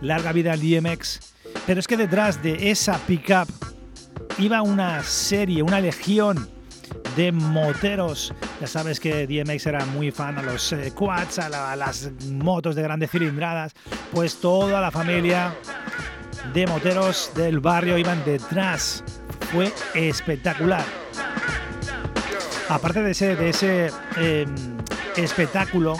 larga 0.00 0.32
vida 0.32 0.52
al 0.52 0.60
DMX. 0.60 1.34
Pero 1.66 1.80
es 1.80 1.86
que 1.86 1.96
detrás 1.96 2.42
de 2.42 2.70
esa 2.70 2.98
pickup 3.06 3.48
iba 4.38 4.62
una 4.62 5.02
serie, 5.02 5.62
una 5.62 5.80
legión 5.80 6.48
de 7.16 7.32
moteros. 7.32 8.32
Ya 8.60 8.66
sabes 8.66 9.00
que 9.00 9.26
DMX 9.26 9.66
era 9.66 9.84
muy 9.86 10.10
fan 10.10 10.38
a 10.38 10.42
los 10.42 10.72
eh, 10.72 10.92
quads, 10.94 11.38
a, 11.38 11.48
la- 11.48 11.72
a 11.72 11.76
las 11.76 12.10
motos 12.30 12.74
de 12.74 12.82
grandes 12.82 13.10
cilindradas. 13.10 13.72
Pues 14.12 14.36
toda 14.40 14.80
la 14.80 14.90
familia 14.90 15.54
de 16.52 16.66
moteros 16.66 17.30
del 17.34 17.60
barrio 17.60 17.98
iban 17.98 18.22
detrás. 18.24 19.04
Fue 19.52 19.72
espectacular. 19.94 20.84
Aparte 22.68 23.02
de 23.02 23.10
ese, 23.10 23.36
de 23.36 23.48
ese 23.50 23.90
eh, 24.16 24.46
espectáculo 25.16 25.96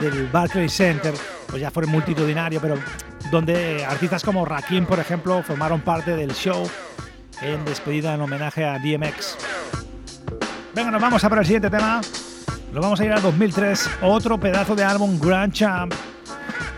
del 0.00 0.26
Barclays 0.28 0.72
Center, 0.72 1.14
pues 1.48 1.62
ya 1.62 1.70
fue 1.70 1.86
multitudinario, 1.86 2.60
pero 2.60 2.76
donde 3.30 3.84
artistas 3.84 4.24
como 4.24 4.44
Rakim, 4.44 4.84
por 4.86 4.98
ejemplo, 4.98 5.42
formaron 5.42 5.80
parte 5.80 6.16
del 6.16 6.32
show 6.32 6.68
en 7.40 7.64
despedida 7.64 8.14
en 8.14 8.20
homenaje 8.20 8.64
a 8.64 8.78
DMX. 8.78 9.36
Venga, 10.76 10.90
nos 10.90 11.00
vamos 11.00 11.24
a 11.24 11.28
por 11.30 11.38
el 11.38 11.46
siguiente 11.46 11.70
tema. 11.70 12.02
Nos 12.70 12.82
vamos 12.82 13.00
a 13.00 13.04
ir 13.06 13.10
al 13.10 13.22
2003, 13.22 13.88
otro 14.02 14.38
pedazo 14.38 14.76
de 14.76 14.84
álbum 14.84 15.18
Grand 15.18 15.50
Champ. 15.50 15.94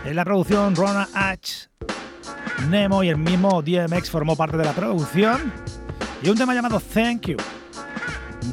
En 0.05 0.15
la 0.15 0.23
producción 0.23 0.73
Rona 0.73 1.09
H. 1.13 1.67
Nemo 2.69 3.03
y 3.03 3.09
el 3.09 3.17
mismo 3.17 3.61
DMX 3.61 4.09
formó 4.09 4.37
parte 4.37 4.55
de 4.55 4.63
la 4.63 4.71
producción. 4.71 5.51
Y 6.23 6.29
un 6.29 6.37
tema 6.37 6.53
llamado 6.53 6.79
Thank 6.79 7.27
You. 7.27 7.37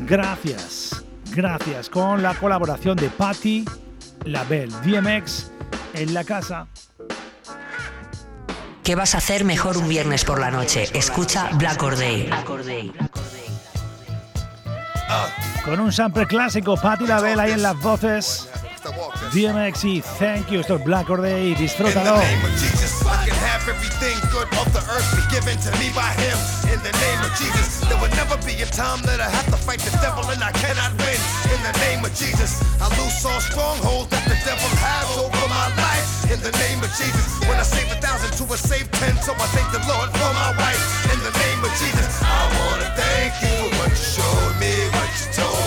Gracias, 0.01 1.05
gracias, 1.31 1.91
con 1.91 2.25
la 2.25 2.35
colaboración 2.35 2.97
de 2.97 3.09
Patty 3.09 3.65
LaBelle, 4.25 4.75
DMX 4.85 5.53
en 5.95 6.13
la 6.13 6.25
casa. 6.25 6.67
¿Qué 8.83 8.97
vas 8.97 9.15
a 9.15 9.19
hacer 9.19 9.45
mejor 9.45 9.77
un 9.77 9.89
viernes 9.89 10.25
por 10.25 10.41
la 10.41 10.51
noche? 10.51 10.89
Escucha 10.93 11.51
Black 11.53 11.81
or 11.85 11.97
Day. 11.97 12.29
Con 15.67 15.81
un 15.81 15.93
sample 15.93 16.27
clásico, 16.27 16.77
Patti 16.77 17.09
LaBelle 17.09 17.43
ahí 17.43 17.51
en 17.51 17.63
las 17.63 17.77
voces. 17.81 18.49
DMX 19.33 19.85
y 19.85 20.03
Thank 20.21 20.49
You, 20.49 20.61
esto 20.61 20.77
es 20.77 20.85
Black 20.85 21.11
or 21.11 21.21
Day, 21.21 21.57
disfrútalo. 21.57 22.21
Given 25.29 25.59
to 25.59 25.71
me 25.77 25.91
by 25.93 26.17
him. 26.17 26.39
In 26.73 26.81
the 26.81 26.93
name 26.97 27.21
of 27.21 27.29
Jesus, 27.37 27.85
there 27.91 27.99
will 28.01 28.15
never 28.17 28.39
be 28.47 28.57
a 28.63 28.67
time 28.73 29.03
that 29.05 29.21
I 29.21 29.29
have 29.29 29.45
to 29.53 29.59
fight 29.59 29.81
the 29.81 29.93
devil 30.01 30.25
and 30.31 30.41
I 30.41 30.51
cannot 30.53 30.97
win. 30.97 31.21
In 31.53 31.61
the 31.61 31.77
name 31.85 32.01
of 32.01 32.15
Jesus, 32.17 32.63
I 32.81 32.89
all 32.89 33.41
strongholds 33.41 34.09
that 34.15 34.25
the 34.25 34.39
devil 34.47 34.71
has 34.81 35.07
over 35.19 35.45
my 35.51 35.69
life. 35.83 36.07
In 36.31 36.41
the 36.41 36.55
name 36.63 36.81
of 36.81 36.89
Jesus, 36.95 37.27
when 37.45 37.59
I 37.59 37.67
save 37.67 37.91
a 37.91 37.99
thousand 38.01 38.33
to 38.39 38.45
a 38.55 38.57
save 38.57 38.89
ten, 38.97 39.13
so 39.21 39.35
I 39.35 39.47
thank 39.53 39.69
the 39.75 39.83
Lord 39.91 40.09
for 40.15 40.31
my 40.33 40.55
wife. 40.57 40.81
In 41.11 41.19
the 41.21 41.35
name 41.37 41.61
of 41.67 41.73
Jesus, 41.77 42.23
I 42.23 42.41
wanna 42.55 42.89
thank 42.95 43.35
you 43.43 43.51
for 43.51 43.71
what 43.83 43.91
you 43.91 44.07
showed 44.15 44.55
me, 44.63 44.73
H2 45.07 45.66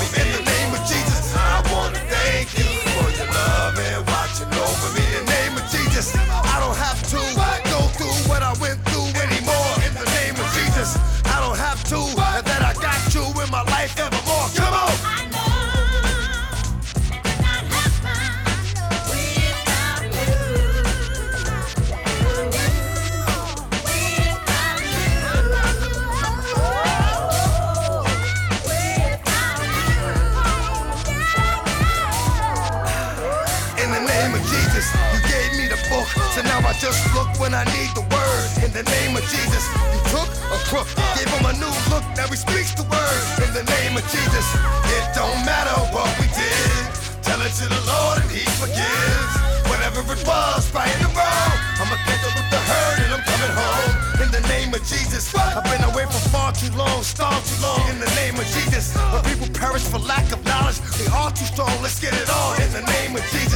when 37.49 37.57
I 37.57 37.65
need 37.73 37.89
the 37.97 38.05
word. 38.13 38.49
In 38.61 38.69
the 38.77 38.85
name 38.85 39.17
of 39.17 39.25
Jesus, 39.25 39.65
you 39.89 39.99
took 40.13 40.29
a 40.53 40.59
crook, 40.69 40.85
gave 41.17 41.25
him 41.25 41.49
a 41.49 41.53
new 41.57 41.73
look, 41.89 42.05
now 42.13 42.29
he 42.29 42.37
speaks 42.37 42.77
the 42.77 42.85
word. 42.85 43.25
In 43.41 43.49
the 43.57 43.65
name 43.65 43.97
of 43.97 44.05
Jesus, 44.05 44.45
it 44.93 45.05
don't 45.17 45.41
matter 45.49 45.73
what 45.89 46.13
we 46.21 46.29
did, 46.29 46.85
tell 47.25 47.41
it 47.41 47.49
to 47.57 47.65
the 47.65 47.81
Lord 47.89 48.21
and 48.21 48.29
he 48.29 48.45
forgives. 48.61 49.33
Whatever 49.65 50.05
it 50.13 50.21
was, 50.29 50.69
right 50.77 50.93
or 51.01 51.09
wrong, 51.17 51.53
I'ma 51.81 51.97
get 52.05 52.21
up 52.21 52.37
with 52.37 52.49
the 52.53 52.61
herd 52.69 52.97
and 53.01 53.11
I'm 53.17 53.25
coming 53.25 53.53
home. 53.57 53.91
In 54.21 54.29
the 54.29 54.45
name 54.45 54.69
of 54.77 54.85
Jesus, 54.85 55.33
I've 55.33 55.65
been 55.65 55.81
away 55.89 56.05
for 56.05 56.21
far 56.29 56.53
too 56.53 56.69
long, 56.77 57.01
starved 57.01 57.49
too 57.49 57.65
long. 57.65 57.81
In 57.89 57.97
the 57.97 58.11
name 58.13 58.37
of 58.37 58.45
Jesus, 58.53 58.93
but 58.93 59.25
people 59.25 59.49
perish 59.57 59.89
for 59.89 59.97
lack 59.97 60.29
of 60.29 60.45
knowledge. 60.45 60.77
They 61.01 61.09
are 61.09 61.33
too 61.33 61.49
strong, 61.49 61.73
let's 61.81 61.97
get 61.97 62.13
it 62.13 62.29
on. 62.29 62.61
In 62.61 62.71
the 62.77 62.85
name 62.85 63.17
of 63.17 63.25
Jesus, 63.33 63.48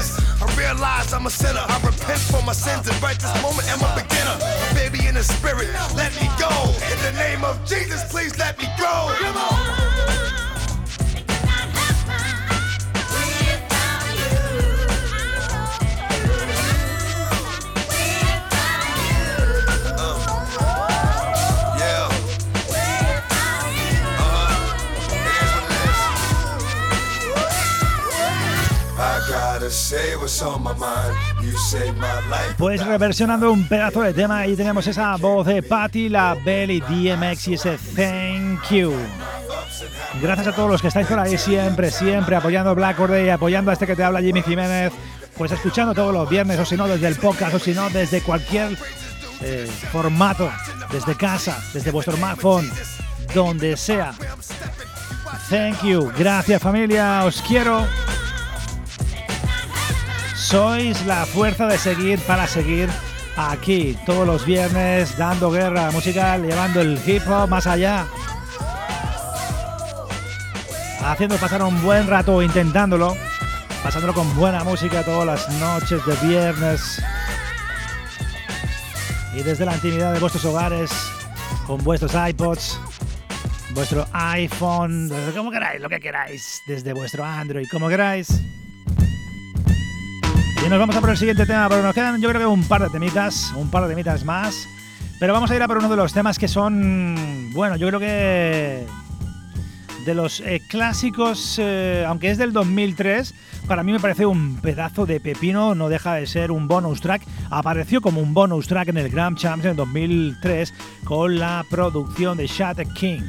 I'm 0.84 1.26
a 1.26 1.30
sinner. 1.30 1.64
I 1.70 1.80
repent 1.86 2.20
for 2.20 2.42
my 2.44 2.52
sins 2.52 2.88
and 2.90 3.02
right 3.02 3.18
this 3.18 3.42
moment 3.42 3.68
am 3.70 3.80
a 3.80 3.96
beginner. 3.96 4.36
A 4.36 4.76
baby 4.76 5.08
in 5.08 5.16
the 5.16 5.24
spirit, 5.24 5.70
let 5.96 6.12
me 6.20 6.28
go. 6.38 6.52
In 6.92 7.00
the 7.06 7.14
name 7.18 7.44
of 7.46 7.64
Jesus, 7.66 8.04
please 8.12 8.38
let 8.38 8.58
me 8.60 8.66
go. 8.78 9.16
Come 9.20 9.38
on. 9.38 10.53
Pues 32.60 32.86
reversionando 32.86 33.52
un 33.52 33.68
pedazo 33.68 34.02
de 34.02 34.14
tema 34.14 34.46
y 34.46 34.56
tenemos 34.56 34.86
esa 34.86 35.16
voz 35.16 35.48
de 35.48 35.64
Patti, 35.64 36.10
la 36.10 36.36
Belly 36.36 36.80
DMX 36.80 37.48
y 37.48 37.54
ese 37.56 37.80
Thank 37.96 38.70
You. 38.70 38.94
Gracias 40.22 40.48
a 40.48 40.52
todos 40.52 40.70
los 40.70 40.80
que 40.80 40.90
estáis 40.90 41.08
por 41.08 41.18
ahí 41.18 41.40
siempre, 41.40 41.90
siempre 41.90 42.36
apoyando 42.36 42.76
Black 42.76 43.00
Or 43.00 43.10
Day, 43.10 43.30
apoyando 43.30 43.72
a 43.72 43.74
este 43.74 43.88
que 43.88 43.96
te 43.96 44.04
habla 44.04 44.22
Jimmy 44.22 44.44
Jiménez, 44.44 44.94
pues 45.36 45.52
escuchando 45.52 45.96
todos 45.96 46.14
los 46.14 46.30
viernes 46.30 46.60
o 46.60 46.66
si 46.66 46.78
no 46.78 46.88
desde 46.88 47.08
el 47.08 47.16
podcast 47.16 47.56
o 47.56 47.60
si 47.60 47.74
no 47.74 47.90
desde 47.90 48.22
cualquier 48.22 48.78
eh, 49.42 49.68
formato, 49.92 50.52
desde 50.92 51.16
casa, 51.16 51.58
desde 51.74 51.90
vuestro 51.90 52.16
smartphone, 52.16 52.72
donde 53.34 53.76
sea. 53.76 54.14
Thank 55.50 55.82
you, 55.82 56.12
gracias 56.16 56.62
familia, 56.62 57.26
os 57.26 57.42
quiero. 57.42 57.88
Sois 60.44 61.06
la 61.06 61.26
fuerza 61.26 61.68
de 61.68 61.78
seguir 61.78 62.20
para 62.20 62.48
seguir 62.48 62.90
aquí 63.38 63.98
todos 64.06 64.28
los 64.28 64.46
viernes 64.46 65.18
dando 65.18 65.50
guerra 65.50 65.90
musical, 65.92 66.44
llevando 66.44 66.82
el 66.82 67.00
hip 67.08 67.24
hop 67.28 67.50
más 67.50 67.66
allá. 67.66 68.06
Haciendo 71.02 71.38
pasar 71.38 71.64
un 71.64 71.82
buen 71.82 72.08
rato, 72.08 72.42
intentándolo, 72.42 73.16
pasándolo 73.84 74.14
con 74.14 74.36
buena 74.36 74.66
música 74.66 75.02
todas 75.04 75.26
las 75.26 75.50
noches 75.60 76.06
de 76.06 76.28
viernes. 76.28 77.02
Y 79.34 79.44
desde 79.44 79.66
la 79.66 79.76
intimidad 79.76 80.12
de 80.12 80.20
vuestros 80.20 80.44
hogares, 80.44 80.92
con 81.66 81.82
vuestros 81.86 82.12
iPods, 82.14 82.80
vuestro 83.72 84.06
iPhone, 84.12 85.10
como 85.34 85.52
queráis, 85.52 85.82
lo 85.82 85.88
que 85.88 86.02
queráis, 86.02 86.62
desde 86.68 86.92
vuestro 86.92 87.24
Android, 87.24 87.66
como 87.72 87.88
queráis. 87.88 88.42
Y 90.66 90.70
nos 90.70 90.80
vamos 90.80 90.96
a 90.96 91.02
por 91.02 91.10
el 91.10 91.18
siguiente 91.18 91.46
tema, 91.46 91.68
pero 91.68 91.84
nos 91.84 91.94
quedan 91.94 92.22
yo 92.22 92.30
creo 92.30 92.40
que 92.40 92.48
un 92.48 92.64
par 92.64 92.82
de 92.82 92.90
temitas, 92.90 93.54
un 93.58 93.70
par 93.70 93.84
de 93.84 93.90
temitas 93.90 94.24
más. 94.24 94.66
Pero 95.20 95.34
vamos 95.34 95.52
a 95.52 95.56
ir 95.56 95.62
a 95.62 95.68
por 95.68 95.78
uno 95.78 95.90
de 95.90 95.98
los 95.98 96.14
temas 96.14 96.40
que 96.40 96.48
son, 96.48 97.52
bueno, 97.54 97.76
yo 97.76 97.88
creo 97.88 98.00
que 98.00 98.86
de 100.06 100.14
los 100.14 100.40
eh, 100.42 100.62
clásicos, 100.70 101.58
eh, 101.60 102.06
aunque 102.08 102.30
es 102.30 102.38
del 102.38 102.54
2003, 102.54 103.34
para 103.68 103.84
mí 103.84 103.92
me 103.92 104.00
parece 104.00 104.26
un 104.26 104.58
pedazo 104.58 105.06
de 105.06 105.20
pepino, 105.20 105.76
no 105.76 105.90
deja 105.90 106.16
de 106.16 106.28
ser 106.28 106.52
un 106.52 106.68
bonus 106.68 107.02
track. 107.02 107.24
Apareció 107.50 108.02
como 108.02 108.22
un 108.22 108.34
bonus 108.34 108.68
track 108.68 108.90
en 108.90 108.98
el 108.98 109.10
Grand 109.10 109.38
Champs 109.38 109.66
en 109.66 109.76
2003 109.76 110.74
con 111.04 111.40
la 111.40 111.66
producción 111.70 112.38
de 112.38 112.48
Shatter 112.48 112.88
King. 112.88 113.22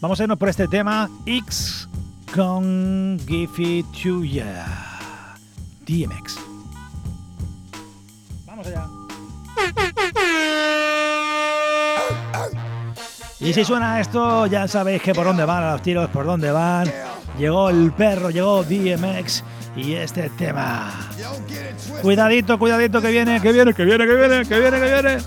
Vamos 0.00 0.18
a 0.18 0.24
irnos 0.24 0.38
por 0.38 0.48
este 0.48 0.66
tema, 0.66 1.08
X 1.26 1.88
con 2.34 3.18
Give 3.26 3.62
It 3.62 3.86
To 4.02 4.24
Ya, 4.24 5.36
DMX. 5.86 6.45
Vamos 8.74 8.88
allá. 8.90 8.96
Y 13.38 13.52
si 13.52 13.64
suena 13.64 14.00
esto, 14.00 14.46
ya 14.46 14.66
sabéis 14.66 15.02
que 15.02 15.14
por 15.14 15.24
dónde 15.24 15.44
van 15.44 15.62
a 15.62 15.72
los 15.72 15.82
tiros, 15.82 16.08
por 16.10 16.24
dónde 16.24 16.50
van. 16.50 16.90
Llegó 17.38 17.68
el 17.68 17.92
perro, 17.92 18.30
llegó 18.30 18.64
DMX 18.64 19.44
y 19.76 19.94
este 19.94 20.30
tema. 20.30 20.90
Cuidadito, 22.00 22.58
cuidadito 22.58 23.00
que 23.00 23.10
viene, 23.10 23.40
que 23.40 23.52
viene, 23.52 23.74
que 23.74 23.84
viene, 23.84 24.06
que 24.06 24.14
viene, 24.14 24.44
que 24.46 24.58
viene, 24.58 24.80
que 24.80 24.92
viene. 24.92 25.18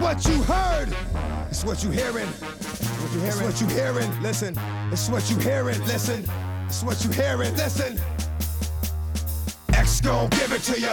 What 0.00 0.24
you 0.24 0.42
heard 0.42 0.88
is 1.50 1.64
what 1.64 1.84
you 1.84 1.90
hearing. 1.90 2.26
What 2.26 3.12
you 3.12 3.20
hearing? 3.20 3.30
It's 3.30 3.40
what 3.42 3.60
you 3.60 3.66
hearing. 3.68 4.22
Listen. 4.22 4.56
It's 4.90 5.08
what 5.10 5.30
you 5.30 5.36
hearing. 5.38 5.78
Listen. 5.86 6.24
It's 6.66 6.82
what 6.82 7.04
you 7.04 7.10
hearing. 7.10 7.54
Listen. 7.56 8.00
X 9.80 10.02
gon' 10.02 10.28
give 10.28 10.52
it 10.52 10.62
to 10.64 10.78
you. 10.78 10.92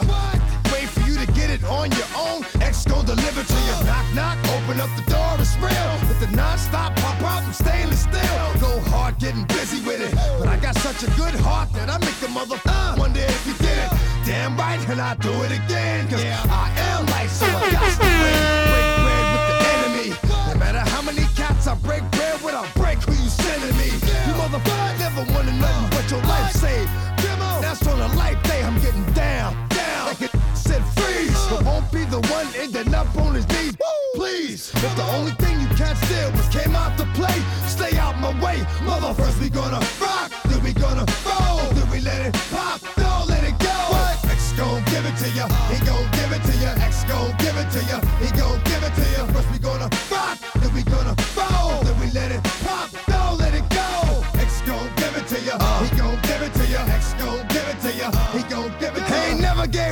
Wait 0.72 0.88
for 0.88 1.02
you 1.02 1.20
to 1.20 1.28
get 1.34 1.50
it 1.50 1.62
on 1.66 1.92
your 1.92 2.08
own. 2.16 2.46
X 2.62 2.86
gon' 2.86 3.04
deliver 3.04 3.44
to 3.44 3.60
you. 3.68 3.76
Knock, 3.84 4.08
knock, 4.16 4.38
open 4.56 4.80
up 4.80 4.90
the 4.96 5.04
door, 5.12 5.36
it's 5.40 5.58
real. 5.58 5.92
With 6.08 6.22
the 6.22 6.34
non-stop 6.34 6.96
pop 6.96 7.22
out, 7.22 7.44
I'm 7.44 7.52
stainless 7.52 8.04
steel. 8.08 8.40
Go 8.64 8.80
hard, 8.88 9.20
getting 9.20 9.44
busy 9.44 9.84
with 9.84 10.00
it. 10.00 10.16
But 10.40 10.48
I 10.48 10.56
got 10.56 10.76
such 10.78 11.04
a 11.04 11.12
good 11.20 11.36
heart 11.36 11.74
that 11.74 11.90
I 11.90 11.98
make 11.98 12.16
a 12.24 12.32
mother 12.32 12.56
uh, 12.66 12.96
wonder 12.98 13.20
if 13.20 13.46
you 13.46 13.56
did 13.60 13.78
it. 13.78 13.92
Damn 14.24 14.56
right, 14.56 14.80
and 14.88 15.02
I 15.02 15.16
do 15.16 15.34
it 15.44 15.52
again. 15.52 16.08
Cause 16.08 16.24
I 16.24 16.72
am 16.88 17.06
life, 17.08 17.30
so 17.30 17.46
I 17.46 17.68
got 17.76 17.92
to 17.92 18.08
win. 18.08 18.40
Break 18.72 18.88
bread 19.04 19.26
with 19.36 19.46
the 19.52 19.58
enemy. 19.76 20.10
No 20.48 20.56
matter 20.64 20.80
how 20.80 21.02
many 21.02 21.28
cats 21.36 21.68
I 21.68 21.76
break 21.76 22.10
bread 22.12 22.42
with, 22.42 22.56
I'll 22.56 22.72
break 22.80 23.04
who 23.04 23.12
you 23.12 23.30
sending 23.30 23.76
me. 23.76 23.92
You 24.28 24.34
motherfucker 24.40 24.96
never 24.98 25.28
wanted 25.36 25.60
nothing 25.60 25.90
but 25.92 26.10
your 26.10 26.24
life 26.24 26.54
saved. 26.54 26.90
That's 27.60 27.86
on 27.88 28.00
a 28.00 28.16
life 28.16 28.47
then 32.84 32.94
up 32.94 33.16
on 33.18 33.34
his 33.34 33.48
knees. 33.50 33.76
Please, 34.16 34.72
if 34.74 34.96
the 34.96 35.04
only 35.16 35.32
thing 35.32 35.60
you 35.60 35.68
can't 35.76 35.98
steal 36.06 36.32
was 36.32 36.48
came 36.50 36.76
out 36.76 36.98
to 36.98 37.06
play, 37.14 37.38
stay 37.66 37.98
out 37.98 38.18
my 38.20 38.32
way. 38.44 38.66
Mother, 38.84 39.14
first 39.14 39.40
we 39.40 39.50
gonna 39.50 39.82
rock, 40.02 40.32
then 40.46 40.62
we 40.64 40.74
gonna 40.74 41.06
roll, 41.26 41.70
then 41.74 41.90
we 41.90 42.00
let 42.02 42.22
it 42.26 42.34
pop, 42.52 42.82
don't 42.96 43.28
let 43.28 43.44
it 43.44 43.58
go. 43.60 43.78
What? 43.94 44.26
X 44.26 44.54
gon' 44.54 44.84
give 44.86 45.06
it 45.06 45.18
to 45.24 45.30
ya, 45.38 45.48
he 45.72 45.78
gon' 45.86 46.08
give 46.18 46.32
it 46.32 46.44
to 46.50 46.54
ya. 46.64 46.72
X 46.86 47.04
gon' 47.06 47.36
give 47.38 47.58
it 47.58 47.70
to 47.76 47.82
ya, 47.90 47.98
he 48.22 48.30
gon' 48.38 48.60
give 48.70 48.84
it 48.84 48.94
to 49.00 49.06
ya. 49.14 49.26
First 49.34 49.52
we 49.52 49.60
gonna 49.60 49.90
rock, 50.12 50.38
then 50.62 50.74
we 50.74 50.84
gonna 50.84 51.16
roll, 51.38 51.82
then 51.84 52.00
we 52.00 52.08
let 52.12 52.32
it 52.32 52.44
pop. 52.64 53.07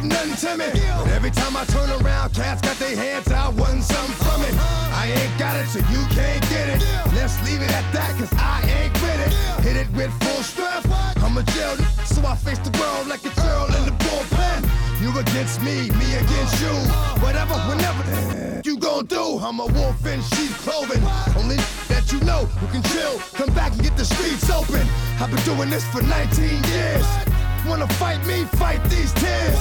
Timid. 0.01 0.73
But 0.73 1.07
every 1.11 1.31
time 1.31 1.55
I 1.55 1.65
turn 1.65 1.89
around, 2.01 2.33
cats 2.33 2.61
got 2.61 2.77
their 2.77 2.95
hands 2.95 3.31
out, 3.31 3.53
wanting 3.55 3.81
something 3.81 4.15
from 4.15 4.41
it. 4.43 4.53
I 4.91 5.07
ain't 5.07 5.39
got 5.39 5.55
it, 5.55 5.67
so 5.67 5.79
you 5.79 6.01
can't 6.11 6.41
get 6.49 6.69
it. 6.69 6.81
Let's 7.13 7.35
leave 7.45 7.61
it 7.61 7.71
at 7.71 7.87
that, 7.93 8.11
cause 8.17 8.33
I 8.33 8.61
ain't 8.77 8.93
with 9.01 9.19
it. 9.25 9.31
Hit 9.63 9.77
it 9.77 9.89
with 9.95 10.11
full 10.23 10.43
strength. 10.43 10.87
I'm 11.23 11.37
a 11.37 11.43
jail, 11.55 11.75
so 12.05 12.25
I 12.25 12.35
face 12.35 12.59
the 12.59 12.73
world 12.79 13.07
like 13.07 13.23
a 13.25 13.33
girl 13.41 13.65
in 13.77 13.85
the 13.85 13.95
bullpen. 14.03 14.59
You 15.01 15.17
against 15.19 15.61
me, 15.61 15.89
me 15.99 16.07
against 16.15 16.61
you. 16.61 16.75
Whatever, 17.23 17.55
whenever 17.69 18.61
you 18.65 18.77
gon' 18.77 19.05
do. 19.05 19.39
I'm 19.39 19.59
a 19.59 19.65
wolf 19.65 20.05
in 20.05 20.21
sheep's 20.21 20.57
clothing. 20.63 21.03
Only 21.37 21.57
that 21.87 22.11
you 22.11 22.19
know 22.21 22.45
who 22.59 22.67
can 22.67 22.83
chill. 22.91 23.19
Come 23.33 23.53
back 23.53 23.71
and 23.73 23.83
get 23.83 23.95
the 23.95 24.05
streets 24.05 24.49
open. 24.49 24.85
I've 25.19 25.31
been 25.31 25.43
doing 25.43 25.69
this 25.69 25.85
for 25.85 26.01
19 26.01 26.63
years. 26.63 27.44
Wanna 27.67 27.87
fight 27.95 28.25
me? 28.27 28.43
Fight 28.61 28.83
these 28.89 29.11
tears. 29.13 29.57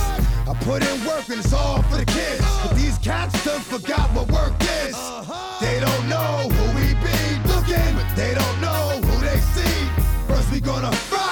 I 0.46 0.54
put 0.60 0.82
in 0.84 1.06
work 1.06 1.26
and 1.30 1.38
it's 1.40 1.52
all 1.54 1.80
for 1.84 1.96
the 1.96 2.04
kids. 2.04 2.44
But 2.62 2.76
these 2.76 2.98
cats 2.98 3.32
done 3.44 3.60
forgot 3.62 4.12
what 4.12 4.30
work 4.30 4.52
is. 4.60 4.94
They 5.60 5.80
don't 5.80 6.08
know 6.08 6.48
who 6.54 6.64
we 6.78 6.92
be 7.00 7.18
looking, 7.48 7.94
but 7.96 8.08
they 8.14 8.34
don't 8.34 8.60
know 8.60 9.00
who 9.02 9.20
they 9.24 9.40
see. 9.56 9.88
First 10.28 10.52
we 10.52 10.60
gonna 10.60 10.90
rock, 11.10 11.23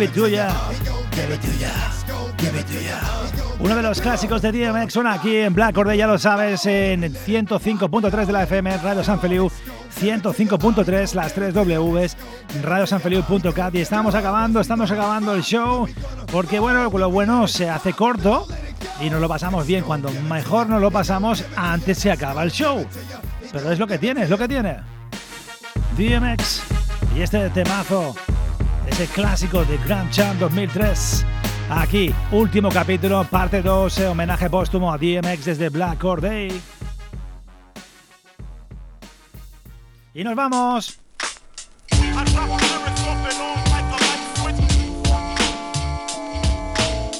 Give 0.00 0.08
it 0.08 0.14
to 0.14 0.28
ya. 0.28 0.48
Give 1.12 1.34
it 1.34 1.40
to 1.42 1.52
ya. 1.60 1.92
Give 2.38 2.58
it 2.58 2.66
to 2.68 2.80
ya. 2.80 2.98
Uno 3.58 3.76
de 3.76 3.82
los 3.82 4.00
clásicos 4.00 4.40
de 4.40 4.50
DMX 4.50 4.94
suena 4.94 5.12
aquí 5.12 5.36
en 5.36 5.52
Black 5.52 5.76
Order, 5.76 5.94
ya 5.94 6.06
lo 6.06 6.18
sabes, 6.18 6.64
en 6.64 7.02
105.3 7.02 8.24
de 8.24 8.32
la 8.32 8.44
FM, 8.44 8.78
Radio 8.78 9.04
San 9.04 9.20
Feliu, 9.20 9.50
105.3, 10.00 11.12
las 11.12 11.34
3 11.34 11.52
Ws, 11.52 12.16
radiosanfeliu.cat. 12.62 13.74
Y 13.74 13.82
estamos 13.82 14.14
acabando, 14.14 14.62
estamos 14.62 14.90
acabando 14.90 15.34
el 15.34 15.42
show, 15.42 15.86
porque 16.32 16.58
bueno, 16.58 16.88
lo 16.88 17.10
bueno 17.10 17.46
se 17.46 17.68
hace 17.68 17.92
corto 17.92 18.46
y 19.02 19.10
nos 19.10 19.20
lo 19.20 19.28
pasamos 19.28 19.66
bien. 19.66 19.84
Cuando 19.84 20.08
mejor 20.30 20.66
nos 20.66 20.80
lo 20.80 20.90
pasamos, 20.90 21.44
antes 21.56 21.98
se 21.98 22.10
acaba 22.10 22.42
el 22.42 22.50
show. 22.50 22.86
Pero 23.52 23.70
es 23.70 23.78
lo 23.78 23.86
que 23.86 23.98
tiene, 23.98 24.22
es 24.22 24.30
lo 24.30 24.38
que 24.38 24.48
tiene. 24.48 24.78
DMX 25.98 26.62
y 27.14 27.20
este 27.20 27.50
temazo, 27.50 28.14
ese 28.90 29.06
clásico 29.06 29.64
de 29.64 29.78
Grand 29.78 30.10
Champ 30.10 30.38
2003. 30.40 31.24
Aquí, 31.70 32.12
último 32.32 32.68
capítulo, 32.70 33.24
parte 33.24 33.62
2, 33.62 33.98
eh, 33.98 34.08
homenaje 34.08 34.50
póstumo 34.50 34.92
a 34.92 34.98
DMX 34.98 35.44
desde 35.44 35.68
Black 35.68 36.04
Or 36.04 36.20
Day. 36.20 36.60
Y 40.12 40.24
nos 40.24 40.34
vamos. 40.34 40.98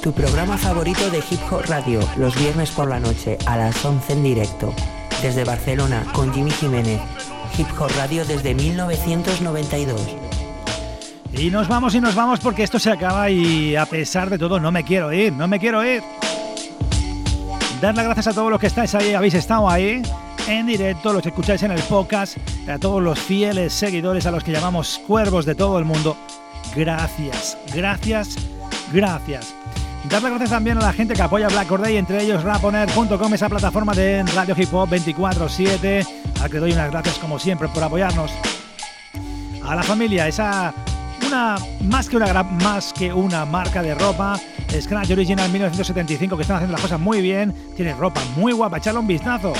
Tu 0.02 0.12
programa 0.12 0.56
favorito 0.56 1.10
de 1.10 1.18
Hip 1.18 1.40
Hop 1.52 1.62
Radio, 1.68 2.00
los 2.16 2.34
viernes 2.36 2.70
por 2.70 2.88
la 2.88 2.98
noche 2.98 3.38
a 3.46 3.56
las 3.56 3.84
11 3.84 4.14
en 4.14 4.22
directo. 4.22 4.74
Desde 5.22 5.44
Barcelona 5.44 6.04
con 6.12 6.32
Jimmy 6.32 6.50
Jiménez. 6.50 7.00
Hip 7.56 7.68
Hop 7.78 7.90
Radio 7.96 8.24
desde 8.24 8.54
1992. 8.54 10.29
Y 11.32 11.50
nos 11.50 11.68
vamos 11.68 11.94
y 11.94 12.00
nos 12.00 12.14
vamos 12.14 12.40
porque 12.40 12.62
esto 12.62 12.78
se 12.78 12.90
acaba 12.90 13.30
y 13.30 13.76
a 13.76 13.86
pesar 13.86 14.28
de 14.30 14.38
todo 14.38 14.58
no 14.58 14.72
me 14.72 14.84
quiero 14.84 15.12
ir, 15.12 15.32
no 15.32 15.46
me 15.46 15.58
quiero 15.58 15.84
ir. 15.84 16.02
Dar 17.80 17.94
las 17.94 18.04
gracias 18.04 18.26
a 18.28 18.32
todos 18.34 18.50
los 18.50 18.60
que 18.60 18.66
estáis 18.66 18.94
ahí, 18.94 19.14
habéis 19.14 19.34
estado 19.34 19.68
ahí 19.68 20.02
en 20.48 20.66
directo, 20.66 21.12
los 21.12 21.22
que 21.22 21.28
escucháis 21.28 21.62
en 21.62 21.70
el 21.70 21.80
podcast, 21.82 22.36
a 22.68 22.78
todos 22.78 23.02
los 23.02 23.18
fieles 23.18 23.72
seguidores 23.72 24.26
a 24.26 24.30
los 24.30 24.44
que 24.44 24.52
llamamos 24.52 25.00
cuervos 25.06 25.46
de 25.46 25.54
todo 25.54 25.78
el 25.78 25.84
mundo. 25.84 26.16
Gracias, 26.74 27.56
gracias, 27.74 28.36
gracias. 28.92 29.54
Dar 30.08 30.22
las 30.22 30.30
gracias 30.30 30.50
también 30.50 30.78
a 30.78 30.82
la 30.82 30.92
gente 30.92 31.14
que 31.14 31.22
apoya 31.22 31.48
Black 31.48 31.70
Or 31.70 31.80
Day, 31.80 31.96
entre 31.96 32.22
ellos 32.22 32.42
raponer.com, 32.42 33.34
esa 33.34 33.48
plataforma 33.48 33.92
de 33.92 34.24
Radio 34.34 34.54
Hip 34.58 34.74
Hop 34.74 34.88
24-7, 34.90 36.06
al 36.42 36.50
que 36.50 36.58
doy 36.58 36.72
unas 36.72 36.90
gracias 36.90 37.18
como 37.18 37.38
siempre 37.38 37.68
por 37.68 37.82
apoyarnos. 37.82 38.32
A 39.62 39.74
la 39.76 39.82
familia, 39.82 40.26
esa 40.26 40.74
más 41.30 42.08
que 42.08 42.16
una 42.16 42.42
más 42.42 42.92
que 42.92 43.12
una 43.12 43.44
marca 43.44 43.82
de 43.82 43.94
ropa, 43.94 44.38
Scratch 44.80 45.12
Original 45.12 45.48
1975, 45.48 46.36
que 46.36 46.42
están 46.42 46.56
haciendo 46.56 46.72
las 46.72 46.80
cosas 46.80 46.98
muy 46.98 47.20
bien, 47.20 47.54
tienen 47.76 47.96
ropa 47.96 48.20
muy 48.36 48.52
guapa, 48.52 48.78
echarle 48.78 48.98
un 48.98 49.06
vistazo. 49.06 49.52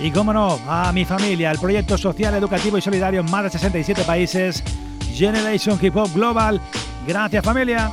Y 0.00 0.10
cómo 0.10 0.32
no, 0.32 0.58
a 0.68 0.90
mi 0.92 1.04
familia, 1.04 1.50
el 1.50 1.58
proyecto 1.58 1.98
social, 1.98 2.34
educativo 2.34 2.78
y 2.78 2.80
solidario 2.80 3.20
en 3.20 3.30
más 3.30 3.44
de 3.44 3.50
67 3.50 4.04
países, 4.04 4.62
Generation 5.12 5.78
Hip 5.82 5.96
Hop 5.96 6.12
Global. 6.14 6.60
Gracias 7.06 7.44
familia. 7.44 7.90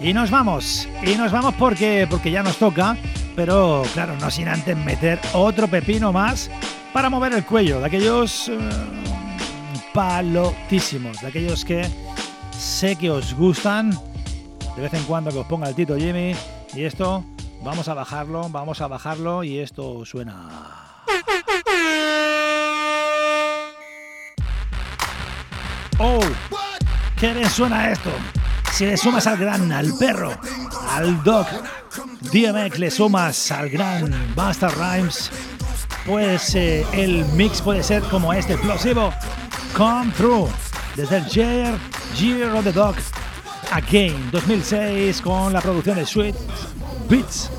Y 0.00 0.14
nos 0.14 0.30
vamos, 0.30 0.88
y 1.02 1.14
nos 1.14 1.30
vamos 1.30 1.54
porque, 1.58 2.06
porque 2.08 2.30
ya 2.30 2.42
nos 2.42 2.56
toca, 2.56 2.96
pero 3.36 3.82
claro, 3.92 4.16
no 4.16 4.30
sin 4.30 4.48
antes 4.48 4.76
meter 4.76 5.20
otro 5.34 5.68
pepino 5.68 6.10
más 6.10 6.50
para 6.92 7.10
mover 7.10 7.34
el 7.34 7.44
cuello, 7.44 7.80
de 7.80 7.86
aquellos 7.86 8.48
eh, 8.48 8.58
palotísimos, 9.92 11.20
de 11.20 11.26
aquellos 11.28 11.64
que 11.64 11.88
sé 12.58 12.96
que 12.96 13.10
os 13.10 13.34
gustan, 13.34 13.90
de 14.76 14.82
vez 14.82 14.94
en 14.94 15.02
cuando 15.04 15.30
que 15.30 15.38
os 15.38 15.46
ponga 15.46 15.68
el 15.68 15.74
Tito 15.74 15.96
Jimmy, 15.96 16.34
y 16.74 16.84
esto 16.84 17.24
vamos 17.62 17.88
a 17.88 17.94
bajarlo, 17.94 18.48
vamos 18.48 18.80
a 18.80 18.86
bajarlo, 18.86 19.44
y 19.44 19.58
esto 19.58 20.04
suena... 20.04 20.48
¡Oh! 25.98 26.20
¿Qué 27.18 27.34
le 27.34 27.48
suena 27.48 27.92
esto? 27.92 28.10
Si 28.72 28.86
le 28.86 28.96
sumas 28.96 29.26
al 29.26 29.36
gran, 29.36 29.70
al 29.70 29.92
perro, 29.98 30.32
al 30.90 31.22
Doc, 31.22 31.46
DMX, 32.32 32.78
le 32.78 32.90
sumas 32.90 33.52
al 33.52 33.68
gran 33.68 34.10
Busta 34.34 34.68
Rhymes, 34.68 35.30
pues 36.06 36.54
el 36.54 37.24
mix 37.34 37.60
puede 37.60 37.82
ser 37.82 38.02
como 38.04 38.32
este 38.32 38.54
explosivo, 38.54 39.12
Come 39.76 40.12
Through, 40.12 40.50
desde 40.96 41.16
el 41.18 41.26
Year, 41.26 41.78
Year 42.18 42.54
of 42.54 42.64
the 42.64 42.72
Dog, 42.72 42.94
Again, 43.70 44.30
2006, 44.30 45.22
con 45.22 45.52
la 45.52 45.60
producción 45.62 45.96
de 45.96 46.04
Sweet 46.04 46.36
Beats. 47.08 47.50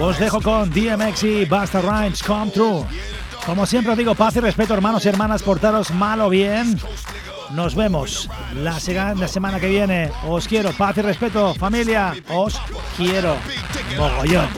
Os 0.00 0.18
dejo 0.18 0.40
con 0.40 0.70
DMX 0.70 1.22
y 1.22 1.44
Busta 1.44 1.80
Rhymes, 1.80 2.22
Come 2.22 2.50
Through. 2.50 2.86
Como 3.46 3.66
siempre 3.66 3.92
os 3.92 3.98
digo, 3.98 4.14
paz 4.14 4.34
y 4.36 4.40
respeto, 4.40 4.74
hermanos 4.74 5.04
y 5.04 5.08
hermanas, 5.08 5.42
portaros 5.42 5.92
mal 5.92 6.20
o 6.22 6.28
bien. 6.28 6.80
Nos 7.52 7.76
vemos 7.76 8.28
la, 8.56 8.80
la 9.14 9.28
semana 9.28 9.60
que 9.60 9.68
viene. 9.68 10.10
Os 10.26 10.48
quiero, 10.48 10.72
paz 10.72 10.96
y 10.98 11.02
respeto, 11.02 11.54
familia. 11.54 12.14
Os 12.30 12.60
quiero. 12.96 13.36
Mogollón. 13.96 14.48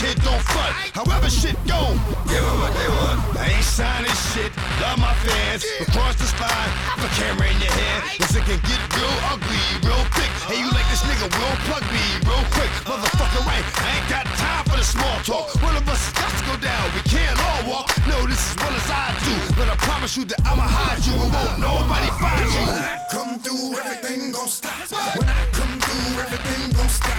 Kid 0.00 0.16
talk 0.16 0.16
stick, 0.16 0.16
but 0.16 0.16
the 0.16 0.16
kid 0.16 0.16
don't 0.24 0.42
front. 0.48 0.72
However 0.96 1.28
shit 1.28 1.56
go, 1.68 1.80
give 2.24 2.40
'em 2.40 2.56
what 2.60 2.72
they 2.72 2.88
want. 2.88 3.20
I 3.36 3.52
ain't 3.52 3.64
signing 3.64 4.16
shit, 4.32 4.52
love 4.80 4.98
my 4.98 5.12
fans. 5.24 5.64
Across 5.80 6.16
the 6.16 6.26
slide, 6.26 6.70
put 6.96 7.04
a 7.04 7.14
camera 7.20 7.46
in 7.48 7.60
your 7.60 7.72
hand. 7.72 8.00
Cause 8.18 8.34
it 8.36 8.44
can 8.48 8.60
get 8.64 8.80
real 8.96 9.16
ugly, 9.28 9.64
real 9.84 10.04
thick. 10.16 10.32
Hey, 10.48 10.58
you 10.60 10.70
like 10.72 10.88
this 10.88 11.02
nigga, 11.04 11.28
will 11.36 11.56
plug 11.68 11.84
me 11.92 12.04
real 12.24 12.44
quick. 12.56 12.72
Motherfucker, 12.88 13.44
right, 13.44 13.66
I 13.84 13.88
ain't 13.96 14.08
got 14.08 14.24
time 14.40 14.64
for 14.64 14.76
the 14.80 14.84
small 14.84 15.16
talk. 15.20 15.46
One 15.62 15.76
of 15.76 15.84
us 15.88 16.00
has 16.00 16.14
got 16.16 16.32
to 16.32 16.42
go 16.48 16.54
down, 16.56 16.84
we 16.96 17.02
can't 17.04 17.38
all 17.48 17.62
walk. 17.72 17.88
No, 18.08 18.26
this 18.26 18.40
is 18.40 18.56
well 18.56 18.72
as 18.72 18.88
I 18.88 19.06
do. 19.28 19.34
But 19.58 19.68
I 19.68 19.76
promise 19.88 20.16
you 20.16 20.24
that 20.32 20.40
I'ma 20.48 20.64
hide 20.64 21.04
you 21.04 21.12
and 21.12 21.32
won't 21.34 21.58
nobody 21.60 22.10
find 22.22 22.48
you. 22.56 22.64
When 22.72 22.84
I 22.88 22.96
come 23.12 23.32
through, 23.44 23.76
everything 23.76 24.32
gon' 24.32 24.48
stop. 24.48 24.80
When 25.18 25.28
I 25.28 25.44
come 25.52 25.74
through, 25.84 26.24
everything 26.24 26.72
gon' 26.72 26.88
stop. 26.88 27.10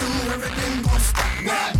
Through, 0.00 0.32
everything 0.32 0.82
gon' 0.82 1.00
stop. 1.00 1.44
Now 1.44 1.72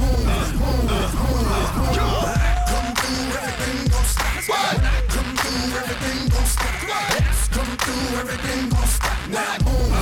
come 2.68 2.94
through, 3.00 3.32
everything 3.38 3.88
gon' 3.88 4.04
stop. 4.04 4.36
I 4.50 5.02
come 5.08 5.36
through, 5.36 5.78
everything 5.80 6.28
stop. 6.44 6.84
X 7.16 7.48
come 7.48 7.76
through, 7.78 8.18
everything 8.20 8.68
stop. 8.88 9.28
Now 9.30 9.56
move. 9.64 9.99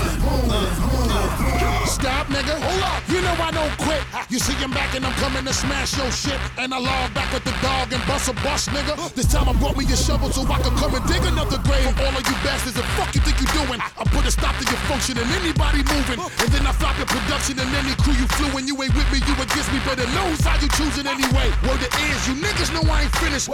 I'm 4.68 4.74
back 4.76 4.92
and 4.92 5.06
I'm 5.06 5.16
coming 5.16 5.48
to 5.48 5.54
smash 5.54 5.96
your 5.96 6.10
shit. 6.12 6.36
And 6.58 6.74
I 6.74 6.78
log 6.78 7.14
back 7.14 7.32
with 7.32 7.40
the 7.44 7.56
dog 7.64 7.88
and 7.88 8.04
bust 8.04 8.28
a 8.28 8.34
bust, 8.44 8.68
nigga. 8.68 8.98
This 9.14 9.32
time 9.32 9.48
I 9.48 9.56
brought 9.56 9.78
me 9.80 9.88
a 9.88 9.96
shovel 9.96 10.28
so 10.28 10.44
I 10.44 10.60
can 10.60 10.76
come 10.76 10.92
and 10.92 11.00
dig 11.08 11.24
another 11.24 11.56
grave. 11.64 11.88
For 11.96 12.04
all 12.04 12.12
of 12.12 12.20
you 12.20 12.36
bastards, 12.44 12.76
the 12.76 12.84
fuck 13.00 13.14
you 13.14 13.24
think 13.24 13.40
you're 13.40 13.64
doing? 13.64 13.80
I 13.80 14.04
put 14.12 14.28
a 14.28 14.32
stop 14.34 14.52
to 14.60 14.64
your 14.68 14.82
function 14.90 15.16
and 15.16 15.24
anybody 15.40 15.80
moving. 15.88 16.20
And 16.20 16.48
then 16.52 16.68
I 16.68 16.72
flop 16.76 17.00
your 17.00 17.08
production 17.08 17.56
and 17.56 17.70
any 17.80 17.96
crew 17.96 18.12
you 18.12 18.28
flew. 18.36 18.52
in. 18.60 18.68
you 18.68 18.76
ain't 18.82 18.92
with 18.92 19.08
me, 19.08 19.24
you 19.24 19.34
against 19.40 19.72
me. 19.72 19.80
Better 19.88 20.04
lose 20.04 20.44
how 20.44 20.60
you 20.60 20.68
choosing 20.76 21.08
anyway. 21.08 21.48
Word 21.64 21.80
it 21.80 21.94
is, 22.12 22.18
you 22.28 22.36
niggas 22.36 22.74
know 22.76 22.84
I 22.92 23.08
ain't 23.08 23.16
finished. 23.24 23.48